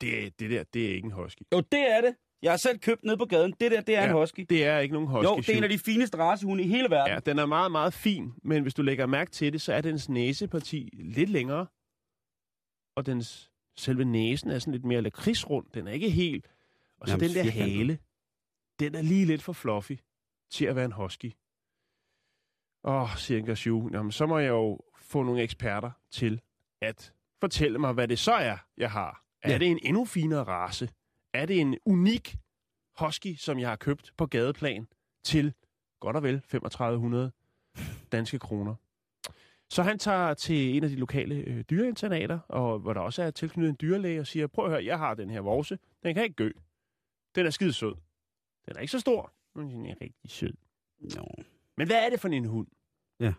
det, 0.00 0.40
det 0.40 0.50
der, 0.50 0.64
det 0.64 0.90
er 0.90 0.94
ikke 0.94 1.06
en 1.06 1.12
husky. 1.12 1.42
Jo, 1.52 1.60
det 1.60 1.90
er 1.96 2.00
det. 2.00 2.16
Jeg 2.42 2.52
har 2.52 2.56
selv 2.56 2.78
købt 2.78 3.04
ned 3.04 3.16
på 3.16 3.24
gaden. 3.24 3.54
Det 3.60 3.70
der, 3.70 3.80
det 3.80 3.96
er 3.96 4.00
Ja, 4.00 4.06
en 4.06 4.12
husky. 4.12 4.46
Det 4.48 4.64
er 4.64 4.78
ikke 4.78 4.92
nogen 4.92 5.08
husky, 5.08 5.24
Jo, 5.24 5.36
det 5.36 5.48
er 5.48 5.56
en 5.56 5.64
af 5.64 5.70
de 5.70 5.78
fineste 5.78 6.18
racehunde 6.18 6.64
i 6.64 6.68
hele 6.68 6.90
verden. 6.90 7.14
Ja, 7.14 7.20
den 7.20 7.38
er 7.38 7.46
meget, 7.46 7.72
meget 7.72 7.94
fin, 7.94 8.32
men 8.42 8.62
hvis 8.62 8.74
du 8.74 8.82
lægger 8.82 9.06
mærke 9.06 9.30
til 9.30 9.52
det, 9.52 9.60
så 9.60 9.72
er 9.72 9.80
dens 9.80 10.08
næseparti 10.08 10.88
lidt 10.92 11.30
længere, 11.30 11.66
og 12.96 13.06
dens 13.06 13.50
selve 13.76 14.04
næsen 14.04 14.50
er 14.50 14.58
sådan 14.58 14.72
lidt 14.72 14.84
mere 14.84 15.02
lakridsrund. 15.02 15.66
Den 15.74 15.86
er 15.86 15.92
ikke 15.92 16.10
helt... 16.10 16.50
Og 17.00 17.08
så 17.08 17.14
Jamen, 17.14 17.28
den 17.28 17.44
der 17.44 17.50
hale, 17.50 17.98
den 18.80 18.94
er 18.94 19.02
lige 19.02 19.24
lidt 19.24 19.42
for 19.42 19.52
fluffy 19.52 19.92
til 20.50 20.64
at 20.64 20.76
være 20.76 20.84
en 20.84 20.92
husky. 20.92 21.32
Åh, 22.84 23.02
oh, 23.02 23.16
siger 23.16 23.54
Sju, 23.54 23.90
jamen 23.92 24.12
så 24.12 24.26
må 24.26 24.38
jeg 24.38 24.48
jo 24.48 24.80
få 24.96 25.22
nogle 25.22 25.42
eksperter 25.42 25.90
til 26.10 26.40
at 26.80 27.12
fortælle 27.40 27.78
mig, 27.78 27.92
hvad 27.92 28.08
det 28.08 28.18
så 28.18 28.32
er, 28.32 28.56
jeg 28.76 28.90
har. 28.90 29.24
Er 29.42 29.50
Ja. 29.52 29.58
det 29.58 29.68
en 29.68 29.78
endnu 29.82 30.04
finere 30.04 30.44
race? 30.44 30.88
Er 31.34 31.46
det 31.46 31.60
en 31.60 31.78
unik 31.86 32.36
husky, 32.98 33.34
som 33.36 33.58
jeg 33.58 33.68
har 33.68 33.76
købt 33.76 34.12
på 34.16 34.26
gadeplan 34.26 34.88
til 35.24 35.54
godt 36.00 36.16
og 36.16 36.22
vel 36.22 36.40
3500 36.40 37.32
danske 38.12 38.38
kroner? 38.38 38.74
Så 39.70 39.82
han 39.82 39.98
tager 39.98 40.34
til 40.34 40.76
en 40.76 40.84
af 40.84 40.90
de 40.90 40.96
lokale 40.96 41.34
øh, 41.34 41.64
dyreinternater, 41.70 42.38
og 42.38 42.78
hvor 42.78 42.92
der 42.92 43.00
også 43.00 43.22
er 43.22 43.30
tilknyttet 43.30 43.70
en 43.70 43.76
dyrlæge, 43.80 44.20
og 44.20 44.26
siger, 44.26 44.46
prøv 44.46 44.64
at 44.64 44.70
høre, 44.70 44.84
jeg 44.84 44.98
har 44.98 45.14
den 45.14 45.30
her 45.30 45.40
vorse. 45.40 45.78
Den 46.02 46.14
kan 46.14 46.22
ikke 46.24 46.34
gø. 46.36 46.50
Den 47.34 47.46
er 47.46 47.50
skide 47.50 47.72
sød. 47.72 47.94
Den 48.66 48.76
er 48.76 48.80
ikke 48.80 48.90
så 48.90 48.98
stor, 49.00 49.32
men 49.54 49.70
den 49.70 49.86
er 49.86 49.94
rigtig 50.00 50.30
sød. 50.30 50.52
Jo. 51.16 51.24
Men 51.76 51.86
hvad 51.86 52.06
er 52.06 52.10
det 52.10 52.20
for 52.20 52.28
en 52.28 52.44
hund? 52.44 52.66
Ja. 53.20 53.34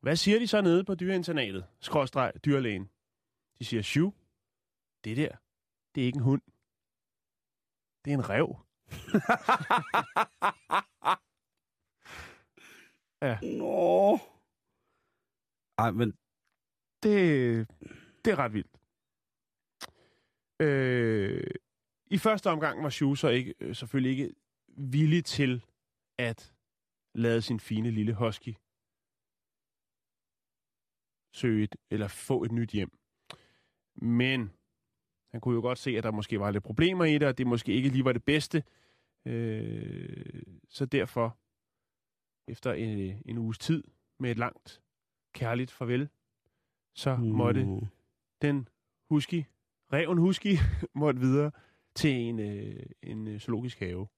Hvad 0.00 0.16
siger 0.16 0.38
de 0.38 0.46
så 0.46 0.60
nede 0.60 0.84
på 0.84 0.94
dyreinternatet? 0.94 1.64
Skråstreg, 1.80 2.32
dyrlægen. 2.44 2.88
De 3.58 3.64
siger, 3.64 3.82
Shu, 3.82 4.12
det 5.04 5.16
der, 5.16 5.36
det 5.94 6.02
er 6.02 6.06
ikke 6.06 6.16
en 6.16 6.22
hund. 6.22 6.42
Det 8.04 8.12
er 8.12 8.18
en 8.18 8.28
rev. 8.28 8.48
ja, 13.28 13.38
Nå. 13.58 14.18
Ej, 15.78 15.90
men 15.90 16.10
det, 17.02 17.68
det 18.24 18.32
er 18.32 18.38
ret 18.38 18.52
vildt. 18.52 18.78
Øh, 20.60 21.54
I 22.06 22.18
første 22.18 22.50
omgang 22.50 22.82
var 22.82 22.90
Shu 22.90 23.14
så 23.14 23.28
ikke, 23.28 23.54
øh, 23.60 23.76
selvfølgelig 23.76 24.10
ikke 24.10 24.34
villig 24.68 25.24
til 25.24 25.64
at 26.18 26.54
lade 27.14 27.42
sin 27.42 27.60
fine 27.60 27.90
lille 27.90 28.14
husky 28.14 28.54
søge 31.34 31.64
et, 31.64 31.76
eller 31.90 32.08
få 32.08 32.44
et 32.44 32.52
nyt 32.52 32.70
hjem. 32.70 32.98
Men 33.94 34.52
han 35.32 35.40
kunne 35.40 35.54
jo 35.54 35.60
godt 35.60 35.78
se, 35.78 35.90
at 35.90 36.04
der 36.04 36.10
måske 36.10 36.40
var 36.40 36.50
lidt 36.50 36.64
problemer 36.64 37.04
i 37.04 37.18
det, 37.18 37.28
og 37.28 37.38
det 37.38 37.46
måske 37.46 37.72
ikke 37.72 37.88
lige 37.88 38.04
var 38.04 38.12
det 38.12 38.24
bedste. 38.24 38.64
Øh, 39.26 40.42
så 40.68 40.86
derfor, 40.86 41.38
efter 42.48 42.72
en, 42.72 43.22
en 43.24 43.38
uges 43.38 43.58
tid 43.58 43.84
med 44.18 44.30
et 44.30 44.38
langt 44.38 44.82
kærligt 45.32 45.70
farvel, 45.70 46.08
så 46.94 47.16
mm. 47.16 47.22
måtte 47.22 47.66
den 48.42 48.68
husky, 49.08 49.44
reven 49.92 50.18
husky, 50.18 50.56
måtte 50.94 51.20
videre 51.20 51.50
til 51.94 52.10
en, 52.10 52.38
øh, 52.38 52.86
en 53.02 53.28
øh, 53.28 53.40
zoologisk 53.40 53.80
have. 53.80 54.08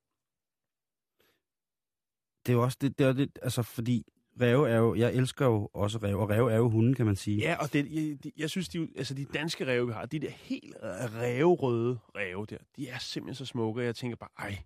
det 2.47 2.53
er 2.53 2.57
jo 2.57 2.63
også 2.63 2.79
det, 2.81 2.99
det 2.99 3.07
er 3.07 3.13
det, 3.13 3.39
altså 3.43 3.63
fordi 3.63 4.13
ræve 4.41 4.69
er 4.71 4.77
jo, 4.77 4.95
jeg 4.95 5.15
elsker 5.15 5.47
jo 5.47 5.71
også 5.75 5.99
ræve, 5.99 6.19
og 6.21 6.29
ræve 6.31 6.53
er 6.53 6.57
jo 6.57 6.69
hunden, 6.69 6.95
kan 6.95 7.07
man 7.07 7.17
sige. 7.17 7.37
Ja, 7.39 7.57
og 7.63 7.73
det, 7.73 7.87
jeg, 7.93 8.25
de- 8.25 8.33
jeg 8.37 8.51
synes, 8.51 8.69
de, 8.69 8.89
altså 8.97 9.15
de 9.15 9.25
danske 9.25 9.67
ræve, 9.67 9.87
vi 9.87 9.93
har, 9.93 10.07
de 10.07 10.19
der 10.19 10.31
helt 10.31 10.75
ræverøde 10.83 11.99
ræve 12.17 12.47
der, 12.51 12.57
de 12.77 12.89
er 12.89 12.99
simpelthen 12.99 13.35
så 13.35 13.47
smukke, 13.47 13.81
og 13.81 13.85
jeg 13.85 13.95
tænker 13.97 14.17
bare, 14.17 14.31
ej, 14.39 14.59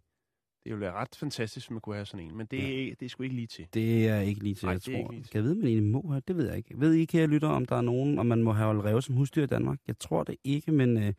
det 0.64 0.72
ville 0.72 0.80
være 0.80 0.92
ret 0.92 1.16
fantastisk, 1.16 1.66
hvis 1.66 1.70
man 1.70 1.80
kunne 1.80 1.94
have 1.94 2.06
sådan 2.06 2.26
en, 2.26 2.36
men 2.36 2.46
det, 2.46 2.58
ja. 2.58 2.94
det 3.00 3.02
er 3.02 3.08
sgu 3.08 3.22
ikke 3.22 3.34
lige 3.36 3.46
til. 3.46 3.66
Det 3.74 4.08
er 4.08 4.20
ikke 4.20 4.42
lige 4.42 4.54
til, 4.54 4.66
Nej, 4.66 4.72
jeg 4.72 4.82
tror. 4.82 5.10
lige 5.12 5.22
til. 5.22 5.30
Kan 5.30 5.38
jeg 5.38 5.44
vide, 5.44 5.54
man 5.54 5.66
egentlig 5.66 5.90
må 5.92 6.08
have? 6.10 6.22
Det 6.28 6.36
ved 6.36 6.46
jeg 6.48 6.56
ikke. 6.56 6.80
Ved 6.80 6.92
I, 6.94 7.04
kære 7.04 7.26
lytter, 7.26 7.48
om 7.48 7.66
der 7.66 7.76
er 7.76 7.80
nogen, 7.80 8.18
om 8.18 8.26
man 8.26 8.42
må 8.42 8.52
have 8.52 8.82
ræve 8.82 9.02
som 9.02 9.14
husdyr 9.14 9.42
i 9.42 9.46
Danmark? 9.46 9.78
Jeg 9.86 9.98
tror 9.98 10.24
det 10.24 10.36
ikke, 10.44 10.72
men 10.72 10.96
øh, 11.02 11.12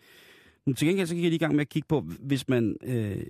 nu 0.65 0.73
til 0.73 0.87
gengæld 0.87 1.07
så 1.07 1.15
gik 1.15 1.23
jeg 1.23 1.29
lige 1.31 1.35
i 1.35 1.39
gang 1.39 1.55
med 1.55 1.61
at 1.61 1.69
kigge 1.69 1.87
på, 1.87 2.01
hvis 2.19 2.47
man, 2.47 2.75
øh, 2.83 3.23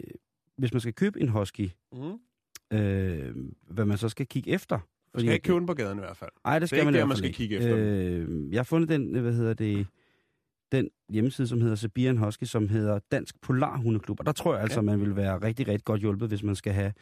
hvis 0.58 0.73
man 0.73 0.79
skal 0.82 0.93
købe 0.93 1.21
en 1.21 1.29
husky, 1.29 1.69
Mm. 1.93 2.77
øh, 2.77 3.36
hvad 3.67 3.86
man 3.86 3.97
så 3.97 4.10
skal 4.10 4.25
kigge 4.27 4.51
efter. 4.51 4.79
Du 5.13 5.19
skal 5.19 5.34
ikke 5.34 5.43
købe 5.43 5.60
den 5.60 5.65
på 5.67 5.74
gaden 5.74 5.98
i 5.98 6.02
hvert 6.02 6.17
fald. 6.17 6.32
Nej, 6.45 6.60
det 6.60 6.69
skal 6.69 6.78
ikke 6.80 6.86
man 6.86 6.93
i 6.93 6.98
der, 6.98 7.00
hvert 7.00 7.08
man 7.08 7.17
skal 7.17 7.28
ikke. 7.28 7.38
kigge 7.38 7.56
efter 7.58 7.76
Øh, 7.78 8.52
jeg 8.54 8.60
har 8.60 8.63
fundet 8.63 8.89
den, 8.89 9.15
hvad 9.15 9.34
hedder 9.34 9.54
det, 9.54 9.88
den 10.72 10.89
hjemmeside, 11.10 11.48
som 11.48 11.62
hedder 11.62 11.76
Sibirian 11.76 12.17
Husky, 12.17 12.43
som 12.43 12.69
hedder 12.69 13.00
Dansk 13.12 13.41
Polarhundeklub. 13.41 14.19
Og 14.19 14.26
der 14.26 14.32
tror 14.32 14.54
jeg 14.54 14.62
altså, 14.62 14.80
Ja. 14.80 14.82
man 14.86 15.02
vil 15.02 15.15
være 15.15 15.38
rigtig, 15.41 15.67
rigtig 15.67 15.86
godt 15.86 16.02
hjulpet, 16.02 16.28
hvis 16.28 16.43
man 16.43 16.56
skal 16.56 16.74
have 16.74 16.93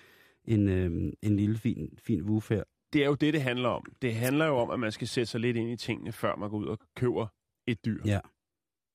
en, 0.46 0.70
øh, 0.70 1.12
en 1.22 1.36
lille 1.36 1.58
fin, 1.58 1.98
fin 1.98 2.22
woof 2.22 2.50
her. 2.50 2.63
Det 2.93 3.02
er 3.02 3.06
jo 3.08 3.13
det, 3.15 3.34
det 3.34 3.41
handler 3.41 3.70
om. 3.70 3.86
Det 4.02 4.15
handler 4.15 4.46
jo 4.46 4.56
om, 4.58 4.70
at 4.70 4.80
man 4.80 4.91
skal 4.91 5.08
sætte 5.08 5.32
sig 5.32 5.39
lidt 5.39 5.58
ind 5.58 5.70
i 5.70 5.76
tingene, 5.76 6.12
før 6.12 6.36
man 6.36 6.50
går 6.50 6.58
ud 6.58 6.65
og 6.65 6.80
køber 6.96 7.28
et 7.67 7.86
dyr. 7.86 8.02
Ja. 8.06 8.20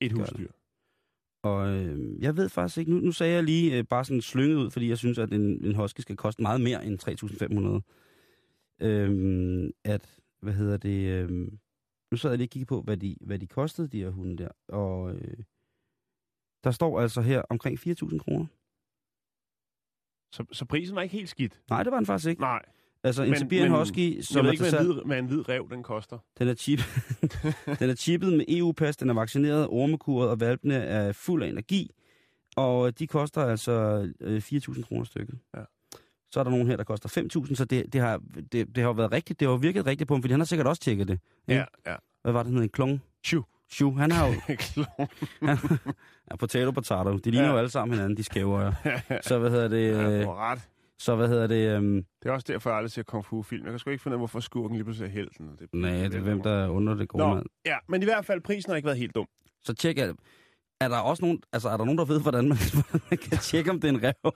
Et 0.00 0.12
husdyr. 0.12 0.48
Og 1.44 1.68
øh, 1.68 2.22
jeg 2.22 2.36
ved 2.36 2.48
faktisk 2.48 2.78
ikke, 2.78 2.90
nu, 2.90 3.00
nu 3.00 3.12
sagde 3.12 3.34
jeg 3.34 3.42
lige 3.42 3.78
øh, 3.78 3.84
bare 3.84 4.04
sådan 4.04 4.20
slynget 4.20 4.56
ud, 4.56 4.70
fordi 4.70 4.88
jeg 4.88 4.98
synes, 4.98 5.18
at 5.18 5.32
en, 5.32 5.64
en 5.64 5.74
husky 5.74 6.00
skal 6.00 6.16
koste 6.16 6.42
meget 6.42 6.60
mere 6.60 6.84
end 6.86 6.98
3.500. 7.82 8.01
Øh, 8.82 9.70
at, 9.84 10.18
hvad 10.40 10.52
hedder 10.52 10.76
det, 10.76 11.08
øh, 11.08 11.30
nu 12.10 12.16
sad 12.16 12.30
jeg 12.30 12.38
lige 12.38 12.46
og 12.46 12.50
kiggede 12.50 12.68
på, 12.68 12.82
hvad 12.82 12.96
de, 12.96 13.16
hvad 13.20 13.38
de 13.38 13.46
kostede, 13.46 13.88
de 13.88 13.98
her 13.98 14.10
hunde 14.10 14.36
der. 14.42 14.48
Og 14.68 15.14
øh, 15.14 15.38
der 16.64 16.70
står 16.70 17.00
altså 17.00 17.20
her 17.20 17.42
omkring 17.50 17.78
4.000 17.78 18.18
kroner. 18.18 18.46
Så, 20.34 20.44
så 20.52 20.64
prisen 20.64 20.96
var 20.96 21.02
ikke 21.02 21.12
helt 21.16 21.28
skidt. 21.28 21.60
Nej, 21.70 21.82
det 21.82 21.90
var 21.92 21.98
den 21.98 22.06
faktisk 22.06 22.28
ikke. 22.28 22.40
Nej. 22.40 22.62
Altså 23.04 23.22
en 23.22 23.30
Men- 23.30 23.38
Siberian 23.38 23.70
men 23.70 23.78
Husky, 23.78 24.16
Jeg 24.16 24.24
som 24.24 24.40
ved 24.44 24.48
er 24.48 24.52
ikke, 24.52 24.70
hvad 24.70 24.80
en, 24.80 24.86
hvid, 24.86 25.02
hvad 25.04 25.18
en 25.18 25.26
hvid 25.26 25.48
rev 25.48 25.68
den 25.70 25.82
koster. 25.82 26.18
den 26.38 26.48
er, 26.48 26.54
chip, 26.54 26.78
den 27.80 27.90
er 27.90 27.94
chippet 27.94 28.32
med 28.32 28.44
EU-pas, 28.48 28.96
den 28.96 29.10
er 29.10 29.14
vaccineret, 29.14 29.66
ormekuret, 29.68 30.30
og 30.30 30.40
valpene 30.40 30.74
er 30.74 31.12
fuld 31.12 31.42
af 31.42 31.48
energi. 31.48 31.90
Og 32.56 32.98
de 32.98 33.06
koster 33.06 33.40
altså 33.42 33.72
øh, 34.20 34.36
4.000 34.36 34.82
kroner 34.82 35.04
stykket. 35.04 35.38
Ja. 35.56 35.62
Så 36.32 36.40
er 36.40 36.44
der 36.44 36.50
nogen 36.50 36.66
her, 36.66 36.76
der 36.76 36.84
koster 36.84 37.08
5.000, 37.48 37.54
så 37.54 37.64
det, 37.64 37.92
det, 37.92 38.00
har, 38.00 38.20
det, 38.52 38.76
det 38.76 38.84
har 38.84 38.92
været 38.92 39.12
rigtigt. 39.12 39.40
Det 39.40 39.48
har 39.48 39.56
virket 39.56 39.86
rigtigt 39.86 40.08
på 40.08 40.14
ham, 40.14 40.22
fordi 40.22 40.32
han 40.32 40.40
har 40.40 40.44
sikkert 40.44 40.66
også 40.66 40.82
tjekket 40.82 41.08
det. 41.08 41.20
Ja, 41.48 41.64
ja. 41.86 41.94
Hvad 42.22 42.32
var 42.32 42.42
det, 42.42 42.52
han? 42.52 42.62
En 42.62 42.68
klong? 42.68 43.02
Tju. 43.24 43.42
Shu, 43.72 43.90
han 43.96 44.10
har 44.12 44.26
jo... 44.26 44.32
Klon. 44.58 44.86
Han, 45.42 45.58
ja, 46.30 46.36
potato, 46.36 46.70
potato. 46.70 47.16
De 47.18 47.30
ligner 47.30 47.46
Ja. 47.46 47.52
jo 47.52 47.58
alle 47.58 47.70
sammen 47.70 47.94
hinanden, 47.94 48.16
de 48.16 48.22
skæver. 48.24 48.72
Så 49.28 49.38
hvad 49.38 49.50
hedder 49.50 49.68
det... 49.68 49.88
Ja, 49.88 50.10
Øh, 50.20 50.26
har 50.26 50.50
ret. 50.52 50.68
så 50.98 51.16
hvad 51.16 51.28
hedder 51.28 51.46
det... 51.46 51.68
Øh, 51.68 51.82
Det 51.96 52.04
er 52.28 52.30
også 52.32 52.44
derfor, 52.48 52.70
jeg 52.70 52.76
aldrig 52.76 52.90
ser 52.90 53.02
kung 53.02 53.24
fu-film. 53.24 53.64
Jeg 53.64 53.72
kan 53.72 53.78
sgu 53.78 53.90
ikke 53.90 54.02
finde 54.02 54.14
ud 54.14 54.16
af, 54.16 54.20
hvorfor 54.20 54.40
skurken 54.40 54.76
lige 54.76 54.84
pludselig 54.84 55.06
er 55.08 55.12
helten. 55.12 55.50
Det, 55.58 55.68
nej, 55.74 55.90
det 55.92 56.14
er 56.14 56.20
hvem, 56.20 56.42
der 56.42 56.50
er 56.52 56.68
under 56.68 56.94
det 56.94 57.08
gode 57.08 57.24
Nå. 57.24 57.34
mand. 57.34 57.46
Ja, 57.66 57.76
men 57.88 58.02
i 58.02 58.04
hvert 58.04 58.24
fald, 58.26 58.40
prisen 58.40 58.70
har 58.70 58.76
ikke 58.76 58.86
været 58.86 58.98
helt 58.98 59.14
dum. 59.14 59.26
Så 59.64 59.74
tjek, 59.74 59.98
er, 59.98 60.12
er 60.80 60.88
der 60.88 60.98
også 60.98 61.22
nogen, 61.24 61.42
altså 61.52 61.68
er 61.68 61.76
der 61.76 61.84
nogen, 61.84 61.98
der 61.98 62.04
ved, 62.04 62.20
hvordan 62.22 62.48
man, 62.48 62.58
hvordan 62.72 63.00
man 63.10 63.18
kan 63.18 63.38
tjekke, 63.38 63.70
om 63.70 63.80
det 63.80 63.88
er 63.88 63.92
en 63.92 64.02
rev? 64.02 64.32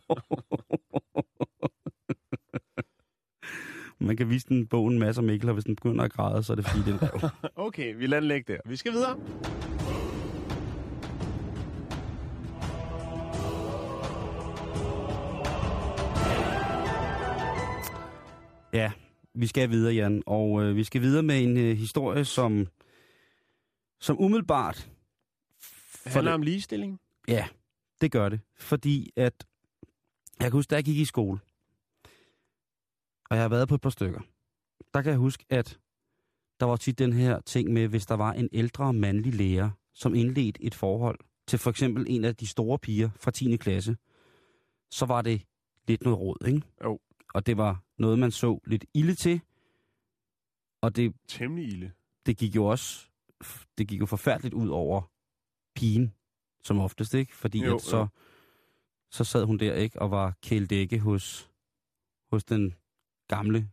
Man 3.99 4.17
kan 4.17 4.31
vise 4.31 4.49
den 4.49 4.67
bogen 4.67 4.99
masser 4.99 5.23
af 5.23 5.27
Mikkel, 5.27 5.49
og 5.49 5.55
hvis 5.55 5.65
den 5.65 5.77
begynder 5.77 6.05
at 6.05 6.13
græde, 6.13 6.43
så 6.43 6.53
er 6.53 6.55
det 6.55 6.67
fordi, 6.69 6.85
det 6.85 7.03
er 7.03 7.09
en 7.09 7.23
rev. 7.23 7.31
Okay, 7.67 7.95
vi 7.97 8.07
lader 8.07 8.21
den 8.21 8.29
ligge 8.29 8.53
der. 8.53 8.61
Vi 8.67 8.77
skal 8.77 8.93
videre. 8.93 9.17
Ja, 18.73 18.93
vi 19.35 19.47
skal 19.47 19.71
videre, 19.71 19.95
Jan, 19.95 20.23
og 20.27 20.63
øh, 20.63 20.77
vi 20.77 20.85
skal 20.85 21.01
videre 21.01 21.23
med 21.23 21.43
en 21.43 21.57
øh, 21.57 21.77
historie, 21.77 22.25
som, 22.25 22.67
som 24.01 24.21
umiddelbart... 24.21 24.91
Det 26.05 26.13
handler 26.13 26.33
om 26.33 26.43
ligestilling. 26.43 27.01
Ja, 27.29 27.49
det 28.01 28.13
gør 28.13 28.29
det. 28.29 28.41
Fordi 28.59 29.11
at... 29.17 29.47
Jeg 30.41 30.45
kan 30.45 30.53
huske, 30.53 30.71
da 30.71 30.75
jeg 30.75 30.85
gik 30.85 30.97
i 30.97 31.05
skole, 31.05 31.39
og 33.31 33.37
jeg 33.37 33.45
har 33.45 33.49
været 33.49 33.69
på 33.69 33.75
et 33.75 33.81
par 33.81 33.91
stykker, 33.91 34.21
der 34.95 35.03
kan 35.03 35.11
jeg 35.11 35.19
huske, 35.19 35.45
at 35.51 35.81
der 36.61 36.67
var 36.67 36.77
tit 36.77 36.99
den 36.99 37.13
her 37.13 37.41
ting 37.41 37.73
med, 37.73 37.89
hvis 37.89 38.07
der 38.07 38.15
var 38.15 38.33
en 38.33 38.49
ældre 38.53 38.93
mandlig 38.93 39.35
lærer, 39.35 39.71
som 39.95 40.15
indledte 40.15 40.63
et 40.63 40.75
forhold 40.75 41.19
til 41.47 41.59
for 41.59 41.71
eksempel 41.71 42.05
en 42.09 42.25
af 42.25 42.37
de 42.37 42.47
store 42.47 42.79
piger 42.79 43.11
fra 43.17 43.31
10. 43.31 43.57
klasse, 43.57 43.97
så 44.91 45.07
var 45.07 45.23
det 45.23 45.43
lidt 45.89 46.03
noget 46.03 46.19
råd, 46.19 46.47
ikke? 46.47 46.63
Jo. 46.85 47.01
Og 47.35 47.47
det 47.47 47.57
var 47.57 47.85
noget, 47.99 48.19
man 48.19 48.31
så 48.31 48.61
lidt 48.67 48.85
ilde 48.95 49.15
til, 49.15 49.41
og 50.83 50.97
det 50.97 51.15
Temmelig 51.29 51.69
ilde. 51.69 51.93
det 52.27 52.37
gik 52.37 52.57
jo 52.57 52.65
også 52.65 53.09
det 53.79 53.89
gik 53.89 54.01
jo 54.01 54.07
forfærdeligt 54.07 54.55
ud 54.55 54.69
over 54.69 55.03
pigen, 55.75 56.15
som 56.63 56.79
oftest, 56.81 57.15
ikke? 57.15 57.37
Fordi 57.37 57.65
Jo, 57.65 57.75
at 57.75 57.81
så, 57.83 57.97
jo. 57.97 58.07
så 59.11 59.25
sad 59.25 59.45
hun 59.45 59.59
der, 59.59 59.75
ikke? 59.75 60.03
Og 60.03 60.11
var 60.11 60.35
kældække 60.43 60.99
hos, 60.99 61.51
hos 62.31 62.45
den 62.45 62.75
gamle, 63.29 63.69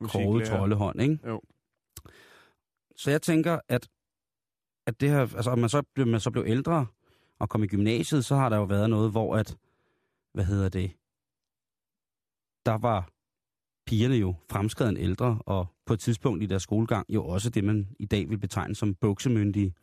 Musiklærer. 0.00 0.44
troldehånd, 0.44 1.00
ikke? 1.02 1.18
Jo. 1.28 1.40
Så 2.96 3.10
jeg 3.10 3.22
tænker, 3.22 3.60
at, 3.68 3.88
at 4.86 5.00
det 5.00 5.10
her, 5.10 5.20
altså, 5.20 5.54
man 5.54 5.68
så, 5.68 5.82
blev- 5.94 6.06
man 6.06 6.20
så 6.20 6.30
blev 6.30 6.44
ældre 6.46 6.86
og 7.38 7.48
kom 7.48 7.62
i 7.62 7.66
gymnasiet, 7.66 8.24
så 8.24 8.34
har 8.36 8.48
der 8.48 8.56
jo 8.56 8.64
været 8.64 8.90
noget, 8.90 9.10
hvor 9.10 9.36
at, 9.36 9.56
hvad 10.34 10.44
hedder 10.44 10.68
det, 10.68 10.90
der 12.66 12.78
var 12.78 13.10
pigerne 13.86 14.14
jo 14.14 14.34
fremskreden 14.50 14.96
ældre, 14.96 15.42
og 15.46 15.66
på 15.86 15.92
et 15.92 16.00
tidspunkt 16.00 16.42
i 16.42 16.46
deres 16.46 16.62
skolegang 16.62 17.14
jo 17.14 17.26
også 17.26 17.50
det, 17.50 17.64
man 17.64 17.88
i 17.98 18.06
dag 18.06 18.28
vil 18.30 18.38
betegne 18.38 18.74
som 18.74 18.94
buksemyndige. 18.94 19.74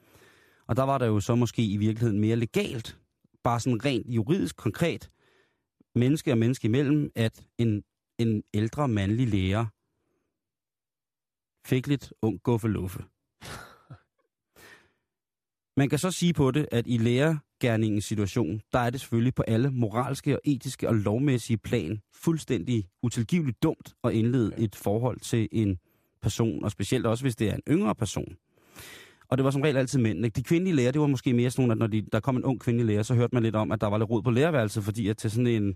Og 0.67 0.75
der 0.75 0.83
var 0.83 0.97
der 0.97 1.05
jo 1.05 1.19
så 1.19 1.35
måske 1.35 1.65
i 1.65 1.77
virkeligheden 1.77 2.19
mere 2.19 2.35
legalt, 2.35 2.99
bare 3.43 3.59
sådan 3.59 3.85
rent 3.85 4.07
juridisk 4.07 4.55
konkret, 4.57 5.11
menneske 5.95 6.31
og 6.31 6.37
menneske 6.37 6.65
imellem, 6.65 7.11
at 7.15 7.45
en, 7.57 7.83
en 8.21 8.43
ældre 8.53 8.87
mandlig 8.87 9.27
lærer 9.27 9.65
fik 11.67 11.87
lidt 11.87 12.13
ung 12.21 12.43
guffeluffe. 12.43 13.03
Man 15.77 15.89
kan 15.89 15.99
så 15.99 16.11
sige 16.11 16.33
på 16.33 16.51
det, 16.51 16.67
at 16.71 16.87
i 16.87 16.97
lærergærningens 16.97 18.05
situation, 18.05 18.61
der 18.73 18.79
er 18.79 18.89
det 18.89 19.01
selvfølgelig 19.01 19.35
på 19.35 19.43
alle 19.47 19.71
moralske 19.71 20.35
og 20.35 20.41
etiske 20.43 20.87
og 20.87 20.95
lovmæssige 20.95 21.57
plan 21.57 22.01
fuldstændig 22.13 22.87
utilgiveligt 23.03 23.63
dumt 23.63 23.93
at 24.03 24.13
indlede 24.13 24.53
et 24.57 24.75
forhold 24.75 25.19
til 25.19 25.49
en 25.51 25.79
person, 26.21 26.63
og 26.63 26.71
specielt 26.71 27.05
også 27.05 27.23
hvis 27.23 27.35
det 27.35 27.49
er 27.49 27.55
en 27.55 27.61
yngre 27.67 27.95
person. 27.95 28.35
Og 29.29 29.37
det 29.37 29.43
var 29.43 29.51
som 29.51 29.61
regel 29.61 29.77
altid 29.77 29.99
mænd. 29.99 30.25
Ikke? 30.25 30.35
De 30.35 30.43
kvindelige 30.43 30.75
lærer, 30.75 30.91
det 30.91 31.01
var 31.01 31.07
måske 31.07 31.33
mere 31.33 31.51
sådan 31.51 31.71
at 31.71 31.77
når 31.77 31.87
de, 31.87 32.01
der 32.11 32.19
kom 32.19 32.37
en 32.37 32.43
ung 32.43 32.59
kvindelig 32.59 32.85
lærer, 32.85 33.03
så 33.03 33.13
hørte 33.13 33.35
man 33.35 33.43
lidt 33.43 33.55
om, 33.55 33.71
at 33.71 33.81
der 33.81 33.87
var 33.87 33.97
lidt 33.97 34.09
rod 34.09 34.21
på 34.21 34.31
lærerværelset, 34.31 34.83
fordi 34.83 35.07
at 35.07 35.17
til 35.17 35.31
sådan 35.31 35.47
en 35.47 35.75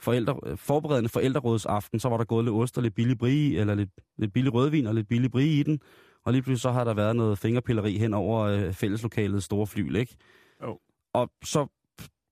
forældre, 0.00 0.56
forberedende 0.56 1.08
forældrerådsaften, 1.08 2.00
så 2.00 2.08
var 2.08 2.16
der 2.16 2.24
gået 2.24 2.44
lidt 2.44 2.54
ost 2.54 2.76
og 2.76 2.82
lidt 2.82 2.94
billig 2.94 3.18
brie, 3.18 3.58
eller 3.60 3.74
lidt, 3.74 3.90
lidt 4.18 4.32
billig 4.32 4.54
rødvin 4.54 4.86
og 4.86 4.94
lidt 4.94 5.08
billig 5.08 5.30
brie 5.30 5.46
i 5.60 5.62
den. 5.62 5.80
Og 6.24 6.32
lige 6.32 6.42
pludselig 6.42 6.60
så 6.60 6.70
har 6.70 6.84
der 6.84 6.94
været 6.94 7.16
noget 7.16 7.38
fingerpilleri 7.38 7.98
hen 7.98 8.14
over 8.14 8.40
øh, 8.44 8.72
fælleslokalets 8.72 9.44
store 9.44 9.66
flyl, 9.66 9.96
ikke? 9.96 10.16
Jo. 10.62 10.78
Og 11.14 11.30
så, 11.44 11.66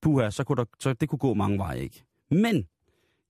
puha, 0.01 0.29
så 0.29 0.43
kunne 0.43 0.55
der, 0.55 0.65
så 0.79 0.93
det 0.93 1.09
kunne 1.09 1.19
gå 1.19 1.33
mange 1.33 1.57
veje, 1.57 1.79
ikke? 1.79 2.03
Men, 2.31 2.67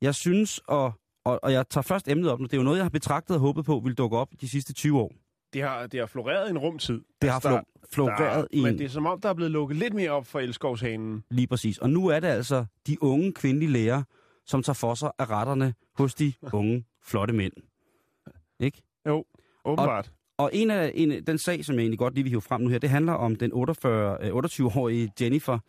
jeg 0.02 0.16
synes, 0.16 0.62
og, 0.68 0.94
og, 1.26 1.40
og 1.44 1.52
jeg 1.52 1.70
tager 1.70 1.82
først 1.84 2.08
emnet 2.08 2.32
op 2.32 2.40
nu, 2.40 2.46
det 2.46 2.54
er 2.54 2.58
jo 2.58 2.64
noget, 2.64 2.78
jeg 2.78 2.86
har 2.86 2.90
betragtet 2.90 3.36
og 3.36 3.40
håbet 3.40 3.66
på, 3.66 3.82
vil 3.84 3.94
dukke 3.94 4.18
op 4.18 4.30
de 4.42 4.50
sidste 4.50 4.74
20 4.74 5.00
år. 5.00 5.12
Det 5.54 5.62
har, 5.64 5.88
det 5.88 6.00
har 6.00 6.08
floreret 6.08 6.48
i 6.48 6.50
en 6.50 6.58
rumtid. 6.58 7.02
Det 7.22 7.30
har 7.30 7.36
Altså, 7.36 7.50
der- 7.50 7.60
flo- 7.60 7.88
floreret 7.94 8.48
i 8.52 8.62
Men 8.62 8.72
en... 8.74 8.78
det 8.80 8.86
er 8.86 8.90
som 8.90 9.06
om, 9.06 9.22
der 9.22 9.30
er 9.30 9.34
blevet 9.34 9.52
lukket 9.52 9.78
lidt 9.78 9.94
mere 9.94 10.12
op 10.12 10.26
for 10.28 10.40
elskovshanen. 10.40 11.24
Lige 11.32 11.48
præcis. 11.48 11.78
Og 11.78 11.90
nu 11.90 12.08
er 12.08 12.20
det 12.20 12.28
altså 12.28 12.66
de 12.88 13.04
unge 13.04 13.34
kvindelige 13.34 13.72
læger, 13.72 14.04
som 14.46 14.64
tager 14.64 14.74
for 14.74 14.96
sig 14.96 15.12
af 15.20 15.30
retterne 15.30 15.74
hos 15.96 16.16
de 16.16 16.34
unge, 16.54 16.86
flotte 17.04 17.34
mænd. 17.34 17.54
Ikke? 18.60 18.84
Jo, 19.08 19.26
åbenbart. 19.66 20.12
Og 20.38 20.50
en 20.54 20.72
af, 20.72 20.91
en, 20.96 21.26
den 21.26 21.38
sag, 21.38 21.66
som 21.66 21.76
jeg 21.76 21.82
egentlig 21.82 22.00
godt 22.00 22.14
lige 22.14 22.24
vil 22.24 22.30
hive 22.30 22.41
frem 22.41 22.62
nu 22.62 22.70
her, 22.70 22.80
det 22.80 22.89
handler 22.89 23.14
om 23.14 23.36
den 23.36 23.54
48, 23.54 24.18
øh, 24.22 24.36
28-årige 24.36 25.12
Jennifer 25.22 25.60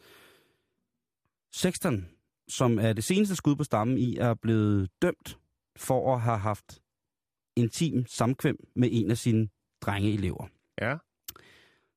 Sexton, 1.52 2.08
som 2.48 2.78
er 2.78 2.92
det 2.92 3.04
seneste 3.04 3.36
skud 3.36 3.56
på 3.56 3.64
stammen 3.64 3.98
i, 3.98 4.16
er 4.16 4.34
blevet 4.34 4.90
dømt 5.02 5.38
for 5.76 6.14
at 6.14 6.20
have 6.20 6.38
haft 6.38 6.82
intim 7.56 8.06
samkvem 8.06 8.56
med 8.76 8.88
en 8.92 9.10
af 9.10 9.18
sine 9.18 9.48
drengeelever. 9.80 10.46
Ja. 10.80 10.96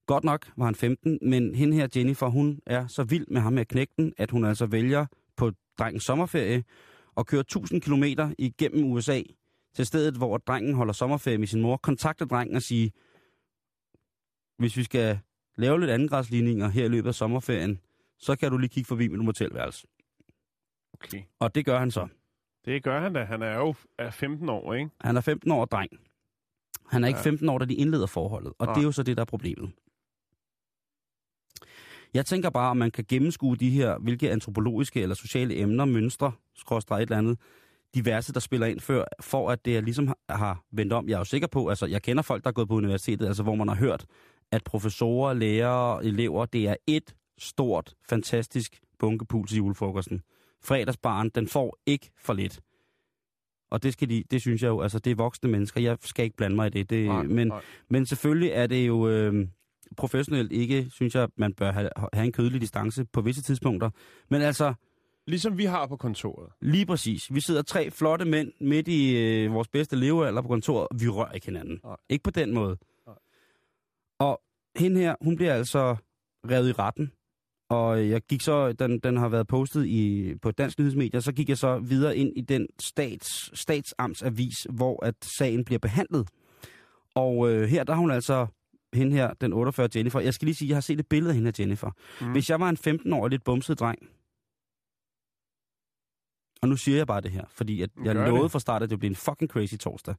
Godt 0.05 0.23
nok 0.23 0.51
var 0.57 0.65
han 0.65 0.75
15, 0.75 1.19
men 1.21 1.55
hende 1.55 1.75
her 1.75 1.88
Jennifer, 1.95 2.27
hun 2.27 2.59
er 2.65 2.88
så 2.88 3.03
vild 3.03 3.27
med 3.27 3.41
ham 3.41 3.53
med 3.53 3.65
knægten, 3.65 4.13
at 4.17 4.32
hun 4.32 4.45
altså 4.45 4.65
vælger 4.65 5.05
drengens 5.80 6.03
sommerferie 6.03 6.63
at 7.17 7.25
køre 7.27 7.41
1000 7.41 7.82
km 7.82 8.03
igennem 8.38 8.91
USA 8.91 9.21
til 9.75 9.86
stedet, 9.86 10.17
hvor 10.17 10.38
drengen 10.38 10.73
holder 10.73 10.93
sommerferie 10.93 11.38
med 11.38 11.47
sin 11.47 11.61
mor, 11.61 11.77
kontakter 11.77 12.25
drengen 12.25 12.55
og 12.55 12.61
sige, 12.61 12.91
hvis 14.57 14.77
vi 14.77 14.84
skal 14.84 15.19
lave 15.57 15.80
lidt 15.80 15.91
andengræsligninger 15.91 16.67
her 16.69 16.86
i 16.86 16.88
løbet 16.88 17.07
af 17.07 17.15
sommerferien, 17.15 17.80
så 18.19 18.36
kan 18.36 18.51
du 18.51 18.57
lige 18.57 18.69
kigge 18.69 18.88
forbi 18.88 19.07
mit 19.07 19.19
motelværelse. 19.25 19.88
Okay. 20.93 21.23
Og 21.39 21.55
det 21.55 21.65
gør 21.65 21.80
han 21.80 21.91
så. 21.91 22.07
Det 22.65 22.84
gør 22.84 22.99
han 22.99 23.13
da. 23.13 23.23
Han 23.23 23.41
er 23.41 23.57
jo 23.57 23.75
er 23.99 24.11
15 24.11 24.49
år, 24.49 24.73
ikke? 24.73 24.89
Han 25.01 25.17
er 25.17 25.21
15 25.21 25.51
år 25.51 25.65
dreng. 25.65 25.91
Han 26.88 27.03
er 27.03 27.07
ikke 27.07 27.17
Ja. 27.19 27.23
15 27.25 27.49
år, 27.49 27.57
da 27.57 27.65
de 27.65 27.73
indleder 27.75 28.07
forholdet. 28.07 28.53
Og 28.59 28.65
Nej. 28.65 28.73
det 28.73 28.82
er 28.82 28.86
jo 28.86 28.91
så 28.91 29.03
det, 29.03 29.17
der 29.17 29.21
er 29.21 29.25
problemet. 29.25 29.71
Jeg 32.14 32.26
tænker 32.26 32.49
bare, 32.49 32.70
om 32.70 32.78
man 32.78 32.91
kan 32.91 33.05
gennemskue 33.07 33.55
de 33.55 33.70
her, 33.70 33.97
hvilke 33.97 34.32
antropologiske 34.32 35.01
eller 35.01 35.16
sociale 35.16 35.57
emner, 35.57 35.86
mønstre, 35.86 36.32
skråstrej 36.55 36.97
et 36.97 37.01
eller 37.01 37.18
andet, 37.18 37.38
diverse, 37.95 38.34
der 38.34 38.39
spiller 38.39 38.68
ind 38.68 38.80
før, 38.80 39.03
for 39.22 39.49
at 39.51 39.66
det 39.66 39.78
er 39.78 39.82
ligesom 39.82 40.07
har- 40.07 40.18
har 40.30 40.64
vendt 40.72 40.93
om. 40.93 41.07
Jeg 41.10 41.14
er 41.14 41.20
jo 41.20 41.26
sikker 41.26 41.47
på, 41.47 41.68
altså 41.68 41.86
jeg 41.86 42.01
kender 42.01 42.24
folk, 42.24 42.43
der 42.43 42.47
er 42.47 42.51
gået 42.53 42.68
på 42.68 42.76
universitetet, 42.76 43.26
altså 43.28 43.43
hvor 43.43 43.55
man 43.55 43.68
har 43.68 43.76
hørt, 43.76 44.05
at 44.51 44.64
professorer, 44.64 45.34
lærere, 45.34 46.05
elever, 46.05 46.45
det 46.45 46.68
er 46.68 46.76
et 46.88 47.16
stort, 47.38 47.93
fantastisk 48.10 48.80
bunkepul 48.99 49.47
til 49.47 49.57
julefrokosten. 49.57 50.22
Fredagsbarn, 50.64 51.30
den 51.30 51.47
får 51.47 51.78
ikke 51.86 52.12
for 52.18 52.34
lidt. 52.34 52.60
Og 53.72 53.84
det, 53.84 53.93
skal 53.93 54.10
de, 54.10 54.24
det 54.32 54.41
synes 54.41 54.62
jeg 54.64 54.70
jo, 54.70 54.82
altså 54.82 54.99
det 54.99 55.12
er 55.12 55.16
voksne 55.16 55.49
mennesker, 55.49 55.82
jeg 55.82 55.97
skal 56.01 56.24
ikke 56.26 56.36
blande 56.38 56.55
mig 56.55 56.68
i 56.68 56.70
det. 56.70 56.89
det 56.89 57.05
Nej, 57.05 57.24
men, 57.24 57.47
nej. 57.47 57.62
men 57.89 58.05
selvfølgelig 58.05 58.49
er 58.49 58.68
det 58.68 58.88
jo 58.88 59.07
øh, 59.10 59.47
professionelt 59.97 60.51
ikke, 60.51 60.87
synes 60.91 61.15
jeg, 61.15 61.29
man 61.35 61.53
bør 61.53 61.71
have, 61.71 61.89
have 62.13 62.25
en 62.25 62.31
kødelig 62.31 62.61
distance 62.61 63.05
på 63.05 63.21
visse 63.21 63.41
tidspunkter. 63.41 63.89
Men 64.29 64.41
altså, 64.41 64.73
Ligesom 65.27 65.57
vi 65.57 65.65
har 65.65 65.87
på 65.87 65.97
kontoret. 65.97 66.49
lige 66.61 66.85
præcis. 66.85 67.33
Vi 67.33 67.41
sidder 67.41 67.61
tre 67.61 67.91
flotte 67.91 68.25
mænd 68.25 68.51
midt 68.61 68.87
i 68.87 69.17
øh, 69.17 69.53
vores 69.53 69.67
bedste 69.67 69.95
levealder 69.95 70.41
på 70.41 70.47
kontoret, 70.47 70.87
vi 71.01 71.07
rører 71.07 71.31
ikke 71.31 71.45
hinanden. 71.45 71.79
Nej. 71.83 71.95
Ikke 72.09 72.23
på 72.23 72.31
den 72.31 72.53
måde. 72.53 72.77
Nej. 73.07 73.15
Og 74.19 74.41
hende 74.75 75.01
her, 75.01 75.15
hun 75.21 75.35
bliver 75.35 75.53
altså 75.53 75.95
revet 76.49 76.69
i 76.69 76.71
retten. 76.71 77.11
Og 77.69 78.09
jeg 78.09 78.21
gik 78.21 78.41
så, 78.41 78.71
den, 78.73 78.99
den 78.99 79.17
har 79.17 79.29
været 79.29 79.47
postet 79.47 79.85
i, 79.85 80.33
på 80.41 80.51
dansk 80.51 80.79
nyhedsmedier, 80.79 81.19
så 81.19 81.31
gik 81.31 81.49
jeg 81.49 81.57
så 81.57 81.79
videre 81.79 82.17
ind 82.17 82.33
i 82.35 82.41
den 82.41 82.67
stats, 82.79 83.59
statsamtsavis, 83.59 84.67
hvor 84.69 85.05
at 85.05 85.15
sagen 85.37 85.65
bliver 85.65 85.79
behandlet. 85.79 86.27
Og 87.15 87.51
øh, 87.51 87.69
her 87.69 87.83
der 87.83 87.93
har 87.93 88.01
hun 88.01 88.11
altså, 88.11 88.47
hende 88.93 89.15
her, 89.15 89.33
den 89.33 89.53
48 89.53 89.89
Jennifer, 89.95 90.19
jeg 90.19 90.33
skal 90.33 90.45
lige 90.45 90.55
sige, 90.55 90.69
jeg 90.69 90.75
har 90.75 90.81
set 90.81 90.99
et 90.99 91.07
billede 91.07 91.29
af 91.31 91.35
hende 91.35 91.47
her 91.47 91.63
Jennifer. 91.63 91.91
Mm. 92.21 92.31
Hvis 92.31 92.49
jeg 92.49 92.59
var 92.59 92.69
en 92.69 92.77
15-årig 92.77 93.29
lidt 93.29 93.43
bumset 93.43 93.79
dreng, 93.79 93.99
og 96.61 96.69
nu 96.69 96.75
siger 96.75 96.97
jeg 96.97 97.07
bare 97.07 97.21
det 97.21 97.31
her, 97.31 97.45
fordi 97.49 97.81
at 97.81 97.89
jeg 98.03 98.15
lovede 98.15 98.43
det. 98.43 98.51
fra 98.51 98.59
start, 98.59 98.83
at 98.83 98.89
det 98.89 98.99
blev 98.99 99.09
en 99.09 99.15
fucking 99.15 99.51
crazy 99.51 99.75
torsdag. 99.75 100.15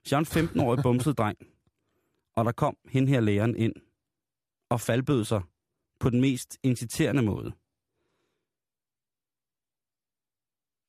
Hvis 0.00 0.12
jeg 0.12 0.16
er 0.18 0.36
en 0.36 0.48
15-årig 0.48 0.82
bumset 0.82 1.18
dreng, 1.18 1.38
og 2.36 2.44
der 2.44 2.52
kom 2.52 2.76
hende 2.88 3.08
her 3.08 3.20
læreren 3.20 3.56
ind, 3.56 3.74
og 4.70 4.80
faldbød 4.80 5.24
sig 5.24 5.42
på 6.00 6.10
den 6.10 6.20
mest 6.20 6.58
inciterende 6.62 7.22
måde, 7.22 7.52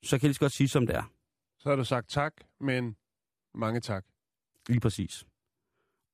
så 0.03 0.17
kan 0.17 0.23
jeg 0.23 0.29
lige 0.29 0.33
så 0.33 0.39
godt 0.39 0.51
sige, 0.51 0.67
som 0.67 0.87
det 0.87 0.95
er. 0.95 1.03
Så 1.59 1.69
har 1.69 1.75
du 1.75 1.83
sagt 1.83 2.09
tak, 2.09 2.33
men 2.59 2.95
mange 3.53 3.79
tak. 3.79 4.05
Lige 4.67 4.79
præcis. 4.79 5.25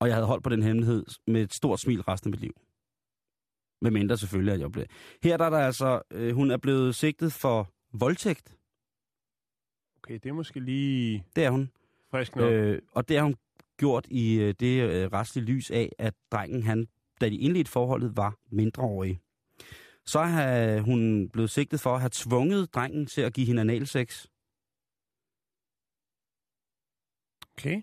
Og 0.05 0.09
jeg 0.09 0.15
havde 0.15 0.27
holdt 0.27 0.43
på 0.43 0.49
den 0.49 0.63
hemmelighed 0.63 1.05
med 1.27 1.41
et 1.41 1.53
stort 1.53 1.79
smil 1.79 2.01
resten 2.01 2.27
af 2.27 2.31
mit 2.31 2.39
liv. 2.39 2.53
Med 3.81 3.91
mindre 3.91 4.17
selvfølgelig, 4.17 4.53
at 4.53 4.59
jeg 4.59 4.71
blev. 4.71 4.85
Her 5.23 5.37
der 5.37 5.45
er 5.45 5.49
der 5.49 5.57
altså, 5.57 6.01
øh, 6.11 6.35
hun 6.35 6.51
er 6.51 6.57
blevet 6.57 6.95
sigtet 6.95 7.33
for 7.33 7.69
voldtægt. 7.93 8.55
Okay, 9.97 10.13
det 10.13 10.25
er 10.25 10.33
måske 10.33 10.59
lige 10.59 11.25
Det 11.35 11.43
er 11.45 11.49
hun. 11.49 11.71
frisk 12.11 12.35
nok. 12.35 12.51
Øh, 12.51 12.81
og 12.91 13.07
det 13.09 13.17
har 13.17 13.23
hun 13.23 13.35
gjort 13.77 14.07
i 14.09 14.35
øh, 14.35 14.53
det 14.59 14.83
øh, 14.89 15.11
restlige 15.13 15.45
lys 15.45 15.71
af, 15.71 15.91
at 15.99 16.13
drengen, 16.31 16.63
han, 16.63 16.87
da 17.21 17.29
de 17.29 17.37
indledte 17.37 17.71
forholdet, 17.71 18.17
var 18.17 18.37
mindreårig. 18.51 19.19
Så 20.05 20.21
har 20.21 20.79
hun 20.79 21.29
blevet 21.29 21.49
sigtet 21.49 21.79
for 21.79 21.93
at 21.95 21.99
have 22.01 22.11
tvunget 22.13 22.73
drengen 22.73 23.05
til 23.05 23.21
at 23.21 23.33
give 23.33 23.47
hende 23.47 23.61
analsex. 23.61 24.25
Okay. 27.57 27.81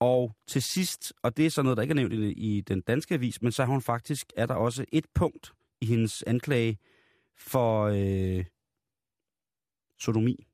Og 0.00 0.36
til 0.46 0.62
sidst, 0.62 1.12
og 1.22 1.36
det 1.36 1.46
er 1.46 1.50
så 1.50 1.62
noget, 1.62 1.76
der 1.76 1.82
ikke 1.82 1.92
er 1.92 1.96
nævnt 1.96 2.12
i, 2.12 2.32
i 2.32 2.60
den 2.60 2.80
danske 2.80 3.14
avis, 3.14 3.42
men 3.42 3.52
så 3.52 3.64
har 3.64 3.72
hun 3.72 3.82
faktisk, 3.82 4.32
er 4.36 4.46
der 4.46 4.54
også 4.54 4.84
et 4.92 5.06
punkt 5.14 5.52
i 5.80 5.86
hendes 5.86 6.22
anklage 6.22 6.78
for 7.36 7.84
øh, 7.84 8.44
sodomi. 9.98 10.46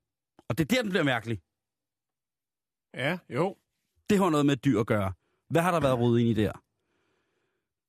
Og 0.49 0.59
det 0.59 0.73
er 0.73 0.75
der, 0.77 0.83
den 0.83 0.91
bliver 0.91 1.05
mærkelig. 1.05 1.41
Ja, 2.95 3.19
jo. 3.31 3.57
Det 4.11 4.19
har 4.19 4.31
noget 4.31 4.47
med 4.47 4.57
dyr 4.57 4.81
at 4.81 4.87
gøre. 4.87 5.13
Hvad 5.49 5.63
har 5.63 5.71
der 5.71 5.81
været 5.81 5.99
rodet 5.99 6.21
ind 6.21 6.29
i 6.29 6.35
der? 6.35 6.53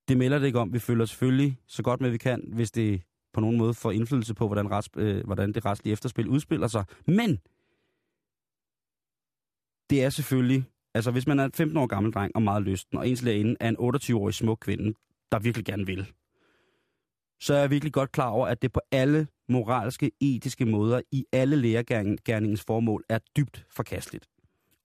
Det 0.07 0.17
melder 0.17 0.39
det 0.39 0.45
ikke 0.45 0.59
om. 0.59 0.73
Vi 0.73 0.79
følger 0.79 1.05
selvfølgelig 1.05 1.59
så 1.67 1.83
godt 1.83 2.01
med, 2.01 2.09
vi 2.09 2.17
kan, 2.17 2.43
hvis 2.53 2.71
det 2.71 3.01
på 3.33 3.41
nogen 3.41 3.57
måde 3.57 3.73
får 3.73 3.91
indflydelse 3.91 4.33
på, 4.33 4.47
hvordan, 4.47 4.71
rets, 4.71 4.89
øh, 4.95 5.25
hvordan 5.25 5.53
det 5.53 5.65
retslige 5.65 5.93
efterspil 5.93 6.27
udspiller 6.27 6.67
sig. 6.67 6.85
Men 7.05 7.39
det 9.89 10.03
er 10.03 10.09
selvfølgelig, 10.09 10.65
altså 10.97 11.11
hvis 11.11 11.27
man 11.27 11.39
er 11.39 11.45
en 11.45 11.51
15 11.51 11.77
år 11.77 11.87
gammel 11.87 12.13
dreng 12.13 12.31
og 12.35 12.41
meget 12.41 12.63
lysten, 12.63 12.97
og 12.97 13.09
ens 13.09 13.21
lærerinde 13.21 13.55
er 13.59 13.69
en 13.69 13.77
28-årig 13.77 14.33
smuk 14.33 14.57
kvinde, 14.61 14.93
der 15.31 15.39
virkelig 15.39 15.65
gerne 15.65 15.85
vil, 15.85 16.11
så 17.39 17.53
er 17.53 17.59
jeg 17.59 17.69
virkelig 17.69 17.93
godt 17.93 18.11
klar 18.11 18.29
over, 18.29 18.47
at 18.47 18.61
det 18.61 18.71
på 18.71 18.79
alle 18.91 19.27
moralske, 19.49 20.11
etiske 20.21 20.65
måder 20.65 21.01
i 21.11 21.25
alle 21.31 21.55
lærergærningens 21.55 22.63
formål 22.63 23.03
er 23.09 23.19
dybt 23.37 23.65
forkasteligt. 23.69 24.25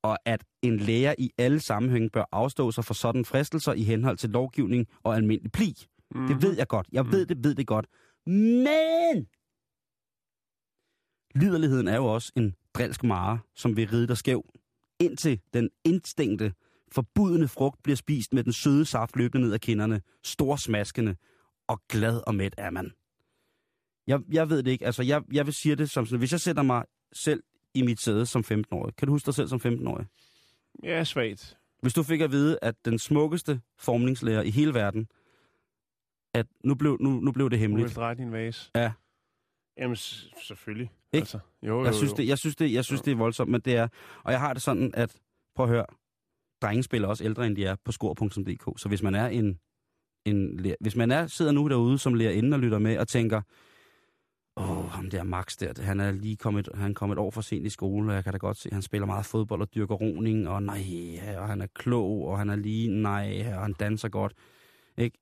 Og 0.02 0.18
at 0.24 0.44
en 0.62 0.76
lærer 0.76 1.14
i 1.18 1.30
alle 1.38 1.60
sammenhænge 1.60 2.10
bør 2.10 2.24
afstå 2.32 2.70
sig 2.70 2.84
for 2.84 2.94
sådan 2.94 3.24
fristelser 3.24 3.72
i 3.72 3.82
henhold 3.82 4.16
til 4.16 4.30
lovgivning 4.30 4.86
og 5.02 5.16
almindelig 5.16 5.52
pli. 5.52 5.74
Mm-hmm. 6.10 6.28
Det 6.28 6.42
ved 6.42 6.56
jeg 6.56 6.68
godt. 6.68 6.86
Jeg 6.92 7.12
ved 7.12 7.26
det, 7.26 7.44
ved 7.44 7.54
det 7.54 7.66
godt. 7.66 7.86
Men 8.26 9.26
liderligheden 11.34 11.88
er 11.88 11.96
jo 11.96 12.06
også 12.06 12.32
en 12.36 12.54
drilsk 12.74 13.04
mare, 13.04 13.38
som 13.54 13.76
vil 13.76 13.88
ride 13.88 14.08
dig 14.08 14.16
skæv, 14.16 14.44
indtil 15.02 15.40
den 15.54 15.70
instinkte, 15.84 16.52
forbudende 16.92 17.48
frugt 17.48 17.82
bliver 17.82 17.96
spist 17.96 18.32
med 18.34 18.44
den 18.44 18.52
søde 18.52 18.84
saft 18.84 19.16
løbende 19.16 19.46
ned 19.46 19.54
ad 19.54 19.58
kinderne, 19.58 20.00
storsmaskende, 20.24 21.16
og 21.68 21.82
glad 21.88 22.20
og 22.26 22.34
mæt 22.34 22.54
er 22.58 22.70
man. 22.70 22.92
Jeg, 24.06 24.20
jeg 24.32 24.50
ved 24.50 24.62
det 24.62 24.70
ikke. 24.70 24.86
Altså, 24.86 25.02
jeg, 25.02 25.22
jeg 25.32 25.46
vil 25.46 25.54
sige 25.54 25.76
det 25.76 25.90
som 25.90 26.06
sådan, 26.06 26.18
hvis 26.18 26.32
jeg 26.32 26.40
sætter 26.40 26.62
mig 26.62 26.84
selv 27.12 27.42
i 27.74 27.82
mit 27.82 28.00
sæde 28.00 28.26
som 28.26 28.44
15-årig. 28.52 28.96
Kan 28.96 29.06
du 29.06 29.12
huske 29.12 29.26
dig 29.26 29.34
selv 29.34 29.48
som 29.48 29.60
15-årig? 29.64 30.06
Ja, 30.84 31.04
svagt. 31.04 31.56
Hvis 31.82 31.94
du 31.94 32.02
fik 32.02 32.20
at 32.20 32.30
vide, 32.30 32.58
at 32.62 32.74
den 32.84 32.98
smukkeste 32.98 33.60
formningslærer 33.78 34.42
i 34.42 34.50
hele 34.50 34.74
verden, 34.74 35.06
at 36.34 36.46
nu 36.64 36.74
blev, 36.74 36.96
nu, 37.00 37.10
nu 37.10 37.32
blev 37.32 37.50
det 37.50 37.56
Du 37.56 37.60
hemmeligt. 37.60 37.96
dreje 37.96 38.14
din 38.14 38.32
vase. 38.32 38.70
Ja. 38.74 38.92
Jamen, 39.78 39.96
selvfølgelig. 39.96 40.90
Ikke? 41.12 41.22
Altså, 41.22 41.38
jo, 41.62 41.78
jo, 41.78 41.84
Jeg 41.84 41.94
synes, 41.94 42.12
jo. 42.12 42.16
det, 42.16 42.28
jeg 42.28 42.38
synes, 42.38 42.56
det, 42.56 42.72
jeg 42.72 42.84
synes, 42.84 43.02
det 43.02 43.10
er 43.10 43.16
voldsomt, 43.16 43.50
men 43.50 43.60
det 43.60 43.76
er... 43.76 43.88
Og 44.24 44.32
jeg 44.32 44.40
har 44.40 44.52
det 44.52 44.62
sådan, 44.62 44.90
at... 44.94 45.16
Prøv 45.54 45.66
at 45.66 45.70
høre. 45.70 45.86
Drenge 46.62 46.82
spiller 46.82 47.08
også 47.08 47.24
ældre, 47.24 47.46
end 47.46 47.56
de 47.56 47.64
er 47.64 47.76
på 47.84 47.92
skor.dk. 47.92 48.80
Så 48.80 48.88
hvis 48.88 49.02
man 49.02 49.14
er 49.14 49.26
en... 49.26 49.58
en 50.26 50.60
lærer- 50.60 50.76
hvis 50.80 50.96
man 50.96 51.10
er, 51.10 51.26
sidder 51.26 51.52
nu 51.52 51.68
derude 51.68 51.98
som 51.98 52.14
lærerinde 52.14 52.54
og 52.54 52.60
lytter 52.60 52.78
med 52.78 52.98
og 52.98 53.08
tænker, 53.08 53.40
åh, 54.56 54.90
ham 54.90 55.10
der 55.10 55.22
Max 55.22 55.56
der, 55.56 55.82
han 55.82 56.00
er 56.00 56.12
lige 56.12 56.36
kommet, 56.36 56.68
han 56.74 56.94
kom 56.94 57.10
et 57.10 57.18
år 57.18 57.30
for 57.30 57.40
sent 57.40 57.66
i 57.66 57.70
skole, 57.70 58.10
og 58.10 58.14
jeg 58.14 58.24
kan 58.24 58.32
da 58.32 58.38
godt 58.38 58.56
se, 58.56 58.68
at 58.68 58.72
han 58.72 58.82
spiller 58.82 59.06
meget 59.06 59.26
fodbold 59.26 59.60
og 59.60 59.74
dyrker 59.74 59.94
roning, 59.94 60.48
og 60.48 60.62
nej, 60.62 60.82
og 61.38 61.48
han 61.48 61.60
er 61.60 61.66
klog, 61.74 62.28
og 62.28 62.38
han 62.38 62.50
er 62.50 62.56
lige, 62.56 62.88
nej, 63.02 63.52
og 63.54 63.62
han 63.62 63.72
danser 63.72 64.08
godt. 64.08 64.34
Ikke? 64.98 65.18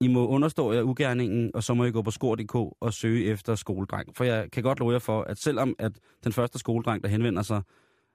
I 0.00 0.08
må 0.08 0.28
understå 0.28 0.72
jer 0.72 0.82
ugerningen, 0.82 1.50
og 1.54 1.62
så 1.62 1.74
må 1.74 1.84
I 1.84 1.90
gå 1.90 2.02
på 2.02 2.10
skor.dk 2.10 2.54
og 2.54 2.92
søge 2.92 3.24
efter 3.24 3.54
skoledreng. 3.54 4.16
For 4.16 4.24
jeg 4.24 4.50
kan 4.52 4.62
godt 4.62 4.78
love 4.78 4.92
jer 4.92 4.98
for, 4.98 5.22
at 5.22 5.38
selvom 5.38 5.74
at 5.78 5.92
den 6.24 6.32
første 6.32 6.58
skoledreng, 6.58 7.02
der 7.02 7.08
henvender 7.08 7.42
sig, 7.42 7.62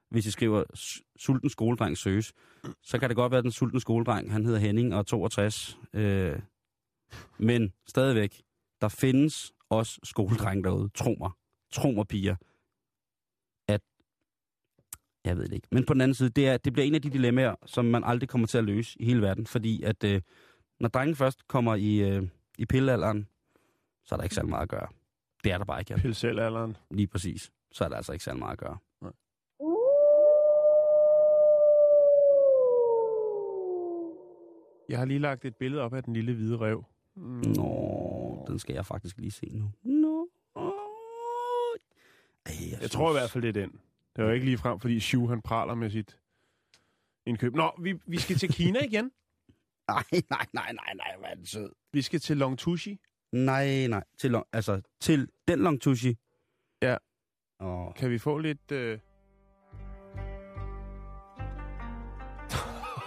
hvis 0.10 0.26
I 0.26 0.32
skriver 0.32 0.64
sulten 1.18 1.50
skoledreng 1.50 1.98
søges, 1.98 2.34
så 2.84 3.00
kan 3.00 3.10
det 3.10 3.16
godt 3.16 3.32
være, 3.32 3.38
at 3.38 3.44
den 3.44 3.52
sulten 3.52 3.80
skoledreng, 3.80 4.32
han 4.32 4.46
hedder 4.46 4.60
Henning 4.60 4.94
og 4.94 5.00
er 5.00 5.04
62. 5.04 5.78
Øh, 5.94 6.40
men 7.38 7.74
stadigvæk, 7.88 8.42
der 8.82 8.88
findes 8.88 9.54
også 9.70 10.00
skoledreng 10.04 10.64
derude. 10.64 10.90
Tro 10.90 11.16
mig. 11.20 11.32
Tro 11.72 11.92
mig, 11.92 12.08
piger. 12.08 12.36
At, 13.68 13.82
jeg 15.26 15.38
ved 15.38 15.44
det 15.44 15.54
ikke. 15.54 15.68
Men 15.72 15.86
på 15.86 15.94
den 15.94 16.02
anden 16.02 16.16
side, 16.16 16.30
det, 16.30 16.48
er, 16.48 16.58
det 16.58 16.74
bliver 16.74 16.86
en 16.86 16.96
af 16.96 17.02
de 17.02 17.10
dilemmaer, 17.10 17.56
som 17.66 17.86
man 17.86 18.04
aldrig 18.04 18.30
kommer 18.30 18.48
til 18.48 18.58
at 18.58 18.64
løse 18.64 19.02
i 19.02 19.06
hele 19.06 19.22
verden. 19.22 19.46
Fordi 19.46 19.84
at, 19.84 20.04
øh, 20.04 20.22
når 20.82 20.90
drengen 20.90 21.16
først 21.16 21.48
kommer 21.48 21.76
i, 21.76 21.98
øh, 22.10 22.24
i 22.58 22.66
pillealderen, 22.66 23.28
så 24.06 24.16
er 24.16 24.18
der 24.18 24.24
ikke 24.24 24.36
særlig 24.36 24.50
meget 24.50 24.64
at 24.64 24.70
gøre. 24.70 24.88
Det 25.44 25.52
er 25.52 25.58
der 25.58 25.66
bare 25.66 25.80
ikke. 25.82 25.96
Pil 25.96 26.16
selv 26.16 26.40
alderen. 26.40 26.78
Lige 26.92 27.08
præcis. 27.08 27.52
Så 27.72 27.84
er 27.84 27.90
der 27.90 27.96
altså 27.96 28.12
ikke 28.14 28.24
særlig 28.26 28.40
meget 28.40 28.52
at 28.54 28.58
gøre. 28.60 28.78
Jeg 34.90 34.98
har 35.00 35.06
lige 35.06 35.20
lagt 35.20 35.46
et 35.46 35.56
billede 35.56 35.82
op 35.82 35.94
af 35.94 36.04
den 36.04 36.14
lille 36.14 36.34
hvide 36.34 36.58
rev. 36.58 36.84
Mm. 37.16 37.24
Nå, 37.56 38.46
den 38.48 38.60
skal 38.60 38.74
jeg 38.74 38.86
faktisk 38.86 39.18
lige 39.18 39.32
se 39.32 39.50
nu. 39.54 39.72
Nå. 39.84 40.28
Ej, 40.56 40.62
jeg, 42.46 42.70
Jeg 42.72 42.78
synes- 42.78 42.92
tror 42.92 43.10
i 43.10 43.14
hvert 43.14 43.30
fald, 43.30 43.42
det 43.44 43.50
er 43.58 43.62
den. 43.62 43.72
Det 44.16 44.22
er 44.22 44.26
jo 44.26 44.32
ikke 44.32 44.46
lige 44.46 44.58
frem, 44.58 44.80
fordi 44.80 45.00
Shu 45.00 45.28
han 45.28 45.42
praler 45.42 45.76
med 45.76 45.90
sit 45.90 46.20
indkøb. 47.26 47.56
Nå, 47.56 47.72
vi, 47.82 48.00
vi 48.06 48.18
skal 48.20 48.36
til 48.36 48.50
Kina 48.54 48.80
igen. 48.86 49.12
Nej, 49.94 50.04
nej, 50.30 50.46
nej, 50.54 50.72
nej, 50.74 50.94
nej, 50.96 51.16
hvad 51.20 51.30
er 51.30 51.36
den 51.36 51.46
sød. 51.46 51.72
Vi 51.94 52.02
skal 52.02 52.20
til 52.20 52.38
Longtushi. 52.38 53.00
Nej, 53.32 53.88
nej, 53.88 54.04
til, 54.20 54.32
long, 54.32 54.46
altså, 54.54 54.82
til 55.02 55.28
den 55.48 55.60
Longtushi. 55.60 56.18
Ja. 56.82 56.98
Åh, 57.60 57.94
Kan 57.94 58.10
vi 58.10 58.18
få 58.20 58.38
lidt... 58.38 58.72
Øh... 58.72 59.00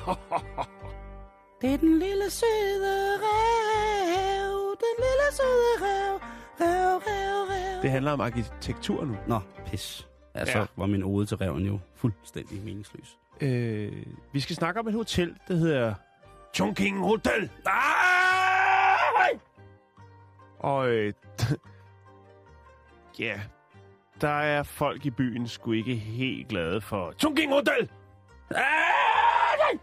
Det 1.60 1.72
er 1.74 1.76
den 1.78 1.98
lille 1.98 2.30
søde 2.30 3.18
rev, 3.18 4.76
den 4.84 4.96
lille 5.04 5.28
søde 5.32 5.74
rev, 5.80 6.14
rev, 6.60 6.98
rev, 6.98 7.48
rev. 7.50 7.82
det 7.82 7.90
handler 7.90 8.12
om 8.12 8.20
arkitektur 8.20 9.04
nu. 9.04 9.16
Nå, 9.28 9.40
pis. 9.66 10.08
Altså, 10.34 10.58
ja. 10.58 10.66
var 10.76 10.86
min 10.86 11.02
ode 11.02 11.26
til 11.26 11.36
reven 11.36 11.66
jo 11.66 11.78
fuldstændig 11.94 12.64
meningsløs. 12.64 13.18
Øh, 13.40 14.06
vi 14.32 14.40
skal 14.40 14.56
snakke 14.56 14.80
om 14.80 14.88
et 14.88 14.94
hotel, 14.94 15.36
der 15.48 15.54
hedder 15.54 15.94
Chongqing 16.54 16.98
Hotel. 16.98 17.50
Nej! 17.64 19.38
Og 20.58 20.88
øh, 20.88 21.12
ja, 23.18 23.40
der 24.20 24.28
er 24.28 24.62
folk 24.62 25.06
i 25.06 25.10
byen 25.10 25.48
sgu 25.48 25.72
ikke 25.72 25.94
helt 25.94 26.48
glade 26.48 26.80
for 26.80 27.12
Chongqing 27.18 27.52
Hotel. 27.52 27.90
Ah, 28.50 29.78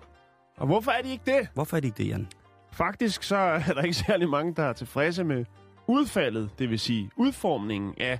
Og 0.57 0.65
hvorfor 0.67 0.91
er 0.91 1.01
de 1.01 1.11
ikke 1.11 1.23
det? 1.37 1.49
Hvorfor 1.53 1.77
er 1.77 1.81
det 1.81 1.87
ikke 1.87 1.97
det, 2.03 2.07
Jan? 2.09 2.27
Faktisk 2.71 3.23
så 3.23 3.35
er 3.37 3.73
der 3.73 3.81
ikke 3.81 3.93
særlig 4.07 4.29
mange, 4.29 4.55
der 4.55 4.63
er 4.63 4.73
tilfredse 4.73 5.23
med 5.23 5.45
udfaldet, 5.87 6.49
det 6.59 6.69
vil 6.69 6.79
sige 6.79 7.09
udformningen 7.15 7.93
af, 7.97 8.19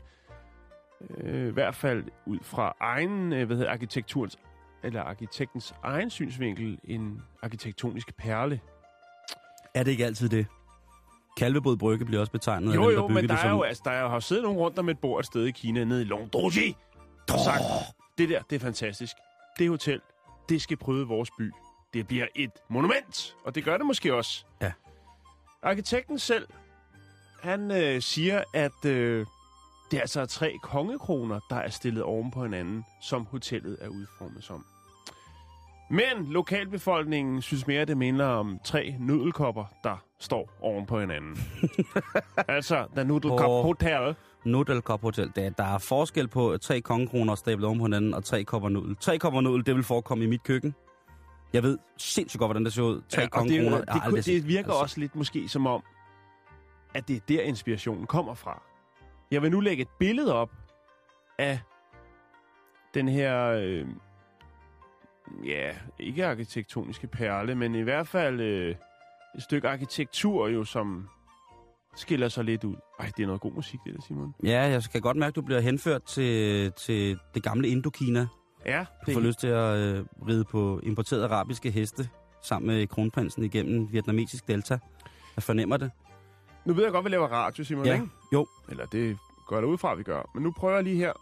øh, 1.18 1.48
i 1.48 1.52
hvert 1.52 1.76
fald 1.76 2.04
ud 2.26 2.40
fra 2.42 2.76
egen, 2.80 3.34
øh, 3.34 3.48
hvad 3.48 3.58
hedder 3.58 3.72
arkitekturens, 3.72 4.38
eller 4.84 5.02
arkitektens 5.02 5.74
egen 5.84 6.10
synsvinkel, 6.10 6.80
en 6.84 7.22
arkitektonisk 7.44 8.16
perle. 8.18 8.60
Er 9.74 9.84
det 9.84 9.92
ikke 9.92 10.06
altid 10.06 10.30
det? 10.30 10.46
Kalvebod 11.38 11.78
Brygge 11.78 12.06
bliver 12.06 12.20
også 12.20 12.32
betegnet 12.32 12.76
Jo, 12.76 12.84
af 12.84 12.88
dem, 12.90 12.96
der 12.96 13.02
jo, 13.02 13.08
men 13.08 13.16
byggede 13.16 13.28
der 13.28 13.36
det 13.36 13.44
er 13.44 13.48
som... 13.50 13.58
jo, 13.58 13.62
altså, 13.62 13.82
der 13.86 13.92
er 13.92 14.02
jo 14.02 14.10
har 14.10 14.20
siddet 14.20 14.44
nogen 14.44 14.60
rundt 14.60 14.80
om 14.80 14.90
et 14.90 15.00
bord 15.00 15.20
et 15.20 15.26
sted 15.26 15.46
i 15.46 15.52
Kina, 15.52 15.84
nede 15.84 16.02
i 16.02 16.06
Longdoji, 16.06 16.76
og 17.34 17.40
sagt, 17.40 17.64
det 18.18 18.30
der, 18.30 18.42
det 18.50 18.56
er 18.56 18.60
fantastisk. 18.60 19.16
Det 19.60 19.70
hotel, 19.70 20.02
det 20.50 20.62
skal 20.62 20.78
prøve 20.78 21.08
vores 21.08 21.30
by. 21.38 21.52
Det 21.94 22.08
bliver 22.08 22.28
et 22.36 22.52
monument, 22.70 23.36
og 23.46 23.56
det 23.56 23.64
gør 23.64 23.78
det 23.78 23.86
måske 23.86 24.16
også. 24.16 24.46
Ja. 24.62 24.72
Arkitekten 25.64 26.20
selv, 26.20 26.48
han 27.42 27.72
øh, 27.72 28.02
siger, 28.02 28.44
at 28.54 28.86
øh, 28.86 29.26
det 29.92 29.98
er 29.98 30.02
altså 30.02 30.26
tre 30.26 30.58
kongekroner, 30.64 31.40
der 31.50 31.56
er 31.56 31.70
stillet 31.70 32.04
oven 32.04 32.32
på 32.32 32.44
hinanden, 32.44 32.86
som 33.02 33.26
hotellet 33.26 33.78
er 33.82 33.88
udformet 33.88 34.44
som. 34.44 34.66
Men 35.92 36.26
lokalbefolkningen 36.32 37.42
synes 37.42 37.68
mere, 37.68 37.86
det 37.86 37.98
minder 37.98 38.26
om 38.26 38.60
tre 38.64 38.96
nudelkopper, 39.00 39.66
der 39.84 40.04
står 40.20 40.50
oven 40.62 40.86
på 40.86 41.00
hinanden. 41.00 41.38
altså, 42.48 42.88
The 42.96 43.04
Nudelkop. 43.06 43.64
Hotel. 43.64 44.16
Nudelkop 44.46 45.02
Hotel. 45.02 45.32
Der, 45.36 45.50
der 45.50 45.64
er 45.64 45.78
forskel 45.78 46.28
på 46.28 46.58
tre 46.58 46.82
kongekroner 46.82 47.36
stablet 47.36 47.66
oven 47.68 47.80
på 47.80 47.86
hinanden 47.86 48.14
og 48.14 48.24
tre 48.24 48.44
kopper 48.44 48.70
nudel. 48.70 48.96
Tre 48.96 49.18
kopper 49.20 49.42
nudel, 49.42 49.66
det 49.66 49.76
vil 49.76 49.84
forekomme 49.84 50.24
i 50.24 50.28
mit 50.28 50.44
køkken. 50.44 50.76
Jeg 51.54 51.64
ved 51.64 51.78
sindssygt 51.98 52.40
godt, 52.40 52.48
hvordan 52.50 52.66
det 52.66 52.74
ser 52.74 52.82
ud. 52.84 53.02
Tre 53.10 53.22
Ja, 53.22 53.28
kongekroner. 53.28 53.78
det, 53.78 53.88
det, 54.06 54.14
det, 54.14 54.26
det 54.26 54.48
virker 54.48 54.70
Altså, 54.70 54.82
også 54.82 55.00
lidt 55.00 55.16
måske 55.16 55.48
som 55.50 55.68
om, 55.68 55.84
at 56.94 57.08
det 57.08 57.16
er 57.16 57.20
der, 57.28 57.42
inspirationen 57.42 58.08
kommer 58.08 58.34
fra. 58.34 58.64
Jeg 59.32 59.42
vil 59.42 59.52
nu 59.52 59.60
lægge 59.60 59.82
et 59.82 59.90
billede 60.00 60.36
op 60.36 60.50
af 61.40 61.60
den 62.94 63.08
her, 63.08 63.48
øh, 63.48 63.88
ja, 65.46 65.72
ikke 66.00 66.26
arkitektoniske 66.26 67.08
perle, 67.08 67.56
men 67.56 67.76
i 67.76 67.82
hvert 67.82 68.08
fald 68.08 68.40
øh, 68.40 68.76
et 69.36 69.44
stykke 69.44 69.70
arkitektur 69.70 70.48
jo, 70.48 70.64
som 70.64 71.08
skiller 71.96 72.28
sig 72.30 72.44
lidt 72.44 72.64
ud. 72.64 72.76
Ej, 73.00 73.12
det 73.18 73.24
er 73.24 73.28
noget 73.28 73.42
god 73.42 73.52
musik, 73.54 73.80
det 73.86 73.94
der, 73.96 74.02
Simon. 74.08 74.34
Ja, 74.44 74.62
jeg 74.62 74.84
skal 74.84 75.02
godt 75.02 75.18
mærke, 75.18 75.28
at 75.32 75.36
du 75.36 75.42
bliver 75.42 75.60
henført 75.60 76.04
til, 76.04 76.72
til 76.72 77.20
det 77.34 77.44
gamle 77.44 77.68
Indokina. 77.68 78.28
Ja, 78.66 78.86
Du 79.08 79.12
får 79.14 79.20
lyst 79.20 79.40
til 79.40 79.48
at 79.48 79.78
øh, 79.78 80.06
ride 80.28 80.44
på 80.44 80.80
importerede 80.84 81.26
arabiske 81.26 81.72
heste 81.72 82.10
sammen 82.44 82.76
med 82.76 82.88
kronprinsen 82.88 83.44
igennem 83.44 83.92
vietnamesisk 83.92 84.48
delta. 84.48 84.80
Jeg 85.36 85.44
fornemmer 85.44 85.78
det. 85.78 85.92
Nu 86.66 86.74
ved 86.74 86.84
jeg 86.84 86.92
godt, 86.92 87.02
at 87.02 87.06
vi 87.06 87.10
laver 87.16 87.28
radio, 87.28 87.64
Simon, 87.64 87.86
Ja, 87.86 87.94
ikke? 87.94 88.08
jo. 88.34 88.48
Eller 88.70 88.86
det 88.86 89.18
går 89.48 89.56
jeg 89.58 89.66
ud 89.66 89.78
fra, 89.78 89.94
vi 89.96 90.04
gør. 90.04 90.30
Men 90.34 90.44
nu 90.44 90.52
prøver 90.58 90.76
jeg 90.76 90.84
lige 90.84 90.96
her, 90.96 91.14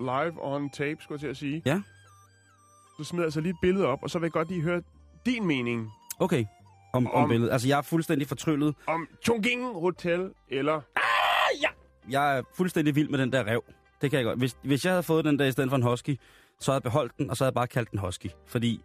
live 0.00 0.34
on 0.54 0.70
tape, 0.70 0.96
skulle 1.02 1.16
jeg 1.16 1.20
til 1.20 1.28
at 1.28 1.36
sige. 1.36 1.62
Ja. 1.66 1.82
Så 2.98 3.04
smider 3.04 3.24
altså 3.24 3.40
lige 3.40 3.50
et 3.50 3.56
billede 3.62 3.86
op, 3.86 3.98
og 4.02 4.10
så 4.10 4.18
vil 4.18 4.24
jeg 4.26 4.32
godt 4.32 4.48
lige 4.48 4.60
høre 4.62 4.82
din 5.26 5.46
mening 5.46 5.90
Okay. 6.18 6.44
Om, 6.92 7.06
om 7.06 7.12
Om- 7.22 7.28
billedet. 7.28 7.52
Altså, 7.52 7.68
jeg 7.68 7.78
er 7.78 7.82
fuldstændig 7.82 8.28
fortryllet. 8.28 8.74
om 8.86 9.06
Chongqing 9.24 9.72
Hotel, 9.80 10.30
eller... 10.48 10.80
Jeg 12.10 12.38
er 12.38 12.42
fuldstændig 12.56 12.94
vild 12.94 13.08
med 13.08 13.18
den 13.18 13.32
der 13.32 13.46
rev. 13.46 13.64
Det 14.02 14.10
kan 14.10 14.16
jeg 14.18 14.24
godt. 14.24 14.38
Hvis, 14.38 14.56
hvis 14.64 14.84
jeg 14.84 14.92
havde 14.92 15.02
fået 15.02 15.24
den 15.24 15.38
der 15.38 15.44
i 15.44 15.52
stedet 15.52 15.70
for 15.70 15.76
en 15.76 15.82
husky, 15.82 16.20
så 16.60 16.70
havde 16.72 16.76
jeg 16.76 16.82
beholdt 16.82 17.18
den, 17.18 17.30
og 17.30 17.36
så 17.36 17.44
havde 17.44 17.48
jeg 17.48 17.54
bare 17.54 17.66
kaldt 17.66 17.90
den 17.90 17.98
husky. 17.98 18.26
Fordi 18.46 18.80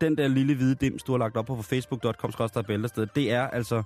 den 0.00 0.18
der 0.18 0.28
lille 0.28 0.54
hvide 0.54 0.74
dims, 0.74 1.02
du 1.02 1.12
har 1.12 1.18
lagt 1.18 1.36
op 1.36 1.46
på 1.46 1.62
facebook.com 1.62 2.32
bæltested, 2.66 3.06
det 3.14 3.32
er 3.32 3.48
altså... 3.48 3.82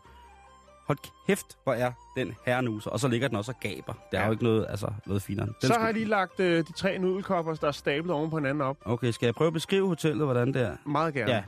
Hold 0.87 0.99
kæft, 1.27 1.47
hvor 1.65 1.73
er 1.73 1.93
den 2.17 2.35
herrenuser. 2.47 2.91
Og 2.91 3.01
så 3.01 3.09
ligger 3.09 3.29
den 3.29 3.37
også 3.37 3.53
og 3.53 3.61
gaber. 3.61 3.93
Det 3.93 4.17
er 4.17 4.21
Ja. 4.21 4.27
jo 4.27 4.33
ikke 4.33 4.45
noget, 4.45 4.67
altså, 4.69 4.93
noget 5.07 5.23
finere. 5.23 5.47
Den 5.47 5.55
så 5.61 5.75
har 5.75 5.85
jeg 5.85 5.95
lige 5.95 6.07
lagt 6.07 6.41
øh, 6.41 6.65
de 6.67 6.73
tre 6.73 6.99
nudelkopper, 6.99 7.55
der 7.55 7.69
er 7.69 7.73
stablet 7.73 8.15
oven 8.15 8.31
på 8.31 8.37
hinanden 8.39 8.61
op. 8.63 8.77
Okay, 8.85 9.11
skal 9.11 9.27
jeg 9.27 9.35
prøve 9.35 9.47
at 9.49 9.53
beskrive 9.55 9.89
hotellet, 9.89 10.27
hvordan 10.27 10.49
det 10.55 10.63
er? 10.63 10.77
Meget 10.87 11.15
gerne. 11.15 11.33
Ja. 11.33 11.43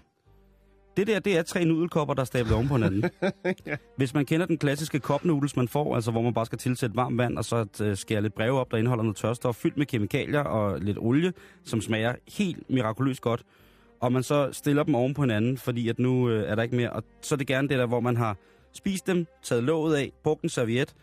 Det 0.96 1.06
der, 1.06 1.18
det 1.18 1.38
er 1.38 1.42
tre 1.42 1.64
nudelkopper, 1.64 2.14
der 2.14 2.20
er 2.20 2.24
stablet 2.24 2.54
oven 2.54 2.68
på 2.68 2.74
hinanden. 2.74 3.10
Ja. 3.66 3.76
Hvis 3.96 4.14
man 4.14 4.26
kender 4.26 4.46
den 4.46 4.58
klassiske 4.58 5.00
kopnudels, 5.00 5.56
man 5.56 5.68
får, 5.68 5.94
altså 5.94 6.10
hvor 6.10 6.22
man 6.22 6.34
bare 6.34 6.46
skal 6.46 6.58
tilsætte 6.58 6.96
varmt 6.96 7.18
vand, 7.18 7.38
og 7.38 7.44
så 7.44 7.66
øh, 7.82 7.96
skære 7.96 8.22
lidt 8.22 8.34
breve 8.34 8.60
op, 8.60 8.70
der 8.70 8.76
indeholder 8.76 9.02
noget 9.04 9.16
tørstof, 9.16 9.56
fyldt 9.56 9.76
med 9.76 9.86
kemikalier 9.86 10.40
og 10.40 10.80
lidt 10.80 10.98
olie, 11.00 11.32
som 11.64 11.80
smager 11.80 12.14
helt 12.38 12.70
mirakuløst 12.70 13.20
godt. 13.20 13.42
Og 14.00 14.12
man 14.12 14.22
så 14.22 14.48
stiller 14.52 14.82
dem 14.82 14.94
oven 14.94 15.14
på 15.14 15.22
hinanden, 15.22 15.58
fordi 15.58 15.88
at 15.88 15.98
nu 15.98 16.28
øh, 16.30 16.50
er 16.50 16.54
der 16.54 16.62
ikke 16.62 16.76
mere. 16.76 16.90
Og 16.90 17.02
så 17.22 17.34
er 17.34 17.36
det 17.36 17.46
gerne 17.46 17.68
det 17.68 17.78
der, 17.78 17.86
hvor 17.86 18.00
man 18.00 18.16
har 18.16 18.36
spist 18.72 19.06
dem, 19.06 19.26
taget 19.42 19.64
låget 19.64 19.96
af, 19.96 20.12
brugt 20.24 20.42
en 20.42 20.48
serviet, 20.48 20.94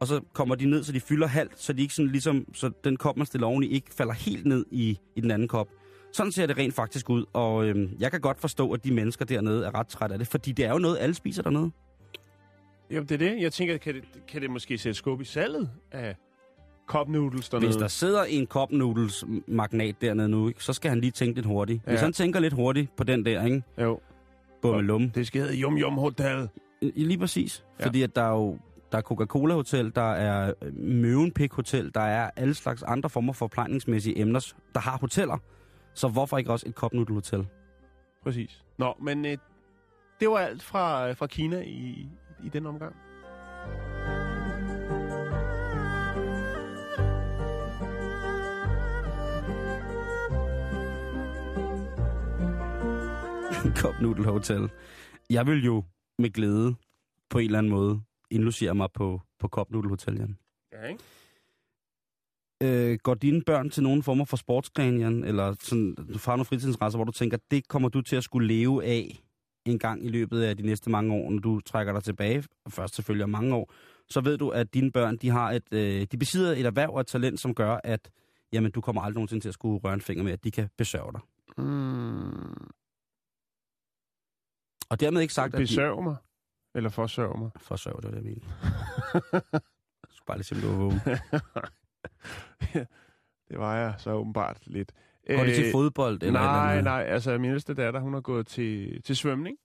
og 0.00 0.06
så 0.06 0.20
kommer 0.32 0.54
de 0.54 0.66
ned, 0.66 0.82
så 0.82 0.92
de 0.92 1.00
fylder 1.00 1.26
halvt, 1.26 1.60
så 1.60 1.72
de 1.72 1.82
ikke 1.82 1.94
sådan 1.94 2.10
ligesom, 2.10 2.46
så 2.54 2.70
den 2.84 2.96
kop, 2.96 3.16
man 3.16 3.26
stiller 3.26 3.46
oveni, 3.46 3.66
ikke 3.66 3.94
falder 3.94 4.12
helt 4.12 4.46
ned 4.46 4.66
i, 4.70 4.98
i 5.16 5.20
den 5.20 5.30
anden 5.30 5.48
kop. 5.48 5.68
Sådan 6.12 6.32
ser 6.32 6.46
det 6.46 6.58
rent 6.58 6.74
faktisk 6.74 7.10
ud, 7.10 7.24
og 7.32 7.66
øhm, 7.66 7.90
jeg 8.00 8.10
kan 8.10 8.20
godt 8.20 8.40
forstå, 8.40 8.72
at 8.72 8.84
de 8.84 8.94
mennesker 8.94 9.24
dernede 9.24 9.66
er 9.66 9.74
ret 9.74 9.86
trætte 9.86 10.12
af 10.12 10.18
det, 10.18 10.28
fordi 10.28 10.52
det 10.52 10.64
er 10.64 10.70
jo 10.72 10.78
noget, 10.78 10.98
alle 11.00 11.14
spiser 11.14 11.42
dernede. 11.42 11.70
Jamen, 12.90 13.08
det 13.08 13.14
er 13.14 13.18
det. 13.30 13.42
Jeg 13.42 13.52
tænker, 13.52 13.76
kan 13.76 13.94
det, 13.94 14.04
kan 14.28 14.42
det 14.42 14.50
måske 14.50 14.78
sætte 14.78 14.94
skub 14.94 15.20
i 15.20 15.24
salget 15.24 15.70
af 15.92 16.14
noodles 17.08 17.48
dernede? 17.48 17.66
Hvis 17.66 17.76
der 17.76 17.88
sidder 17.88 18.24
en 18.24 18.46
kop 18.46 18.72
noodles 18.72 19.24
magnat 19.46 19.94
dernede 20.00 20.28
nu, 20.28 20.48
ikke, 20.48 20.64
så 20.64 20.72
skal 20.72 20.88
han 20.88 21.00
lige 21.00 21.10
tænke 21.10 21.34
lidt 21.34 21.46
hurtigt. 21.46 21.82
Hvis 21.84 21.94
Ja. 21.94 22.00
han 22.00 22.12
tænker 22.12 22.40
lidt 22.40 22.52
hurtigt 22.54 22.96
på 22.96 23.04
den 23.04 23.24
der, 23.24 23.44
ikke? 23.44 23.62
Jo. 23.80 24.00
Bummelum. 24.62 25.10
Det 25.10 25.26
skal 25.26 25.40
hedde 25.42 25.60
Yum 25.60 25.78
Yum 25.78 25.94
Hotel. 25.94 26.48
Lige 26.82 27.18
præcis. 27.18 27.64
Ja. 27.80 27.86
Fordi 27.86 28.02
at 28.02 28.16
der 28.16 28.22
er 28.22 28.30
jo 28.32 28.58
der 28.92 28.98
er 28.98 29.02
Coca-Cola 29.02 29.54
Hotel, 29.54 29.94
der 29.94 30.12
er 30.12 30.52
øh, 30.62 30.74
Møvenpik 30.76 31.52
Hotel, 31.52 31.90
der 31.94 32.00
er 32.00 32.30
alle 32.36 32.54
slags 32.54 32.82
andre 32.82 33.10
former 33.10 33.32
for 33.32 33.46
plejningsmæssige 33.46 34.18
emner, 34.18 34.52
der 34.74 34.80
har 34.80 34.98
hoteller. 34.98 35.38
Så 35.94 36.08
hvorfor 36.08 36.38
ikke 36.38 36.52
også 36.52 36.68
et 36.68 36.74
Cup 36.74 36.92
Noodle 36.92 37.14
Hotel? 37.14 37.46
Præcis. 38.22 38.64
Nå, 38.78 38.94
men 39.02 39.24
øh, 39.24 39.36
det 40.20 40.28
var 40.28 40.38
alt 40.38 40.62
fra, 40.62 41.08
øh, 41.08 41.16
fra 41.16 41.26
Kina 41.26 41.60
i, 41.60 42.08
i 42.44 42.48
den 42.48 42.66
omgang. 42.66 42.96
Cup 53.80 54.00
Noodle 54.00 54.24
Hotel. 54.24 54.70
Jeg 55.30 55.46
vil 55.46 55.64
jo 55.64 55.84
med 56.20 56.30
glæde 56.30 56.74
på 57.30 57.38
en 57.38 57.44
eller 57.44 57.58
anden 57.58 57.72
måde 57.72 58.00
indlogere 58.30 58.74
mig 58.74 58.88
på, 58.94 59.20
på 59.38 59.48
Cup 59.48 59.70
Noodle 59.70 59.90
Hotel, 59.90 60.16
Jan. 60.16 60.36
Ja, 60.72 60.86
ikke? 60.86 61.02
Øh, 62.62 62.98
går 63.02 63.14
dine 63.14 63.42
børn 63.42 63.70
til 63.70 63.82
nogen 63.82 64.02
former 64.02 64.24
for 64.24 64.36
sportsgren, 64.36 65.00
Jan? 65.00 65.24
Eller 65.24 65.54
sådan, 65.60 65.94
du 65.94 66.18
har 66.24 66.36
nogle 66.36 66.44
fritidsinteresser, 66.44 66.98
hvor 66.98 67.04
du 67.04 67.12
tænker, 67.12 67.38
det 67.50 67.68
kommer 67.68 67.88
du 67.88 68.00
til 68.00 68.16
at 68.16 68.24
skulle 68.24 68.48
leve 68.48 68.84
af 68.84 69.22
en 69.64 69.78
gang 69.78 70.04
i 70.04 70.08
løbet 70.08 70.42
af 70.42 70.56
de 70.56 70.62
næste 70.62 70.90
mange 70.90 71.14
år, 71.14 71.30
når 71.30 71.38
du 71.40 71.60
trækker 71.60 71.92
dig 71.92 72.02
tilbage, 72.02 72.44
og 72.64 72.72
først 72.72 72.94
selvfølgelig 72.94 73.24
om 73.24 73.30
mange 73.30 73.54
år, 73.54 73.72
så 74.08 74.20
ved 74.20 74.38
du, 74.38 74.48
at 74.48 74.74
dine 74.74 74.92
børn, 74.92 75.16
de 75.16 75.30
har 75.30 75.52
et, 75.52 75.72
øh, 75.72 76.06
de 76.12 76.16
besidder 76.18 76.52
et 76.52 76.66
erhverv 76.66 76.90
og 76.94 77.00
et 77.00 77.06
talent, 77.06 77.40
som 77.40 77.54
gør, 77.54 77.80
at 77.84 78.10
jamen, 78.52 78.70
du 78.70 78.80
kommer 78.80 79.02
aldrig 79.02 79.14
nogensinde 79.14 79.44
til 79.44 79.48
at 79.48 79.54
skulle 79.54 79.80
røre 79.84 79.94
en 79.94 80.00
finger 80.00 80.24
med, 80.24 80.32
at 80.32 80.44
de 80.44 80.50
kan 80.50 80.68
besørge 80.76 81.12
dig. 81.12 81.20
Mm. 81.64 82.70
Og 84.90 85.00
dermed 85.00 85.20
ikke 85.20 85.34
sagt, 85.34 85.54
at 85.54 85.58
de... 85.58 85.62
Besørg 85.62 86.02
mig. 86.04 86.16
Eller 86.74 86.90
forsørg 86.90 87.38
mig. 87.38 87.50
Forsørg, 87.56 88.02
det 88.02 88.04
var 88.04 88.10
det, 88.10 88.16
jeg 88.16 88.24
mente. 88.24 88.46
jeg 89.32 90.10
skulle 90.10 90.26
bare 90.26 90.36
lige 90.38 90.44
se, 90.44 90.54
om 90.54 90.60
du 90.60 90.68
var 90.68 90.76
vågen. 90.76 91.00
det 93.50 93.58
var 93.58 93.76
jeg 93.76 93.94
så 93.98 94.12
åbenbart 94.12 94.58
lidt. 94.66 94.92
Går 95.28 95.36
de 95.44 95.54
til 95.54 95.64
Øh, 95.64 95.72
fodbold? 95.72 96.12
Eller 96.22 96.24
et 96.26 96.26
eller 96.26 96.40
nej, 96.40 96.80
nej. 96.80 97.02
Altså, 97.08 97.38
min 97.38 97.50
ældste 97.50 97.74
datter, 97.74 98.00
hun 98.00 98.14
har 98.14 98.20
gået 98.20 98.46
til, 98.46 99.02
til 99.02 99.16
svømning. 99.16 99.56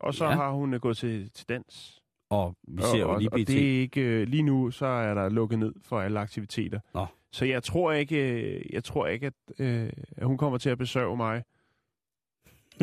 Og 0.00 0.14
så 0.14 0.24
Ja. 0.24 0.30
har 0.30 0.50
hun 0.50 0.74
øh, 0.74 0.80
gået 0.80 0.96
til, 0.96 1.30
til 1.30 1.48
dans. 1.48 2.02
Og 2.30 2.56
vi 2.68 2.82
ser 2.82 3.04
og, 3.04 3.12
jo 3.14 3.18
lige 3.18 3.28
og, 3.28 3.32
og 3.32 3.38
det 3.38 3.76
er 3.76 3.80
ikke, 3.80 4.00
øh, 4.00 4.26
lige 4.28 4.42
nu, 4.42 4.70
så 4.70 4.86
er 4.86 5.14
der 5.14 5.28
lukket 5.28 5.58
ned 5.58 5.72
for 5.82 6.00
alle 6.00 6.20
aktiviteter. 6.20 6.80
Nå. 6.94 7.06
Så 7.32 7.44
jeg 7.44 7.62
tror 7.62 7.92
ikke, 7.92 8.74
jeg 8.74 8.84
tror 8.84 9.06
ikke 9.06 9.26
at, 9.26 9.32
øh, 9.58 9.90
at 10.16 10.26
hun 10.26 10.38
kommer 10.38 10.58
til 10.58 10.70
at 10.70 10.78
besøge 10.78 11.16
mig 11.16 11.44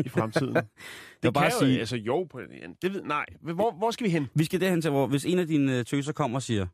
i 0.04 0.08
fremtiden. 0.08 0.54
det 1.22 1.34
bare 1.34 1.50
kan 1.50 1.58
sige- 1.58 1.72
jo, 1.74 1.78
altså 1.78 1.96
jo, 1.96 2.24
på, 2.24 2.40
det 2.82 2.94
ved, 2.94 3.02
nej. 3.02 3.26
Hvor, 3.40 3.72
hvor 3.72 3.90
skal 3.90 4.04
vi 4.06 4.10
hen? 4.10 4.26
Vi 4.34 4.44
skal 4.44 4.60
derhen 4.60 4.82
til, 4.82 4.90
hvor 4.90 5.06
hvis 5.06 5.24
en 5.24 5.38
af 5.38 5.46
dine 5.46 5.78
øh, 5.78 5.84
tøser 5.84 6.12
kommer 6.12 6.38
og 6.38 6.42
siger, 6.42 6.66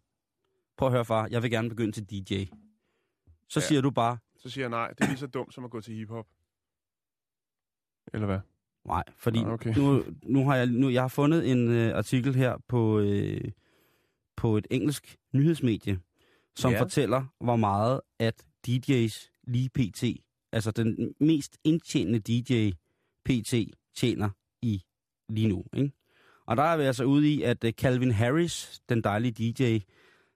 prøv 0.77 0.89
at 0.89 0.93
høre 0.93 1.05
far, 1.05 1.29
jeg 1.31 1.43
vil 1.43 1.51
gerne 1.51 1.69
begynde 1.69 1.93
til 1.93 2.05
DJ. 2.05 2.45
Så 3.49 3.61
Ja. 3.61 3.67
siger 3.67 3.81
du 3.81 3.91
bare, 3.91 4.19
Så 4.39 4.51
siger 4.51 4.63
jeg 4.63 4.71
nej, 4.71 4.89
det 4.89 5.01
er 5.01 5.07
lige 5.09 5.19
så 5.19 5.27
dumt 5.27 5.55
som 5.55 5.65
at 5.65 5.71
gå 5.71 5.81
til 5.81 5.95
hiphop. 5.95 6.27
Eller 8.15 8.27
hvad? 8.27 8.39
nej, 8.85 9.03
fordi 9.17 9.39
Ah, 9.39 9.49
okay. 9.53 9.75
nu, 9.77 10.05
nu 10.23 10.45
har 10.49 10.57
jeg, 10.57 10.67
nu, 10.67 10.89
jeg 10.91 11.03
har 11.03 11.09
fundet 11.09 11.51
en 11.51 11.71
øh, 11.71 11.97
artikel 11.97 12.35
her 12.35 12.57
på, 12.69 12.99
øh, 13.01 13.41
på 14.37 14.57
et 14.57 14.67
engelsk 14.71 15.17
nyhedsmedie, 15.33 16.01
som 16.57 16.73
Ja. 16.73 16.81
fortæller, 16.81 17.25
hvor 17.41 17.57
meget 17.57 18.01
at 18.19 18.47
DJ's 18.69 19.41
lige 19.45 19.69
pt, 19.69 20.05
altså 20.53 20.71
den 20.71 21.15
mest 21.21 21.59
indtjenende 21.65 22.19
DJ 22.19 22.71
pt 23.27 23.55
tjener 23.97 24.31
i 24.63 24.83
lige 25.29 25.49
nu. 25.49 25.65
Ikke? 25.73 25.93
Og 26.47 26.57
der 26.57 26.63
er 26.63 26.77
vi 26.77 26.83
altså 26.83 27.05
ude 27.05 27.35
i, 27.35 27.43
at 27.43 27.65
øh, 27.65 27.73
Calvin 27.73 28.11
Harris, 28.11 28.83
den 28.89 29.05
dejlige 29.05 29.53
DJ, 29.53 29.79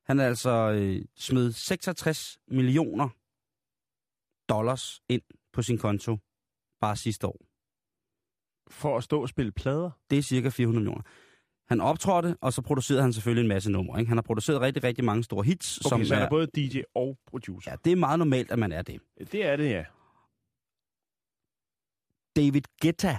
han 0.07 0.21
er 0.21 0.27
altså 0.27 0.51
øh, 0.51 1.05
smed 1.17 1.53
66 1.53 2.39
millioner 2.49 3.09
dollars 4.49 5.03
ind 5.09 5.23
på 5.53 5.63
sin 5.63 5.79
konto 5.79 6.19
bare 6.81 6.97
sidste 6.97 7.27
år. 7.27 7.47
For 8.71 8.97
at 8.97 9.05
stå 9.05 9.23
og 9.23 9.29
spille 9.29 9.53
plader? 9.53 9.91
Det 10.11 10.19
er 10.19 10.23
cirka 10.23 10.49
400 10.49 10.81
millioner. 10.81 11.03
Han 11.69 11.81
optrådte, 11.81 12.37
og 12.41 12.53
så 12.53 12.63
producerede 12.63 13.03
han 13.03 13.13
selvfølgelig 13.13 13.43
en 13.43 13.49
masse 13.49 13.71
numre. 13.71 14.01
Ikke? 14.01 14.09
Han 14.09 14.17
har 14.17 14.23
produceret 14.23 14.61
rigtig, 14.61 14.85
rigtig 14.85 15.05
mange 15.05 15.25
store 15.25 15.45
hits. 15.45 15.79
Okay, 15.79 15.89
som 15.89 16.05
så 16.05 16.15
han 16.15 16.25
er 16.25 16.29
både 16.29 16.47
DJ 16.47 16.81
og 16.95 17.19
producer. 17.27 17.71
Ja, 17.71 17.77
det 17.85 17.93
er 17.93 17.97
meget 17.97 18.19
normalt, 18.19 18.51
at 18.51 18.59
man 18.59 18.73
er 18.73 18.83
det. 18.83 19.01
Det 19.33 19.47
er 19.47 19.57
det, 19.57 19.71
ja. 19.71 19.85
David 22.37 22.63
Guetta, 22.83 23.19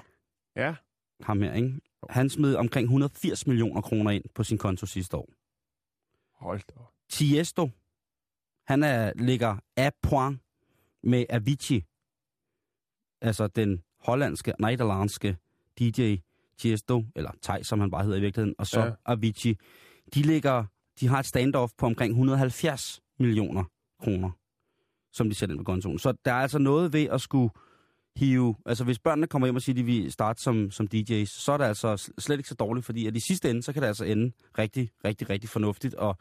Ja. 0.55 0.75
ham 1.23 1.41
her, 1.41 1.53
ikke? 1.53 1.79
han 2.09 2.29
smed 2.29 2.55
omkring 2.55 2.85
180 2.85 3.47
millioner 3.47 3.81
kroner 3.81 4.11
ind 4.11 4.23
på 4.35 4.43
sin 4.43 4.57
konto 4.57 4.85
sidste 4.85 5.17
år. 5.17 5.29
Hold 6.45 6.61
da. 6.69 6.73
Tiesto, 7.09 7.69
han 8.67 8.83
er, 8.83 9.11
ligger 9.15 9.57
af 9.77 9.91
point 10.01 10.39
med 11.03 11.25
Avicii, 11.29 11.85
altså 13.21 13.47
den 13.47 13.83
hollandske, 13.99 14.53
nederlandske 14.59 15.37
DJ 15.79 16.15
Tiesto, 16.57 17.05
eller 17.15 17.31
Tej, 17.41 17.63
som 17.63 17.79
han 17.79 17.91
bare 17.91 18.03
hedder 18.03 18.17
i 18.17 18.21
virkeligheden, 18.21 18.55
og 18.57 18.67
så 18.67 18.81
ja. 18.81 18.91
Avicii. 19.05 19.57
De 20.13 20.21
ligger, 20.21 20.65
de 20.99 21.07
har 21.07 21.19
et 21.19 21.25
standoff 21.25 21.73
på 21.77 21.85
omkring 21.85 22.11
170 22.11 23.01
millioner 23.19 23.63
kroner, 23.99 24.31
som 25.11 25.29
de 25.29 25.35
sætter 25.35 25.55
ind 25.55 25.59
på 25.59 25.71
kontoen. 25.71 25.99
Så 25.99 26.13
der 26.25 26.31
er 26.31 26.41
altså 26.41 26.59
noget 26.59 26.93
ved 26.93 27.05
at 27.09 27.21
skulle 27.21 27.49
hive, 28.15 28.55
altså 28.65 28.83
hvis 28.83 28.99
børnene 28.99 29.27
kommer 29.27 29.45
hjem 29.47 29.55
og 29.55 29.61
siger, 29.61 29.73
at 29.73 29.77
de 29.77 29.83
vil 29.83 30.11
starte 30.11 30.41
som, 30.41 30.71
som 30.71 30.87
DJ's, 30.95 31.25
så 31.25 31.51
er 31.51 31.57
det 31.57 31.65
altså 31.65 31.93
sl- 31.93 32.13
slet 32.19 32.37
ikke 32.37 32.49
så 32.49 32.55
dårligt, 32.55 32.85
fordi 32.85 33.07
at 33.07 33.15
i 33.15 33.19
sidste 33.19 33.49
ende, 33.49 33.63
så 33.63 33.73
kan 33.73 33.81
det 33.81 33.87
altså 33.87 34.05
ende 34.05 34.31
rigtig, 34.57 34.89
rigtig, 35.05 35.29
rigtig 35.29 35.49
fornuftigt, 35.49 35.95
og 35.95 36.17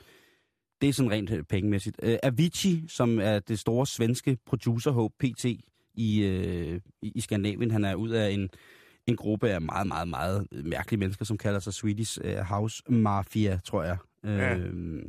det 0.80 0.88
er 0.88 0.92
sådan 0.92 1.10
rent 1.10 1.30
øh, 1.30 1.44
pengemæssigt. 1.44 1.96
Uh, 2.02 2.14
Avicii, 2.22 2.84
som 2.88 3.18
er 3.18 3.38
det 3.38 3.58
store 3.58 3.86
svenske 3.86 4.38
producer 4.46 5.08
PT 5.20 5.44
i, 5.94 6.26
uh, 6.26 6.80
i, 7.02 7.20
Skandinavien, 7.20 7.70
han 7.70 7.84
er 7.84 7.94
ud 7.94 8.10
af 8.10 8.30
en, 8.30 8.50
en 9.06 9.16
gruppe 9.16 9.48
af 9.48 9.60
meget, 9.60 9.86
meget, 9.86 10.08
meget 10.08 10.46
mærkelige 10.50 11.00
mennesker, 11.00 11.24
som 11.24 11.38
kalder 11.38 11.60
sig 11.60 11.74
Swedish 11.74 12.20
House 12.42 12.82
Mafia, 12.88 13.60
tror 13.64 13.82
jeg. 13.82 13.96
Ja. 14.24 14.56
Uh, 14.56 15.02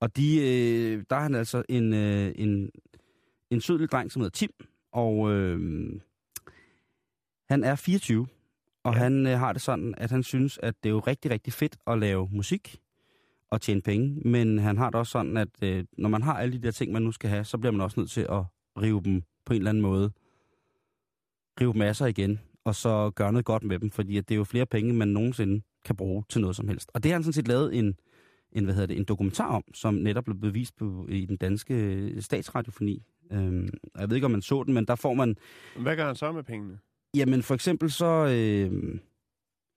og 0.00 0.16
de, 0.16 0.38
uh, 0.38 1.02
der 1.10 1.16
er 1.16 1.20
han 1.20 1.34
altså 1.34 1.62
en, 1.68 1.92
uh, 1.92 2.32
en, 2.34 2.70
en 3.50 3.60
sød 3.60 3.78
lille 3.78 3.88
dreng, 3.88 4.12
som 4.12 4.20
hedder 4.22 4.34
Tim, 4.34 4.50
og 4.92 5.18
uh, 5.18 5.60
han 7.50 7.64
er 7.64 7.74
24, 7.74 8.26
og 8.84 8.94
Ja. 8.94 8.98
han 8.98 9.26
uh, 9.26 9.32
har 9.32 9.52
det 9.52 9.62
sådan, 9.62 9.94
at 9.98 10.10
han 10.10 10.22
synes, 10.22 10.58
at 10.62 10.74
det 10.82 10.88
er 10.88 10.92
jo 10.92 10.98
rigtig, 10.98 11.30
rigtig 11.30 11.52
fedt 11.52 11.76
at 11.86 11.98
lave 11.98 12.28
musik 12.32 12.80
og 13.50 13.60
tjene 13.60 13.82
penge, 13.82 14.28
men 14.28 14.58
han 14.58 14.78
har 14.78 14.90
det 14.90 14.94
også 14.94 15.10
sådan, 15.10 15.36
at 15.36 15.48
øh, 15.62 15.84
når 15.98 16.08
man 16.08 16.22
har 16.22 16.34
alle 16.38 16.52
de 16.52 16.62
der 16.62 16.70
ting, 16.70 16.92
man 16.92 17.02
nu 17.02 17.12
skal 17.12 17.30
have, 17.30 17.44
så 17.44 17.58
bliver 17.58 17.72
man 17.72 17.80
også 17.80 18.00
nødt 18.00 18.10
til 18.10 18.26
at 18.30 18.42
rive 18.82 19.02
dem 19.04 19.22
på 19.44 19.52
en 19.52 19.58
eller 19.58 19.70
anden 19.70 19.82
måde. 19.82 20.10
Rive 21.60 21.72
dem 21.72 21.82
af 21.82 21.96
sig 21.96 22.08
igen, 22.10 22.40
og 22.64 22.74
så 22.74 23.10
gøre 23.10 23.32
noget 23.32 23.44
godt 23.44 23.62
med 23.62 23.78
dem, 23.78 23.90
fordi 23.90 24.16
at 24.16 24.28
det 24.28 24.34
er 24.34 24.38
jo 24.38 24.44
flere 24.44 24.66
penge, 24.66 24.94
man 24.94 25.08
nogensinde 25.08 25.62
kan 25.84 25.96
bruge 25.96 26.24
til 26.28 26.40
noget 26.40 26.56
som 26.56 26.68
helst. 26.68 26.90
Og 26.94 27.02
det 27.02 27.10
har 27.10 27.14
han 27.16 27.22
sådan 27.22 27.32
set 27.32 27.48
lavet 27.48 27.78
en, 27.78 27.94
en, 28.52 28.64
hvad 28.64 28.74
hedder 28.74 28.86
det, 28.86 28.96
en 28.96 29.04
dokumentar 29.04 29.48
om, 29.48 29.64
som 29.74 29.94
netop 29.94 30.24
blev 30.24 30.36
bevist 30.38 30.76
på, 30.76 31.06
i 31.08 31.26
den 31.26 31.36
danske 31.36 32.14
statsradiofoni. 32.20 33.02
Øhm, 33.32 33.68
jeg 33.98 34.08
ved 34.10 34.16
ikke, 34.16 34.24
om 34.24 34.30
man 34.30 34.42
så 34.42 34.62
den, 34.62 34.74
men 34.74 34.84
der 34.84 34.94
får 34.94 35.14
man 35.14 35.36
Hvad 35.78 35.96
gør 35.96 36.06
han 36.06 36.16
så 36.16 36.32
med 36.32 36.42
pengene? 36.42 36.78
Jamen 37.16 37.42
for 37.42 37.54
eksempel 37.54 37.90
så, 37.90 38.26
øh, 38.36 38.98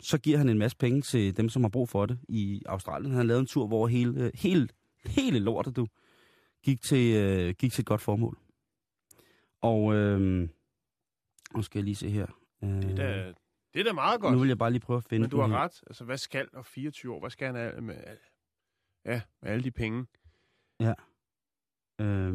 så 0.01 0.17
giver 0.17 0.37
han 0.37 0.49
en 0.49 0.57
masse 0.57 0.77
penge 0.77 1.01
til 1.01 1.37
dem, 1.37 1.49
som 1.49 1.61
har 1.63 1.69
brug 1.69 1.89
for 1.89 2.05
det 2.05 2.19
i 2.29 2.61
Australien. 2.65 3.11
Han 3.11 3.17
har 3.17 3.23
lavet 3.23 3.39
en 3.39 3.45
tur, 3.47 3.67
hvor 3.67 3.87
hele, 3.87 4.31
hele, 4.35 4.67
hele 5.05 5.39
lortet, 5.39 5.75
du, 5.75 5.87
gik 6.63 6.81
til, 6.81 7.15
øh, 7.15 7.53
gik 7.59 7.71
til 7.73 7.81
et 7.81 7.85
godt 7.85 8.01
formål. 8.01 8.37
Og 9.61 9.93
øh, 9.95 10.19
nu 11.55 11.61
skal 11.61 11.79
jeg 11.79 11.83
lige 11.83 11.95
se 11.95 12.09
her. 12.09 12.27
Øh, 12.63 12.69
Det 12.69 12.91
er 12.91 12.95
da, 12.95 13.33
det 13.73 13.79
er 13.79 13.83
da 13.83 13.93
meget 13.93 14.21
godt. 14.21 14.33
nu 14.33 14.39
vil 14.39 14.47
jeg 14.47 14.57
bare 14.57 14.71
lige 14.71 14.79
prøve 14.79 14.97
at 14.97 15.03
finde 15.03 15.21
Men 15.21 15.29
du 15.29 15.37
har 15.37 15.43
den 15.43 15.51
her. 15.55 15.59
ret. 15.63 15.83
Altså, 15.87 16.03
hvad 16.03 16.17
skal 16.17 16.47
og 16.53 16.65
24 16.65 17.13
år? 17.13 17.19
Hvad 17.19 17.29
skal 17.29 17.45
han 17.45 17.55
have 17.55 17.81
med, 17.81 17.95
ja, 19.05 19.21
med 19.41 19.51
alle 19.51 19.63
de 19.63 19.71
penge? 19.71 20.05
Øh, 22.01 22.33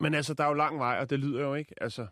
Men 0.00 0.14
altså, 0.14 0.34
der 0.34 0.44
er 0.44 0.48
jo 0.48 0.54
lang 0.54 0.78
vej, 0.78 0.98
og 1.00 1.10
det 1.10 1.18
lyder 1.18 1.40
jo 1.40 1.54
ikke. 1.54 1.82
Altså, 1.82 2.06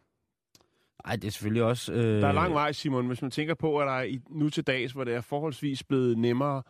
ej, 1.04 1.16
det 1.16 1.24
er 1.24 1.30
selvfølgelig 1.30 1.62
også... 1.62 1.92
Øh, 1.92 2.20
der 2.20 2.28
er 2.28 2.32
lang 2.32 2.54
vej, 2.54 2.72
Simon, 2.72 3.06
hvis 3.06 3.22
man 3.22 3.30
tænker 3.30 3.54
på, 3.54 3.78
at 3.78 3.86
der 3.86 3.92
er 3.92 4.02
i, 4.02 4.20
nu 4.30 4.50
til 4.50 4.64
dags, 4.64 4.92
hvor 4.92 5.04
det 5.04 5.14
er 5.14 5.20
forholdsvis 5.20 5.84
blevet 5.84 6.18
nemmere 6.18 6.62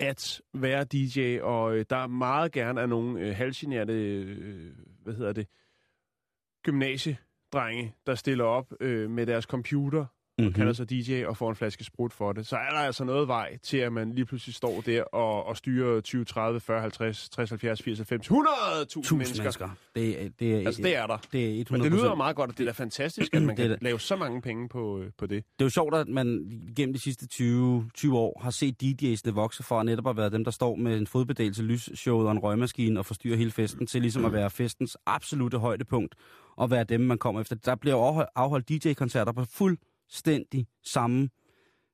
at 0.00 0.40
være 0.54 0.84
DJ, 0.84 1.40
og 1.42 1.76
øh, 1.76 1.84
der 1.90 1.96
er 1.96 2.06
meget 2.06 2.52
gerne 2.52 2.80
er 2.80 2.86
nogle 2.86 3.20
øh, 3.20 3.36
halvgenerte, 3.36 3.92
øh, 3.92 4.72
hvad 5.02 5.14
hedder 5.14 5.32
det, 5.32 5.46
gymnasiedrenge, 6.62 7.94
der 8.06 8.14
stiller 8.14 8.44
op 8.44 8.72
øh, 8.80 9.10
med 9.10 9.26
deres 9.26 9.44
computer, 9.44 10.06
mm-hmm. 10.38 10.52
kalder 10.54 10.72
sig 10.72 10.90
DJ 10.90 11.24
og 11.24 11.36
får 11.36 11.50
en 11.50 11.56
flaske 11.56 11.84
sprut 11.84 12.12
for 12.12 12.32
det. 12.32 12.46
Så 12.46 12.56
er 12.56 12.70
der 12.70 12.78
altså 12.78 13.04
noget 13.04 13.28
vej 13.28 13.56
til, 13.62 13.76
at 13.76 13.92
man 13.92 14.12
lige 14.12 14.24
pludselig 14.26 14.54
står 14.54 14.80
der 14.86 15.02
og, 15.02 15.46
og 15.46 15.56
styrer 15.56 16.00
20, 16.00 16.24
30, 16.24 16.60
40, 16.60 16.80
50, 16.80 17.28
60, 17.28 17.50
70, 17.50 17.82
80, 17.82 17.98
90, 17.98 18.26
100.000 18.30 18.84
Tusind 18.84 19.18
mennesker. 19.18 19.42
mennesker. 19.42 19.68
Det, 19.94 20.24
er- 20.24 20.28
det, 20.38 20.54
er, 20.54 20.66
Altså, 20.66 20.82
det 20.82 20.96
er 20.96 21.06
der. 21.06 21.16
det 21.32 21.60
er 21.60 21.64
100%. 21.64 21.72
Men 21.72 21.80
det 21.80 21.92
lyder 21.92 22.14
meget 22.14 22.36
godt, 22.36 22.50
og 22.50 22.58
det 22.58 22.62
er 22.64 22.72
da 22.72 22.72
fantastisk, 22.72 23.34
at 23.34 23.42
man 23.42 23.56
kan 23.56 23.70
det. 23.70 23.82
lave 23.82 24.00
så 24.00 24.16
mange 24.16 24.42
penge 24.42 24.68
på, 24.68 24.98
øh, 25.00 25.10
på 25.18 25.26
det. 25.26 25.44
Det 25.58 25.60
er 25.60 25.66
jo 25.66 25.70
sjovt, 25.70 25.94
at 25.94 26.08
man 26.08 26.50
gennem 26.76 26.92
de 26.92 27.00
sidste 27.00 27.28
20, 27.28 27.90
20 27.94 28.18
år 28.18 28.40
har 28.42 28.50
set 28.50 28.82
DJ'sne 28.82 29.30
vokse 29.30 29.62
fra 29.62 29.82
netop 29.82 30.06
at 30.08 30.16
være 30.16 30.30
dem, 30.30 30.44
der 30.44 30.50
står 30.50 30.76
med 30.76 30.98
en 30.98 31.06
fodbeddelse, 31.06 31.62
lysshowet 31.62 32.26
og 32.26 32.32
en 32.32 32.38
røgmaskine 32.38 32.98
og 33.00 33.06
forstyrrer 33.06 33.36
hele 33.36 33.50
festen, 33.50 33.86
til 33.86 34.00
ligesom 34.02 34.24
at 34.24 34.32
være 34.32 34.50
festens 34.50 34.96
absolute 35.06 35.58
højdepunkt 35.58 36.14
og 36.56 36.70
være 36.70 36.84
dem, 36.84 37.00
man 37.00 37.18
kommer 37.18 37.40
efter. 37.40 37.56
Der 37.56 37.74
bliver 37.74 38.24
afholdt 38.36 38.68
DJ-koncerter 38.68 39.32
på 39.32 39.44
fuldstændig 40.10 40.66
samme, 40.84 41.28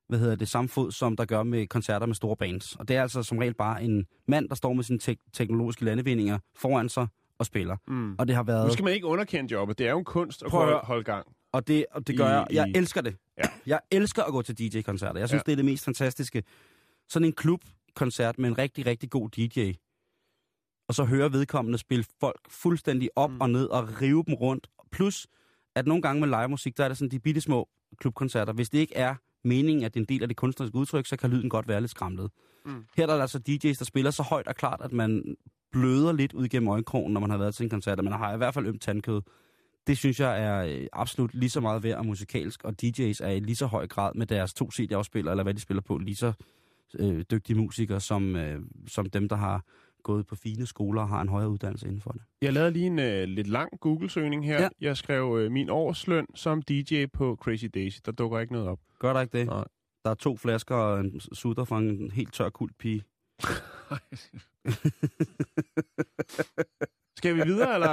hvad 0.09 0.19
hedder 0.19 0.35
det, 0.35 0.47
samme 0.47 0.69
fod, 0.69 0.91
som 0.91 1.15
der 1.15 1.25
gør 1.25 1.43
med 1.43 1.67
koncerter 1.67 2.05
med 2.05 2.15
store 2.15 2.37
bands. 2.37 2.75
Og 2.75 2.87
det 2.87 2.95
er 2.95 3.01
altså 3.01 3.23
som 3.23 3.37
regel 3.37 3.53
bare 3.53 3.83
en 3.83 4.05
mand, 4.27 4.49
der 4.49 4.55
står 4.55 4.73
med 4.73 4.83
sine 4.83 4.99
tek- 4.99 5.29
teknologiske 5.33 5.85
landevindinger 5.85 6.39
foran 6.55 6.89
sig 6.89 7.07
og 7.37 7.45
spiller. 7.45 7.77
Mm. 7.87 8.15
Og 8.19 8.27
det 8.27 8.35
har 8.35 8.43
været... 8.43 8.67
Nu 8.67 8.73
skal 8.73 8.83
man 8.83 8.93
ikke 8.93 9.05
underkende 9.07 9.51
jobbet. 9.51 9.77
Det 9.77 9.87
er 9.87 9.91
jo 9.91 9.97
en 9.99 10.05
kunst 10.05 10.43
at 10.43 10.49
Prøv 10.49 10.79
holde, 10.83 11.03
gang. 11.03 11.27
Og 11.51 11.67
det, 11.67 11.85
og 11.91 12.07
det 12.07 12.17
gør 12.17 12.25
I- 12.27 12.29
jeg. 12.29 12.47
Jeg 12.51 12.67
i- 12.67 12.77
elsker 12.77 13.01
det. 13.01 13.15
Ja. 13.37 13.43
Jeg 13.65 13.79
elsker 13.91 14.23
at 14.23 14.31
gå 14.31 14.41
til 14.41 14.57
DJ-koncerter. 14.59 15.19
Jeg 15.19 15.29
synes, 15.29 15.39
Ja. 15.39 15.43
det 15.45 15.51
er 15.51 15.55
det 15.55 15.65
mest 15.65 15.85
fantastiske. 15.85 16.43
Sådan 17.09 17.25
en 17.25 17.33
klubkoncert 17.33 18.39
med 18.39 18.49
en 18.49 18.57
rigtig, 18.57 18.85
rigtig 18.85 19.09
god 19.09 19.29
DJ. 19.29 19.71
Og 20.87 20.95
så 20.95 21.03
høre 21.03 21.31
vedkommende 21.31 21.77
spille 21.77 22.05
folk 22.19 22.39
fuldstændig 22.49 23.09
op 23.15 23.31
Mm. 23.31 23.41
og 23.41 23.49
ned 23.49 23.65
og 23.65 24.01
rive 24.01 24.23
dem 24.27 24.33
rundt. 24.33 24.67
Plus, 24.91 25.27
at 25.75 25.87
nogle 25.87 26.01
gange 26.01 26.19
med 26.19 26.27
live 26.29 26.47
musik, 26.47 26.77
der 26.77 26.83
er 26.83 26.87
det 26.87 26.97
sådan 26.97 27.11
de 27.11 27.19
bitte 27.19 27.41
små 27.41 27.69
klubkoncerter. 27.99 28.53
Hvis 28.53 28.69
det 28.69 28.79
ikke 28.79 28.95
er 28.95 29.15
meningen, 29.43 29.85
at 29.85 29.93
det 29.93 29.99
er 29.99 30.03
en 30.03 30.09
del 30.09 30.21
af 30.21 30.27
det 30.27 30.37
kunstneriske 30.37 30.75
udtryk, 30.75 31.05
så 31.05 31.17
kan 31.17 31.29
lyden 31.29 31.49
godt 31.49 31.67
være 31.67 31.81
lidt 31.81 31.91
skramlet. 31.91 32.31
Mm. 32.65 32.85
Her 32.97 33.05
der 33.05 33.13
er 33.13 33.17
der 33.17 33.21
altså 33.21 33.39
DJ's, 33.49 33.79
der 33.79 33.85
spiller 33.85 34.11
så 34.11 34.23
højt 34.23 34.47
og 34.47 34.55
klart, 34.55 34.81
at 34.83 34.91
man 34.91 35.35
bløder 35.71 36.11
lidt 36.11 36.33
ud 36.33 36.47
gennem 36.47 36.69
øjenkrogen, 36.69 37.13
når 37.13 37.21
man 37.21 37.29
har 37.29 37.37
været 37.37 37.55
til 37.55 37.63
en 37.63 37.69
koncert, 37.69 37.97
og 37.97 38.03
man 38.03 38.13
har 38.13 38.33
i 38.33 38.37
hvert 38.37 38.53
fald 38.53 38.67
ømt 38.67 38.81
tandkød. 38.81 39.21
Det 39.87 39.97
synes 39.97 40.19
jeg 40.19 40.43
er 40.43 40.63
øh, 40.63 40.87
absolut 40.93 41.33
lige 41.33 41.49
så 41.49 41.61
meget 41.61 41.83
værd 41.83 41.97
og 41.97 42.05
musikalsk, 42.05 42.63
og 42.63 42.73
DJ's 42.83 43.23
er 43.23 43.29
i 43.29 43.39
lige 43.39 43.55
så 43.55 43.65
høj 43.65 43.87
grad 43.87 44.11
med 44.15 44.27
deres 44.27 44.53
to 44.53 44.71
CD-afspillere, 44.71 45.33
eller 45.33 45.43
hvad 45.43 45.53
de 45.53 45.59
spiller 45.59 45.81
på, 45.81 45.97
lige 45.97 46.15
så 46.15 46.33
øh, 46.99 47.21
dygtige 47.31 47.57
musikere, 47.57 47.99
som, 47.99 48.35
øh, 48.35 48.61
som 48.87 49.09
dem, 49.09 49.29
der 49.29 49.35
har 49.35 49.63
gået 50.03 50.27
på 50.27 50.35
fine 50.35 50.65
skoler 50.65 51.01
og 51.01 51.07
har 51.09 51.21
en 51.21 51.29
højere 51.29 51.49
uddannelse 51.49 51.87
inden 51.87 52.01
for 52.01 52.11
det. 52.11 52.21
Jeg 52.41 52.53
lavede 52.53 52.71
lige 52.71 52.85
en 52.85 52.99
øh, 52.99 53.23
lidt 53.23 53.47
lang 53.47 53.79
Google-søgning 53.79 54.45
her. 54.45 54.61
Ja. 54.61 54.69
Jeg 54.81 54.97
skrev 54.97 55.37
øh, 55.39 55.51
min 55.51 55.69
årsløn 55.69 56.25
som 56.35 56.61
DJ 56.61 57.05
på 57.13 57.37
Crazy 57.41 57.65
Daisy. 57.73 57.99
Der 58.05 58.11
dukker 58.11 58.39
ikke 58.39 58.53
noget 58.53 58.67
op. 58.67 58.79
Gør 58.99 59.13
der 59.13 59.21
ikke 59.21 59.37
det? 59.37 59.47
Nej. 59.47 59.65
Der 60.03 60.09
er 60.09 60.15
to 60.15 60.37
flasker 60.37 60.75
og 60.75 60.99
en 60.99 61.19
sutter 61.19 61.63
fra 61.63 61.79
en 61.79 62.11
helt 62.11 62.33
tør 62.33 62.49
kult 62.49 62.77
pige. 62.77 63.03
Skal 67.17 67.35
vi 67.35 67.41
videre, 67.45 67.73
eller 67.73 67.89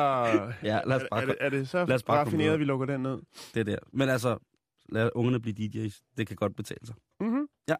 Ja, 0.63 0.81
lad 0.87 0.97
os 0.97 1.03
bare 1.11 1.23
er, 1.23 1.27
det, 1.27 1.37
er 1.41 1.49
det 1.49 1.69
så 1.69 1.85
lad 1.85 1.95
os 1.95 2.03
bare 2.03 2.19
raffineret, 2.19 2.59
vi 2.59 2.65
lukker 2.65 2.87
den 2.87 3.01
ned? 3.01 3.19
det 3.55 3.67
der. 3.67 3.79
Men 3.93 4.09
altså, 4.09 4.39
lad 4.89 5.11
ungerne 5.15 5.41
blive 5.41 5.55
DJ's. 5.87 6.15
Det 6.17 6.27
kan 6.27 6.37
godt 6.37 6.57
betale 6.57 6.87
sig. 6.87 6.95
Mm-hmm. 7.21 7.49
Ja. 7.69 7.75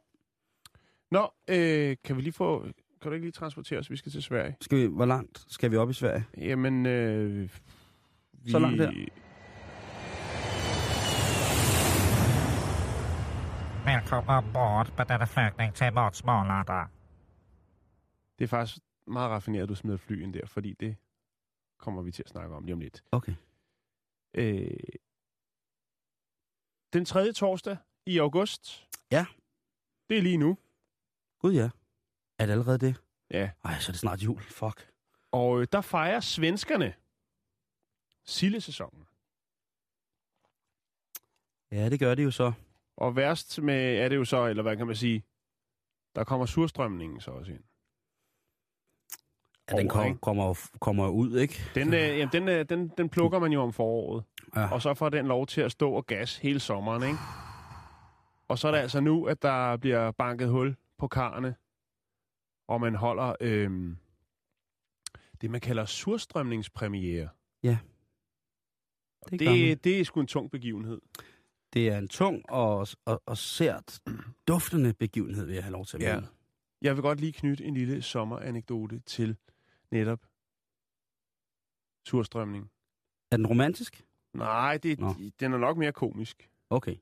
Nå, 1.11 1.33
øh, 1.49 1.97
kan 2.05 2.17
vi 2.17 2.23
lige 2.23 2.33
få... 2.33 2.67
Kan 3.03 3.11
du 3.11 3.15
ikke 3.15 3.27
lige 3.27 3.33
transportere 3.33 3.79
os? 3.79 3.91
Vi 3.91 3.97
skal 3.97 4.13
til 4.13 4.23
Sverige. 4.23 4.57
Skal 4.61 4.79
vi, 4.79 4.87
hvor 4.87 5.05
langt 5.05 5.45
skal 5.49 5.71
vi 5.71 5.77
op 5.77 5.91
i 5.91 5.93
Sverige? 5.93 6.25
Jamen, 6.37 6.87
øh, 6.87 7.51
vi... 8.33 8.51
Så 8.51 8.59
langt 8.59 8.81
her. 8.81 8.91
Välkommen 13.85 14.31
ombord 14.31 14.93
på 14.97 15.05
denna 15.05 15.25
flygning 15.25 15.75
till 15.75 15.93
Motsmålanda. 15.93 16.85
Det 18.39 18.45
er 18.45 18.49
faktisk 18.49 18.79
meget 19.07 19.31
raffineret, 19.31 19.63
at 19.63 19.69
du 19.69 19.75
smider 19.75 19.95
et 19.95 20.01
fly 20.01 20.23
ind 20.23 20.35
der, 20.35 20.47
fordi 20.47 20.75
det 20.81 20.97
kommer 21.79 22.03
vi 22.03 22.13
til 22.13 22.23
at 22.23 22.29
snakke 22.29 22.55
om 22.55 22.65
lige 22.65 22.75
om 22.75 22.81
lidt. 22.81 23.03
Okay. 23.13 23.35
Øh, 24.35 24.71
den 26.93 27.05
tredje 27.05 27.33
torsdag 27.33 27.77
i 28.07 28.19
august. 28.19 28.89
Ja. 29.11 29.27
Det 30.09 30.19
er 30.19 30.23
lige 30.23 30.37
nu. 30.37 30.59
Gud 31.39 31.53
ja. 31.53 31.71
Er 32.41 32.47
det 32.47 32.53
allerede 32.53 32.79
det? 32.79 33.03
Ja. 33.31 33.51
Ej, 33.65 33.79
så 33.81 33.91
er 33.91 33.93
det 33.93 34.01
snart 34.01 34.23
jul. 34.23 34.43
Fuck. 34.43 34.91
Og 35.33 35.61
øh, 35.61 35.67
der 35.73 35.81
fejrer 35.81 36.21
svenskerne 36.21 36.95
sildesæsonen. 38.25 39.07
Ja, 41.73 41.89
det 41.89 42.01
gør 42.01 42.15
det 42.15 42.25
jo 42.25 42.31
så. 42.31 42.53
Og 42.97 43.17
værst 43.17 43.63
med 43.63 43.99
er 43.99 44.09
det 44.09 44.17
jo 44.17 44.25
så, 44.25 44.47
eller 44.47 44.63
hvad 44.63 44.77
kan 44.77 44.87
man 44.87 44.97
sige, 44.97 45.25
der 46.15 46.25
kommer 46.25 46.47
surstrømningen 46.47 47.21
så 47.21 47.31
også 47.31 47.53
ind. 47.53 47.65
Ja, 49.71 49.77
den 49.77 49.89
kom, 49.89 50.19
kommer, 50.19 50.69
kommer 50.81 51.09
ud, 51.09 51.39
ikke? 51.39 51.71
Den, 51.75 51.95
øh, 51.95 52.01
jamen, 52.01 52.33
den, 52.33 52.49
øh, 52.49 52.65
den, 52.69 52.89
den 52.89 53.09
plukker 53.09 53.39
man 53.39 53.53
jo 53.53 53.63
om 53.63 53.73
foråret. 53.73 54.25
Ja. 54.57 54.73
Og 54.73 54.83
så 54.83 54.95
får 54.95 55.09
den 55.09 55.27
lov 55.27 55.47
til 55.47 55.61
at 55.61 55.73
stå 55.73 55.93
og 55.93 56.07
gas 56.07 56.37
hele 56.37 56.61
sommeren, 56.61 57.03
ikke? 57.03 57.19
Og 58.49 58.59
så 58.59 58.69
er 58.69 58.73
det 58.73 58.79
altså 58.79 59.01
nu, 59.01 59.25
at 59.25 59.43
der 59.43 59.77
bliver 59.77 60.11
banket 60.11 60.49
hul 60.49 60.77
på 60.99 61.09
karne, 61.09 61.55
og 62.71 62.81
man 62.81 62.95
holder 62.95 63.35
øhm, 63.41 63.97
det, 65.41 65.51
man 65.51 65.61
kalder 65.61 65.85
surstrømningspremiere. 65.85 67.29
Ja. 67.63 67.79
Det 69.31 69.41
det, 69.41 69.85
det 69.85 70.01
er 70.01 70.05
sgu 70.05 70.21
en 70.21 70.27
tung 70.27 70.51
begivenhed. 70.51 71.01
Det 71.73 71.89
er 71.89 71.99
en 71.99 72.09
tung 72.09 72.51
og, 72.51 72.87
og, 73.05 73.23
og 73.27 73.39
sært 73.39 74.01
duftende 74.49 74.95
begivenhed, 74.95 75.47
vil 75.47 75.55
jeg 75.55 75.65
have 75.65 75.73
lov 75.73 75.87
til 75.87 75.97
at 75.97 76.03
Ja. 76.03 76.15
mene. 76.15 76.29
Jeg 76.83 76.95
vil 76.95 77.03
godt 77.03 77.21
lige 77.21 77.33
knytte 77.33 77.65
en 77.65 77.75
lille 77.75 78.03
sommeranekdote 78.03 78.99
til 79.01 79.37
netop 79.91 80.27
surstrømning. 82.07 82.71
Er 83.31 83.37
den 83.37 83.47
romantisk? 83.47 84.05
Nej, 84.35 84.79
det, 84.83 84.99
Nå. 85.01 85.15
den 85.41 85.53
er 85.53 85.59
nok 85.59 85.77
mere 85.77 85.93
komisk. 85.93 86.51
Okay. 86.71 86.97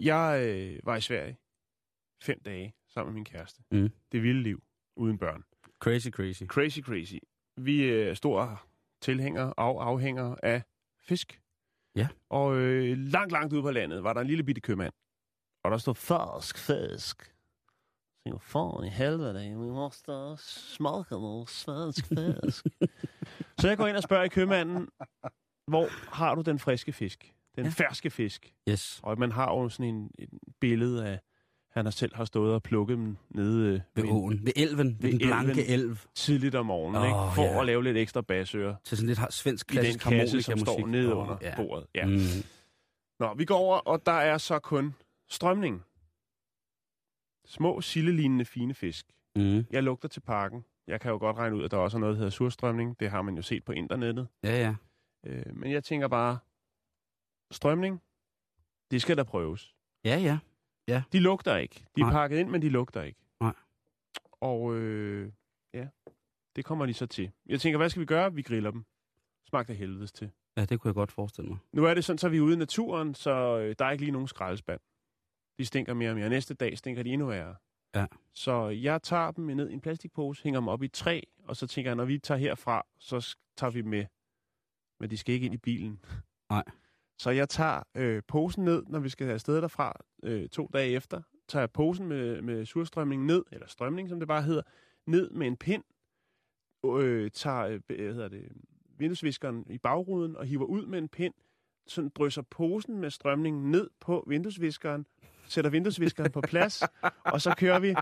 Jeg 0.00 0.44
øh, 0.48 0.80
var 0.86 0.96
i 0.96 1.00
Sverige 1.00 1.36
fem 2.22 2.40
dage 2.44 2.74
sammen 2.94 3.12
med 3.12 3.14
min 3.14 3.24
kæreste. 3.24 3.62
Mm. 3.70 3.90
Det 4.12 4.22
vilde 4.22 4.42
liv 4.42 4.62
uden 4.96 5.18
børn. 5.18 5.44
Crazy, 5.78 6.08
crazy. 6.08 6.42
Crazy, 6.46 6.80
crazy. 6.80 7.14
Vi 7.56 7.84
er 7.90 8.10
øh, 8.10 8.16
store 8.16 8.56
tilhængere 9.00 9.52
og 9.52 9.86
afhængere 9.88 10.36
af 10.42 10.62
fisk. 11.00 11.40
Ja. 11.96 12.08
Og 12.28 12.56
øh, 12.56 12.98
langt, 12.98 13.32
langt 13.32 13.52
ude 13.52 13.62
på 13.62 13.70
landet 13.70 14.04
var 14.04 14.12
der 14.12 14.20
en 14.20 14.26
lille 14.26 14.44
bitte 14.44 14.60
købmand. 14.60 14.92
Og 15.64 15.70
der 15.70 15.78
stod 15.78 15.94
fersk 15.94 16.58
fisk. 16.58 17.22
Så 18.26 18.32
jeg 18.32 18.40
fan 18.40 18.84
i 18.86 18.88
helvede, 18.88 19.48
vi 19.50 19.70
måste 19.70 20.12
smage 20.38 21.04
noget 21.10 21.48
svensk 21.48 22.06
fisk. 22.06 22.64
så 23.60 23.68
jeg 23.68 23.76
går 23.76 23.86
ind 23.86 23.96
og 23.96 24.02
spørger 24.02 24.24
i 24.24 24.28
købmanden, 24.28 24.88
hvor 25.66 26.14
har 26.14 26.34
du 26.34 26.40
den 26.42 26.58
friske 26.58 26.92
fisk? 26.92 27.34
Den 27.56 27.64
Ja. 27.64 27.70
ferske 27.70 28.10
fisk. 28.10 28.54
Yes. 28.68 29.00
Og 29.02 29.18
man 29.18 29.32
har 29.32 29.50
jo 29.50 29.68
sådan 29.68 29.94
en, 29.94 30.10
en 30.18 30.38
billede 30.60 31.06
af, 31.08 31.20
han 31.74 31.84
har 31.86 31.90
selv 31.90 32.14
har 32.14 32.24
stået 32.24 32.54
og 32.54 32.62
plukket 32.62 32.96
dem 32.98 33.16
nede 33.30 33.66
øh, 33.68 33.72
Ved 33.72 34.02
ved- 34.04 34.12
åen. 34.12 34.46
Ved 34.46 34.52
elven. 34.56 34.86
Ved, 34.88 34.94
Ved 35.00 35.10
den 35.10 35.18
blanke 35.18 35.66
elven. 35.66 35.80
elv. 35.90 35.98
tidligt 36.14 36.54
om 36.54 36.66
morgenen, 36.66 37.02
Åh, 37.02 37.06
ikke? 37.06 37.34
for 37.34 37.42
ja. 37.54 37.60
at 37.60 37.66
lave 37.66 37.82
lidt 37.84 37.96
ekstra 37.96 38.20
basører 38.20 38.76
Til 38.84 38.96
sådan 38.96 39.06
lidt 39.08 39.34
svensk 39.34 39.72
i 39.72 39.74
den 39.76 39.82
klassisk 39.82 40.04
kasse, 40.04 40.42
som 40.42 40.52
harmonikamusik. 40.52 40.80
står 40.82 40.86
nede 40.86 41.14
Åh, 41.14 41.22
under 41.22 41.38
ja. 41.42 41.56
bordet. 41.56 41.86
Ja. 41.94 42.06
Mm. 42.06 42.18
Nå, 43.20 43.34
vi 43.34 43.44
går 43.44 43.56
over, 43.56 43.76
og 43.78 44.06
der 44.06 44.12
er 44.12 44.38
så 44.38 44.58
kun 44.58 44.94
strømning. 45.28 45.82
Små, 47.46 47.80
sildelignende 47.80 48.44
fine 48.44 48.74
fisk. 48.74 49.06
Mm. 49.36 49.64
Jeg 49.70 49.82
lugter 49.82 50.08
til 50.08 50.20
parken. 50.20 50.64
Jeg 50.86 51.00
kan 51.00 51.10
jo 51.10 51.18
godt 51.18 51.36
regne 51.36 51.56
ud, 51.56 51.64
at 51.64 51.70
der 51.70 51.76
også 51.76 51.96
er 51.96 52.00
noget, 52.00 52.12
der 52.12 52.18
hedder 52.18 52.30
surstrømning. 52.30 53.00
Det 53.00 53.10
har 53.10 53.22
man 53.22 53.36
jo 53.36 53.42
set 53.42 53.64
på 53.64 53.72
internettet. 53.72 54.28
Ja, 54.44 54.56
ja. 54.60 54.74
Øh, 55.26 55.56
men 55.56 55.70
jeg 55.72 55.84
tænker 55.84 56.08
bare, 56.08 56.38
strømning, 57.50 58.02
det 58.90 59.02
skal 59.02 59.16
der 59.16 59.24
prøves. 59.24 59.74
Ja, 60.04 60.16
ja. 60.18 60.38
De 60.88 61.20
lugter 61.20 61.56
ikke. 61.56 61.84
De 61.96 62.00
er 62.00 62.04
Nej. 62.04 62.12
pakket 62.12 62.38
ind, 62.38 62.48
men 62.50 62.62
de 62.62 62.68
lugter 62.68 63.02
ikke. 63.02 63.20
Nej. 63.40 63.54
Og 64.32 64.74
øh, 64.74 65.32
ja, 65.74 65.88
det 66.56 66.64
kommer 66.64 66.86
de 66.86 66.94
så 66.94 67.06
til. 67.06 67.30
Jeg 67.46 67.60
tænker, 67.60 67.76
hvad 67.76 67.90
skal 67.90 68.00
vi 68.00 68.06
gøre? 68.06 68.34
Vi 68.34 68.42
griller 68.42 68.70
dem. 68.70 68.84
Smagt 69.48 69.70
af 69.70 69.76
helvedes 69.76 70.12
til. 70.12 70.30
Ja, 70.56 70.64
det 70.64 70.80
kunne 70.80 70.88
jeg 70.88 70.94
godt 70.94 71.12
forestille 71.12 71.48
mig. 71.50 71.58
Nu 71.72 71.84
er 71.84 71.94
det 71.94 72.04
sådan, 72.04 72.18
så 72.18 72.26
er 72.26 72.30
vi 72.30 72.40
ude 72.40 72.54
i 72.54 72.56
naturen, 72.58 73.14
så 73.14 73.58
øh, 73.58 73.74
der 73.78 73.84
er 73.84 73.90
ikke 73.90 74.04
lige 74.04 74.12
nogen 74.12 74.28
skraldespand. 74.28 74.80
De 75.58 75.64
stinker 75.64 75.94
mere 75.94 76.10
og 76.10 76.16
mere. 76.16 76.28
Næste 76.28 76.54
dag 76.54 76.78
stinker 76.78 77.02
de 77.02 77.10
endnu 77.10 77.26
værre. 77.26 77.56
Ja. 77.94 78.06
Så 78.34 78.68
jeg 78.68 79.02
tager 79.02 79.30
dem 79.30 79.44
ned 79.44 79.70
i 79.70 79.72
en 79.72 79.80
plastikpose, 79.80 80.42
hænger 80.42 80.60
dem 80.60 80.68
op 80.68 80.82
i 80.82 80.84
et 80.84 80.92
træ, 80.92 81.20
og 81.44 81.56
så 81.56 81.66
tænker 81.66 81.90
jeg, 81.90 81.96
når 81.96 82.04
vi 82.04 82.18
tager 82.18 82.38
herfra, 82.38 82.86
så 82.98 83.36
tager 83.56 83.70
vi 83.70 83.82
dem 83.82 83.90
med. 83.90 84.04
Men 85.00 85.10
de 85.10 85.16
skal 85.16 85.34
ikke 85.34 85.44
ind 85.46 85.54
i 85.54 85.58
bilen. 85.58 86.04
Nej. 86.50 86.64
Så 87.18 87.30
jeg 87.30 87.48
tager 87.48 87.82
øh, 87.94 88.22
posen 88.28 88.64
ned, 88.64 88.82
når 88.86 88.98
vi 88.98 89.08
skal 89.08 89.30
afsted 89.30 89.56
derfra 89.56 90.00
øh, 90.22 90.48
to 90.48 90.70
dage 90.72 90.90
efter. 90.90 91.22
Tager 91.48 91.60
jeg 91.62 91.70
posen 91.70 92.06
med, 92.06 92.42
med 92.42 92.66
surstrømning 92.66 93.24
ned, 93.24 93.44
eller 93.52 93.66
strømning, 93.66 94.08
som 94.08 94.18
det 94.18 94.28
bare 94.28 94.42
hedder, 94.42 94.62
ned 95.06 95.30
med 95.30 95.46
en 95.46 95.56
pind. 95.56 95.82
Øh, 96.86 97.30
tager 97.30 97.66
øh, 97.66 97.80
hvad 97.86 97.96
hedder 97.96 98.28
det, 98.28 98.52
vinduesviskeren 98.98 99.66
i 99.70 99.78
bagruden 99.78 100.36
og 100.36 100.46
hiver 100.46 100.64
ud 100.64 100.86
med 100.86 100.98
en 100.98 101.08
pind. 101.08 101.34
Sådan 101.86 102.10
drysser 102.14 102.42
posen 102.42 102.98
med 102.98 103.10
strømning 103.10 103.70
ned 103.70 103.90
på 104.00 104.24
vinduesviskeren, 104.28 105.06
sætter 105.48 105.70
vinduesviskeren 105.70 106.32
på 106.32 106.40
plads, 106.40 106.82
og 107.34 107.40
så 107.40 107.54
kører 107.58 107.78
vi 107.78 107.94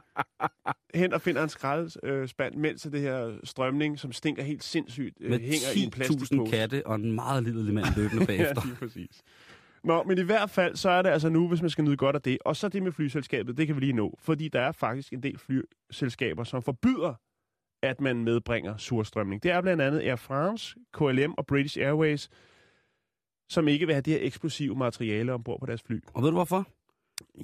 hen 0.95 1.13
og 1.13 1.21
finder 1.21 1.43
en 1.43 1.49
skraldespand, 1.49 2.55
mens 2.55 2.83
det 2.83 3.01
her 3.01 3.39
strømning, 3.45 3.99
som 3.99 4.13
stinker 4.13 4.43
helt 4.43 4.65
sindssygt, 4.65 5.17
øh, 5.21 5.31
Med 5.31 5.39
hænger 5.39 5.69
i 5.77 5.81
en 5.81 5.87
10.000 5.89 5.91
plastikpose. 5.91 6.57
katte 6.57 6.87
og 6.87 6.95
en 6.95 7.13
meget 7.13 7.43
lille 7.43 7.73
mand 7.73 7.87
løbende 7.97 8.27
bagefter. 8.27 8.55
Ja, 8.65 8.69
lige 8.69 8.77
præcis. 8.77 9.23
Nå, 9.85 10.03
men 10.03 10.19
i 10.19 10.23
hvert 10.23 10.51
fald, 10.51 10.77
så 10.77 10.91
er 10.91 11.03
det 11.03 11.11
altså 11.11 11.29
nu, 11.29 11.49
hvis 11.49 11.61
man 11.61 11.71
skal 11.71 11.85
nyde 11.85 11.97
godt 11.97 12.17
af 12.17 12.23
det. 12.23 12.39
Og 12.45 12.57
så 12.57 12.69
det 12.69 12.83
med 12.83 12.93
flyselskabet, 12.93 13.57
det 13.57 13.67
kan 13.67 13.77
vi 13.77 13.81
lige 13.81 13.93
nå. 13.93 14.19
Fordi 14.21 14.49
der 14.49 14.61
er 14.61 14.73
faktisk 14.73 15.13
en 15.13 15.23
del 15.23 15.39
flyselskaber, 15.39 16.45
som 16.45 16.63
forbyder, 16.63 17.15
at 17.83 18.01
man 18.01 18.25
medbringer 18.25 18.77
surstrømning. 18.77 19.43
Det 19.43 19.51
er 19.51 19.61
blandt 19.61 19.83
andet 19.83 20.01
Air 20.01 20.17
France, 20.17 20.77
KLM 20.95 21.35
og 21.39 21.47
British 21.47 21.79
Airways, 21.79 22.29
som 23.51 23.69
ikke 23.69 23.87
vil 23.87 23.95
have 23.95 24.03
det 24.03 24.13
her 24.13 24.21
eksplosive 24.23 24.75
materiale 24.77 25.33
ombord 25.33 25.61
på 25.61 25.67
deres 25.67 25.83
fly. 25.83 26.01
Og 26.15 26.23
ved 26.23 26.29
du 26.29 26.35
hvorfor? 26.37 26.67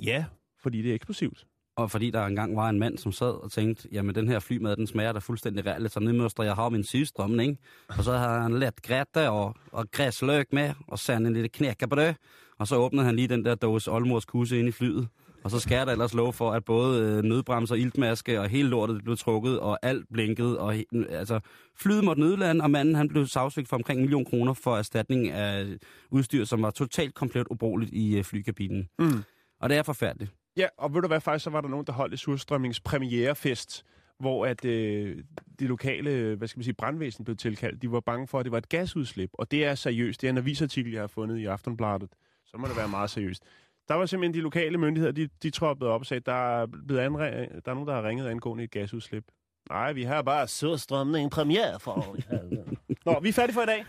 Ja, 0.03 0.25
fordi 0.63 0.83
det 0.83 0.91
er 0.91 0.95
eksplosivt. 0.95 1.47
Og 1.77 1.91
fordi 1.91 2.11
der 2.11 2.27
engang 2.27 2.57
var 2.57 2.69
en 2.69 2.79
mand, 2.79 2.99
som 2.99 3.13
sad 3.13 3.43
og 3.43 3.53
tænkte, 3.53 3.89
jamen 3.93 4.15
den 4.15 4.29
her 4.29 4.39
flymad, 4.39 4.77
den 4.77 4.87
smager 4.87 5.13
da 5.13 5.19
fuldstændig 5.19 5.67
reelt, 5.67 5.93
så 5.93 6.01
nu 6.01 6.13
møster 6.13 6.43
jeg 6.43 6.55
har 6.55 6.69
min 6.69 6.85
sygstrømning. 6.85 7.59
Og 7.89 8.05
så 8.05 8.13
havde 8.13 8.41
han 8.41 8.59
let 8.59 8.83
grætte 8.83 9.31
og, 9.31 9.55
og 9.73 9.91
græsløg 9.91 10.47
med, 10.53 10.73
og 10.89 10.99
så 10.99 11.13
en 11.13 11.33
lille 11.33 11.49
knækkebrød. 11.49 12.15
Og 12.59 12.69
så 12.69 12.77
åbnede 12.77 13.05
han 13.05 13.17
lige 13.17 13.29
den 13.29 13.45
der 13.45 13.55
dåse 13.55 13.91
oldmors 13.93 14.25
kusse 14.25 14.59
ind 14.59 14.69
i 14.69 14.73
flyet. 14.73 15.09
Og 15.45 15.51
så 15.51 15.61
skær 15.61 15.85
der 15.85 15.93
ellers 15.93 16.15
lov 16.15 16.33
for, 16.33 16.53
at 16.53 16.65
både 16.65 17.03
øh, 17.03 17.23
nødbremser, 17.23 17.75
iltmaske 17.75 18.41
og 18.41 18.49
hele 18.49 18.69
lortet 18.69 19.05
blev 19.05 19.17
trukket, 19.17 19.61
og 19.61 19.79
alt 19.83 20.07
blinkede. 20.13 20.59
Og, 20.59 20.75
he- 20.75 21.13
altså, 21.13 21.41
flyet 21.77 22.05
måtte 22.05 22.23
nødlande, 22.23 22.63
og 22.63 22.71
manden 22.71 22.95
han 22.95 23.09
blev 23.09 23.27
sagsøgt 23.27 23.69
for 23.69 23.77
omkring 23.77 23.99
en 24.01 24.05
million 24.05 24.25
kroner 24.25 24.53
for 24.53 24.77
erstatning 24.77 25.31
af 25.31 25.67
udstyr, 26.11 26.45
som 26.45 26.63
var 26.63 26.71
totalt 26.71 27.15
komplet 27.15 27.47
ubrugeligt 27.51 27.93
i 27.95 28.17
øh, 28.19 28.25
flykabinen. 28.25 28.89
Mm. 28.99 29.23
Og 29.61 29.69
det 29.69 29.77
er 29.77 29.83
forfærdeligt. 29.83 30.33
Ja, 30.57 30.67
og 30.79 30.95
ved 30.95 31.03
du 31.03 31.07
hvad, 31.09 31.21
faktisk 31.21 31.45
så 31.45 31.51
var 31.51 31.61
der 31.61 31.69
nogen, 31.69 31.87
der 31.87 31.93
holdt 31.93 32.15
et 32.15 32.21
surstrømnings 32.21 32.81
premierefest, 32.81 33.85
hvor 34.21 34.47
at 34.47 34.65
øh, 34.65 35.17
det 35.59 35.69
lokale, 35.69 36.35
hvad 36.35 36.49
skal 36.49 36.59
man 36.59 36.65
sige, 36.65 36.75
brandvæsen 36.75 37.25
blev 37.25 37.37
tilkaldt. 37.37 37.83
De 37.83 37.93
var 37.93 38.01
bange 38.01 38.27
for, 38.29 38.39
at 38.39 38.45
det 38.45 38.53
var 38.53 38.59
et 38.59 38.69
gasudslip, 38.69 39.31
og 39.33 39.51
det 39.51 39.65
er 39.65 39.75
seriøst. 39.75 40.21
Det 40.21 40.27
er 40.27 40.31
en 40.31 40.39
avisartikel, 40.39 40.93
jeg 40.93 41.03
har 41.03 41.07
fundet 41.07 41.39
i 41.39 41.45
Aftonbladet. 41.47 42.09
Så 42.47 42.57
må 42.59 42.67
det 42.69 42.77
være 42.77 42.89
meget 42.89 43.11
seriøst. 43.11 43.43
Der 43.89 43.95
var 43.95 44.07
simpelthen 44.07 44.35
de 44.35 44.41
lokale 44.41 44.79
myndigheder, 44.79 45.13
de, 45.13 45.29
de 45.43 45.51
troppede 45.51 45.91
op 45.91 46.01
og 46.01 46.07
sagde, 46.07 46.21
der 46.27 46.61
er, 46.63 46.67
blevet 46.67 47.01
anre- 47.01 47.61
der 47.65 47.71
er 47.71 47.75
nogen, 47.75 47.89
der 47.89 47.95
har 47.95 48.09
ringet 48.09 48.29
angående 48.29 48.65
et 48.65 48.71
gasudslip. 48.71 49.25
Nej, 49.71 49.93
vi 49.93 50.03
har 50.03 50.23
bare 50.23 50.49
surstrømning 50.49 51.31
premiere 51.31 51.81
for. 51.81 52.17
Nå, 53.07 53.21
vi 53.21 53.29
er 53.29 53.33
færdige 53.33 53.55
for 53.55 53.63
i 53.63 53.67
dag. 53.67 53.85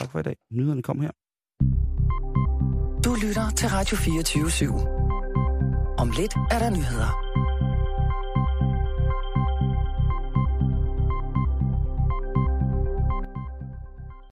Tak 0.00 0.10
for 0.12 0.18
i 0.18 0.22
dag. 0.22 0.36
Nyhederne 0.52 0.82
kom 0.82 1.00
her. 1.00 1.10
Du 3.04 3.14
lytter 3.26 3.50
til 3.50 3.68
Radio 3.68 3.96
24 3.96 4.44
/7. 4.44 5.98
Om 5.98 6.10
lidt 6.18 6.34
er 6.50 6.58
der 6.58 6.70
nyheder. 6.70 7.29